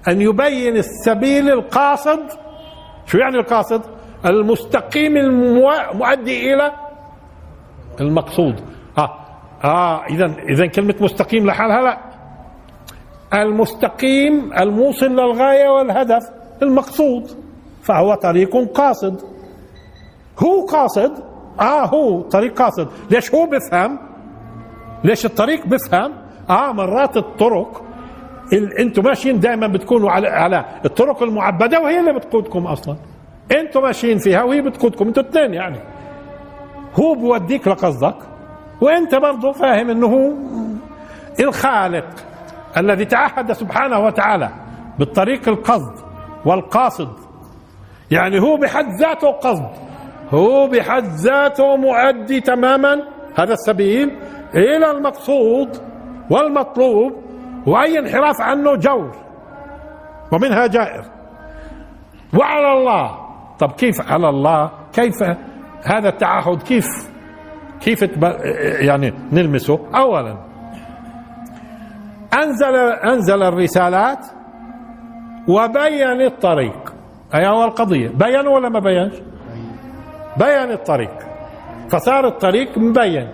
أن 0.07 0.21
يبين 0.21 0.77
السبيل 0.77 1.49
القاصد. 1.49 2.19
شو 3.05 3.17
يعني 3.17 3.37
القاصد؟ 3.39 3.81
المستقيم 4.25 5.17
المؤدي 5.17 6.53
إلى 6.53 6.71
المقصود. 8.01 8.61
آه. 8.97 9.17
آه 9.63 10.05
إذا 10.05 10.25
إذا 10.25 10.65
كلمة 10.67 10.95
مستقيم 10.99 11.45
لحالها 11.45 11.81
لا. 11.81 12.10
المستقيم 13.33 14.53
الموصل 14.53 15.05
للغاية 15.05 15.69
والهدف 15.69 16.23
المقصود. 16.61 17.31
فهو 17.83 18.13
طريق 18.15 18.71
قاصد. 18.73 19.21
هو 20.39 20.65
قاصد؟ 20.65 21.11
آه 21.59 21.85
هو 21.85 22.21
طريق 22.21 22.61
قاصد. 22.61 22.87
ليش 23.11 23.35
هو 23.35 23.45
بفهم؟ 23.45 23.99
ليش 25.03 25.25
الطريق 25.25 25.67
بفهم؟ 25.67 26.13
آه 26.49 26.71
مرات 26.71 27.17
الطرق 27.17 27.83
ال... 28.53 28.79
أنتم 28.79 29.03
ماشيين 29.03 29.39
دائما 29.39 29.67
بتكونوا 29.67 30.11
على 30.11 30.27
على 30.27 30.65
الطرق 30.85 31.23
المعبدة 31.23 31.79
وهي 31.79 31.99
اللي 31.99 32.13
بتقودكم 32.13 32.67
أصلا. 32.67 32.95
أنتم 33.51 33.81
ماشيين 33.81 34.17
فيها 34.17 34.43
وهي 34.43 34.61
بتقودكم 34.61 35.07
أنتوا 35.07 35.23
اثنين 35.23 35.53
يعني. 35.53 35.79
هو 36.99 37.15
بوديك 37.15 37.67
لقصدك 37.67 38.15
وانت 38.81 39.15
برضه 39.15 39.51
فاهم 39.51 39.89
إنه 39.89 40.07
هو 40.07 40.31
الخالق. 41.39 42.05
الذي 42.77 43.05
تعهد 43.05 43.51
سبحانه 43.51 43.99
وتعالى 43.99 44.49
بالطريق 44.99 45.49
القصد 45.49 45.93
والقاصد. 46.45 47.09
يعني 48.11 48.39
هو 48.41 48.57
بحد 48.57 48.85
ذاته 48.99 49.31
قصد. 49.31 49.69
هو 50.33 50.67
بحد 50.67 51.03
ذاته 51.03 51.75
مؤدي 51.75 52.41
تماما 52.41 53.01
هذا 53.35 53.53
السبيل 53.53 54.17
إلى 54.55 54.91
المقصود 54.91 55.77
والمطلوب 56.29 57.13
وأي 57.67 57.99
انحراف 57.99 58.41
عنه 58.41 58.75
جور 58.75 59.11
ومنها 60.31 60.67
جائر. 60.67 61.03
وعلى 62.39 62.73
الله. 62.73 63.17
طب 63.59 63.71
كيف 63.71 64.11
على 64.11 64.29
الله؟ 64.29 64.71
كيف 64.93 65.23
هذا 65.83 66.09
التعهد؟ 66.09 66.63
كيف؟ 66.63 66.85
كيف 67.81 68.01
يعني 68.79 69.13
نلمسه؟ 69.31 69.79
اولا 69.95 70.50
انزل 72.33 72.75
أنزل 73.03 73.43
الرسالات 73.43 74.25
وبين 75.47 76.21
الطريق. 76.21 76.93
أي 77.35 77.47
هو 77.47 77.63
القضية. 77.63 78.07
بين 78.09 78.47
ولا 78.47 78.69
ما 78.69 78.79
بينش؟ 78.79 79.13
بين 80.37 80.71
الطريق. 80.71 81.11
فصار 81.89 82.27
الطريق 82.27 82.77
مبين. 82.77 83.29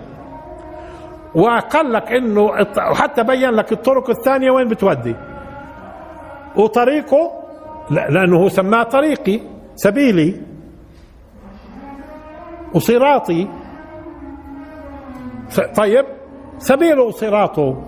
وقال 1.34 1.92
لك 1.92 2.12
انه 2.12 2.42
وحتى 2.90 3.22
بين 3.22 3.50
لك 3.50 3.72
الطرق 3.72 4.10
الثانية 4.10 4.50
وين 4.50 4.68
بتودي. 4.68 5.16
وطريقه 6.56 7.30
لا- 7.90 8.08
لأنه 8.10 8.48
سماه 8.48 8.82
طريقي 8.82 9.40
سبيلي. 9.74 10.40
وصراطي. 12.74 13.48
طيب 15.76 16.04
سبيله 16.58 17.02
وصراطه. 17.02 17.84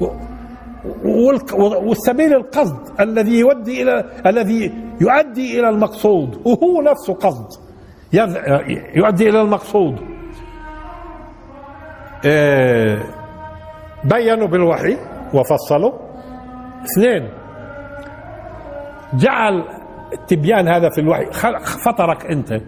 والسبيل 1.85 2.33
القصد 2.35 3.01
الذي 3.01 3.39
يودي 3.39 3.83
إلى 3.83 4.05
الذي 4.27 4.73
يؤدي 5.01 5.61
إلى 5.61 5.69
المقصود. 5.69 6.41
وهو 6.47 6.83
نفسه 6.83 7.15
قصد. 7.15 7.61
يؤدي 8.95 9.29
إلى 9.29 9.43
المقصود. 9.43 9.97
آه، 12.27 12.99
بينوا 14.05 14.47
بالوحي 14.47 14.97
وفصلوا. 15.35 15.93
اثنين 16.85 17.31
جعل 19.15 19.65
التبيان 20.13 20.69
هذا 20.69 20.91
في 20.91 21.01
الوحي. 21.01 21.27
فطرك 21.85 22.27
أنت. 22.27 22.61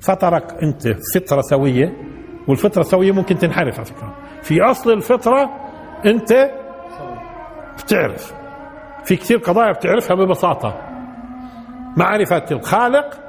فطرك 0.00 0.62
أنت 0.62 0.82
فطرة 1.14 1.40
سوية. 1.40 1.92
والفطرة 2.48 2.80
السوية 2.80 3.12
ممكن 3.12 3.38
تنحرف 3.38 3.74
على 3.74 3.84
فكرة. 3.84 4.14
في 4.42 4.62
أصل 4.62 4.92
الفطرة 4.92 5.50
أنت 6.06 6.50
بتعرف. 7.82 8.32
في 9.04 9.16
كثير 9.16 9.38
قضايا 9.38 9.72
بتعرفها 9.72 10.16
ببساطة. 10.16 10.80
معرفة 11.96 12.44
الخالق 12.50 13.20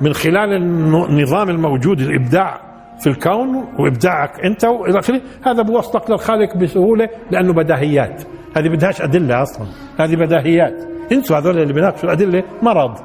من 0.00 0.12
خلال 0.12 0.52
الن- 0.52 1.04
النظام 1.04 1.50
الموجود 1.50 2.00
الإبداع 2.00 2.60
في 3.00 3.06
الكون 3.06 3.68
وإبداعك 3.78 4.44
أنت 4.44 4.64
وإلى 4.64 4.98
آخره. 4.98 5.20
هذا 5.46 5.62
بوصلك 5.62 6.10
للخالق 6.10 6.56
بسهولة 6.56 7.08
لأنه 7.30 7.52
بداهيات. 7.52 8.22
هذه 8.56 8.68
بدهاش 8.68 9.02
أدلة 9.02 9.42
أصلا. 9.42 9.66
هذه 9.98 10.16
بداهيات. 10.16 10.88
انسوا 11.12 11.38
هذول 11.38 11.58
اللي 11.58 11.72
بيناقشوا 11.72 12.04
الادله 12.04 12.42
مرض. 12.62 12.98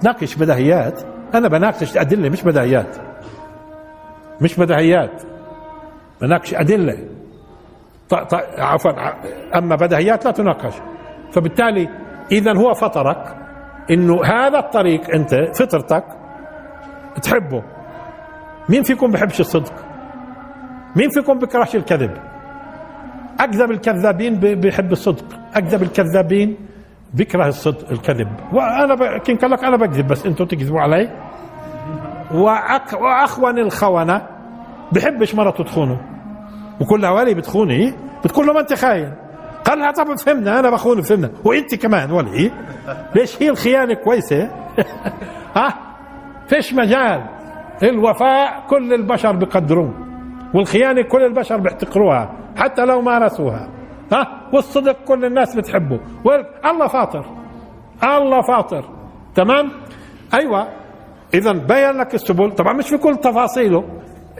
تناقش 0.00 0.34
بداهيات. 0.36 1.02
أنا 1.34 1.48
بناقش 1.48 1.96
أدلة 1.96 2.28
مش 2.28 2.42
بداهيات. 2.42 2.96
مش 4.40 4.56
بداهيات. 4.60 5.22
بناقش 6.20 6.54
أدلة. 6.54 6.98
عفوا 8.58 8.92
أما 9.58 9.76
بداهيات 9.76 10.24
لا 10.24 10.30
تناقش. 10.30 10.74
فبالتالي 11.32 11.88
اذا 12.32 12.56
هو 12.56 12.74
فطرك 12.74 13.36
إنه 13.90 14.24
هذا 14.24 14.58
الطريق 14.58 15.14
أنت 15.14 15.34
فطرتك 15.54 16.04
تحبه. 17.22 17.62
مين 18.68 18.82
فيكم 18.82 19.10
بحبش 19.10 19.40
الصدق؟ 19.40 19.72
مين 20.96 21.08
فيكم 21.10 21.38
بكرهش 21.38 21.76
الكذب؟ 21.76 22.10
أكذب 23.40 23.70
الكذابين 23.70 24.34
ب- 24.34 24.46
بيحب 24.60 24.92
الصدق. 24.92 25.24
أكذب 25.54 25.82
الكذابين 25.82 26.56
بيكره 27.14 27.46
الصدق 27.46 27.90
الكذب. 27.90 28.28
وأنا 28.52 28.94
ب... 28.94 29.02
قال 29.42 29.50
لك 29.50 29.64
أنا 29.64 29.76
بكذب 29.76 30.08
بس 30.08 30.26
أنتم 30.26 30.44
تكذبوا 30.44 30.80
علي. 30.80 31.10
وأك... 32.34 32.92
واخون 32.92 33.58
الخونة 33.58 34.26
بحبش 34.92 35.34
مرته 35.34 35.64
تخونه 35.64 36.00
وكل 36.80 37.04
هوالي 37.04 37.34
بتخوني 37.34 37.94
بتقول 38.24 38.46
له 38.46 38.52
ما 38.52 38.60
أنت 38.60 38.74
خاين. 38.74 39.14
قال 39.64 39.78
لها 39.78 39.90
طب 39.90 40.14
فهمنا 40.18 40.58
أنا 40.60 40.70
بخون 40.70 41.02
فهمنا. 41.02 41.30
وأنت 41.44 41.74
كمان 41.74 42.10
ولي. 42.10 42.52
ليش 43.14 43.42
هي 43.42 43.50
الخيانة 43.50 43.94
كويسة؟ 43.94 44.50
ها 45.56 45.74
فيش 46.48 46.74
مجال. 46.74 47.24
الوفاء 47.82 48.66
كل 48.70 48.94
البشر 48.94 49.36
بقدروه 49.36 49.94
والخيانة 50.54 51.02
كل 51.02 51.22
البشر 51.22 51.56
بيحتقروها 51.56 52.32
حتى 52.56 52.84
لو 52.84 53.00
مارسوها 53.00 53.68
ها 54.12 54.48
والصدق 54.52 54.96
كل 55.04 55.24
الناس 55.24 55.56
بتحبه. 55.56 56.00
الله 56.64 56.86
فاطر. 56.86 57.24
الله 58.04 58.42
فاطر. 58.42 58.84
تمام؟ 59.34 59.70
أيوه. 60.34 60.68
اذا 61.34 61.52
بين 61.52 61.90
لك 61.90 62.14
السبل. 62.14 62.52
طبعا 62.52 62.72
مش 62.72 62.88
في 62.88 62.98
كل 62.98 63.16
تفاصيله. 63.16 63.84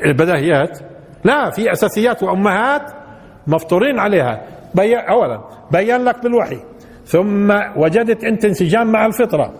البداهيات. 0.04 0.78
لا 1.24 1.50
في 1.50 1.72
أساسيات 1.72 2.22
وأمهات 2.22 2.82
مفطورين 3.46 3.98
عليها. 3.98 4.42
بي 4.74 4.96
اولا 4.96 5.40
بين 5.72 6.04
لك 6.04 6.22
بالوحي. 6.22 6.58
ثم 7.06 7.50
وجدت 7.76 8.24
أنت 8.24 8.44
انسجام 8.44 8.92
مع 8.92 9.06
الفطرة. 9.06 9.52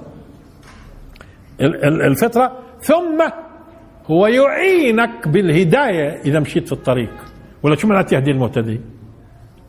ال- 1.61 1.85
ال- 1.85 2.03
الفطرة. 2.03 2.53
ثم 2.81 3.23
هو 4.07 4.27
يعينك 4.27 5.29
بالهداية 5.29 6.21
إذا 6.25 6.41
مشيت 6.41 6.67
في 6.67 6.73
الطريق. 6.73 7.11
ولا 7.63 7.77
شو 7.77 7.89
معنى 7.89 8.07
يهدي 8.13 8.31
المهتدي؟ 8.31 8.81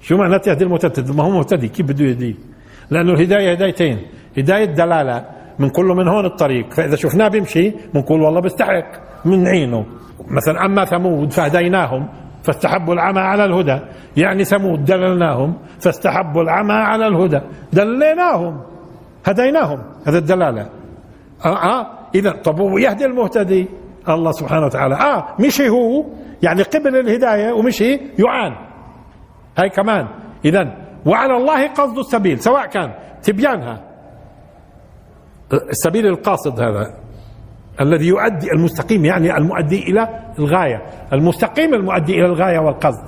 شو 0.01 0.17
معنى 0.17 0.39
يهدي 0.47 0.63
المهتدي؟ 0.63 1.13
ما 1.13 1.23
هو 1.23 1.29
مهتدي 1.29 1.67
كيف 1.67 1.85
بده 1.85 2.05
يهديه؟ 2.05 2.33
لأنه 2.89 3.13
الهداية 3.13 3.51
هدايتين. 3.51 3.99
هداية 4.37 4.65
دلاله 4.65 5.25
بنقول 5.59 5.87
له 5.87 5.93
من 5.93 6.07
هون 6.07 6.25
الطريق. 6.25 6.73
فإذا 6.73 6.95
شفناه 6.95 7.27
بيمشي 7.27 7.73
بنقول 7.93 8.21
والله 8.21 8.41
بيستحق 8.41 8.91
بنعينه 9.25 9.85
مثلا 10.27 10.65
أما 10.65 10.85
ثمود 10.85 11.31
فهديناهم 11.31 12.07
فاستحبوا 12.43 12.93
العمى 12.93 13.19
على 13.19 13.45
الهدى. 13.45 13.79
يعني 14.17 14.43
ثمود 14.43 14.85
دللناهم 14.85 15.57
فاستحبوا 15.79 16.41
العمى 16.41 16.73
على 16.73 17.07
الهدى. 17.07 17.41
دليناهم 17.73 18.61
هديناهم. 19.25 19.79
هذا 20.07 20.17
الدلالة. 20.17 20.69
آه, 21.45 21.79
آه. 21.79 21.87
اذا 22.15 22.31
طب 22.31 22.59
ويهدي 22.59 23.05
المهتدي؟ 23.05 23.67
الله 24.09 24.31
سبحانه 24.31 24.65
وتعالى. 24.65 24.95
آه 24.95 25.27
مشي 25.39 25.69
هو. 25.69 26.05
يعني 26.43 26.63
قبل 26.63 26.95
الهداية 26.95 27.51
ومشي 27.51 27.99
يعان. 28.19 28.55
هاي 29.57 29.69
كمان. 29.69 30.07
اذا 30.45 30.75
وعلى 31.05 31.37
الله 31.37 31.67
قصد 31.67 31.97
السبيل 31.97 32.39
سواء 32.39 32.65
كان 32.65 32.93
تبيانها. 33.23 33.88
السبيل 35.53 36.07
القاصد 36.07 36.59
هذا 36.59 36.93
الذي 37.81 38.07
يؤدي 38.07 38.51
المستقيم 38.51 39.05
يعني 39.05 39.37
المؤدي 39.37 39.83
إلى 39.83 40.09
الغاية. 40.39 40.85
المستقيم 41.13 41.73
المؤدي 41.73 42.13
إلى 42.13 42.25
الغاية 42.25 42.59
والقصد. 42.59 43.03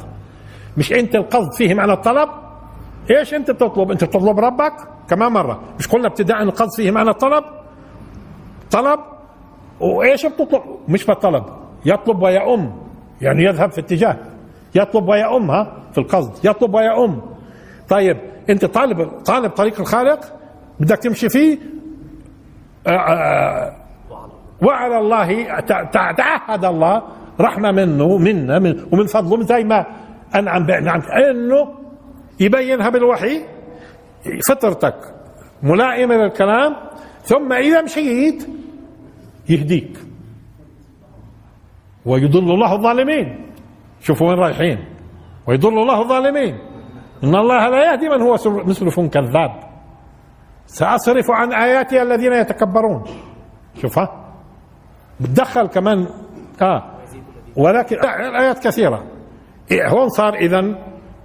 مش 0.77 0.93
أنت 0.93 1.15
القصد 1.15 1.53
فيه 1.53 1.73
معنى 1.73 1.93
الطلب؟ 1.93 2.29
إيش 3.11 3.33
أنت 3.33 3.51
بتطلب 3.51 3.91
أنت 3.91 4.03
بتطلب 4.03 4.39
ربك 4.39 4.73
كمان 5.09 5.31
مره 5.31 5.61
مش 5.79 5.87
قلنا 5.87 6.07
ابتداء 6.07 6.43
القصد 6.43 6.75
فيه 6.75 6.91
معنى 6.91 7.09
الطلب؟ 7.09 7.43
طلب؟ 8.71 8.99
وإيش 9.79 10.25
بتطلب؟ 10.25 10.61
مش 10.87 11.05
بالطلب. 11.05 11.43
يطلب 11.85 12.21
ويؤم. 12.21 12.81
يعني 13.21 13.43
يذهب 13.43 13.71
في 13.71 13.81
اتجاه. 13.81 14.17
يطلب 14.75 15.07
ويؤم 15.07 15.51
ها 15.51 15.73
في 15.91 15.97
القصد. 15.97 16.45
يطلب 16.45 16.73
ويؤم. 16.73 17.21
طيب 17.89 18.17
أنت 18.49 18.65
طالب 18.65 19.09
طالب 19.25 19.51
طريق 19.51 19.79
الخالق 19.79 20.19
بدك 20.79 20.97
تمشي 20.97 21.29
فيه 21.29 21.57
وعلى 24.61 24.97
الله 24.99 25.59
تع- 25.59 25.83
تع- 25.83 26.11
تعهد 26.11 26.65
الله 26.65 27.01
رحمة 27.39 27.71
منه 27.71 28.17
منا 28.17 28.59
من 28.59 28.85
ومن 28.91 29.05
فضله 29.05 29.43
زي 29.43 29.63
ما 29.63 29.85
أنعم 30.35 30.65
بانعم 30.65 31.01
إنه 31.01 31.67
يبينها 32.39 32.89
بالوحي 32.89 33.41
فطرتك 34.49 34.95
ملائمة 35.63 36.15
للكلام 36.15 36.75
ثم 37.23 37.53
إذا 37.53 37.81
مشيت 37.81 38.47
يهديك. 39.49 39.97
ويضل 42.05 42.51
الله 42.51 42.73
الظالمين. 42.75 43.45
شوفوا 44.01 44.29
وين 44.29 44.39
رايحين. 44.39 44.85
ويضل 45.47 45.79
الله 45.81 46.01
الظالمين. 46.01 46.57
إن 47.23 47.35
الله 47.35 47.69
لا 47.69 47.91
يهدي 47.91 48.09
من 48.09 48.21
هو 48.21 48.33
مسرف 48.45 48.99
كذاب. 48.99 49.51
سأصرف 50.71 51.31
عن 51.31 51.53
آياتي 51.53 52.01
الذين 52.01 52.33
يتكبرون. 52.33 53.03
شوفها. 53.81 54.33
بتدخل 55.19 55.67
كمان 55.67 56.07
آه 56.61 56.83
ولكن 57.57 57.95
الآيات 57.99 58.67
كثيرة. 58.67 59.03
إيه 59.71 59.89
هون 59.89 60.09
صار 60.09 60.33
اذا 60.33 60.75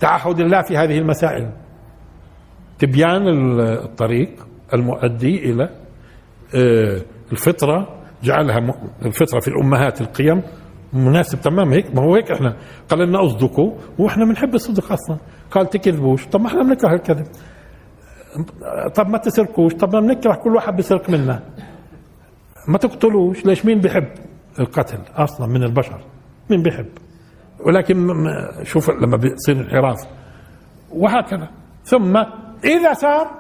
تعهد 0.00 0.40
الله 0.40 0.62
في 0.62 0.76
هذه 0.76 0.98
المسائل. 0.98 1.50
تبيان 2.78 3.28
الطريق 3.60 4.46
المؤدي 4.74 5.50
إلى 5.50 5.68
آه، 6.54 7.00
الفطرة 7.32 7.88
جعلها 8.22 8.58
الفطرة 9.04 9.40
في 9.40 9.48
الأمهات 9.48 10.00
القيم 10.00 10.42
مناسب 10.92 11.40
تمام 11.40 11.72
هيك 11.72 11.94
ما 11.94 12.02
هو 12.02 12.14
هيك 12.14 12.30
إحنا. 12.30 12.56
قال 12.88 12.98
لنا 13.08 13.24
أصدقوا. 13.24 13.72
وإحنا 13.98 14.24
بنحب 14.24 14.54
الصدق 14.54 14.92
أصلا. 14.92 15.16
قال 15.50 15.70
تكذبوش. 15.70 16.26
طب 16.26 16.40
ما 16.40 16.46
إحنا 16.46 16.62
بنكره 16.62 16.94
الكذب. 16.94 17.26
طب 18.94 19.08
ما 19.08 19.18
تسرقوش 19.18 19.74
طب 19.74 19.94
ما 19.94 20.00
بنكره 20.00 20.34
كل 20.34 20.54
واحد 20.54 20.76
بيسرق 20.76 21.10
منا. 21.10 21.42
ما 22.68 22.78
تقتلوش 22.78 23.46
ليش؟ 23.46 23.66
مين 23.66 23.80
بيحب 23.80 24.08
القتل 24.60 24.98
أصلا 25.16 25.46
من 25.46 25.62
البشر؟ 25.62 26.00
مين 26.50 26.62
بيحب؟ 26.62 26.88
ولكن 27.66 28.08
شوف 28.62 28.90
لما 28.90 29.16
بيصير 29.16 29.60
انحراف. 29.60 29.98
وهكذا. 30.92 31.48
ثم 31.84 32.16
إذا 32.64 32.92
صار 32.92 33.30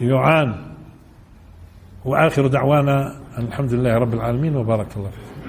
يعان. 0.00 0.54
وآخر 2.04 2.46
دعوانا 2.46 3.20
الحمد 3.38 3.74
لله 3.74 3.98
رب 3.98 4.14
العالمين 4.14 4.56
وبارك 4.56 4.96
الله 4.96 5.10
فيكم. 5.10 5.39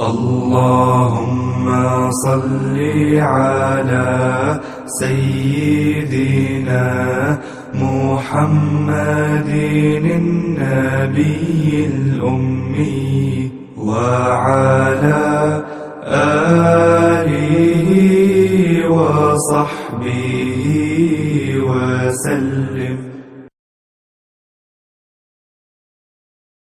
اللهم 0.00 1.66
صل 2.10 2.76
على 3.16 4.60
سيدنا 5.00 6.84
محمد 7.74 9.48
النبي 10.20 11.86
الأمي 11.86 13.50
وعلى 13.78 15.64
آله 16.04 17.88
وصحبه 18.92 20.26
وسلم. 21.68 23.05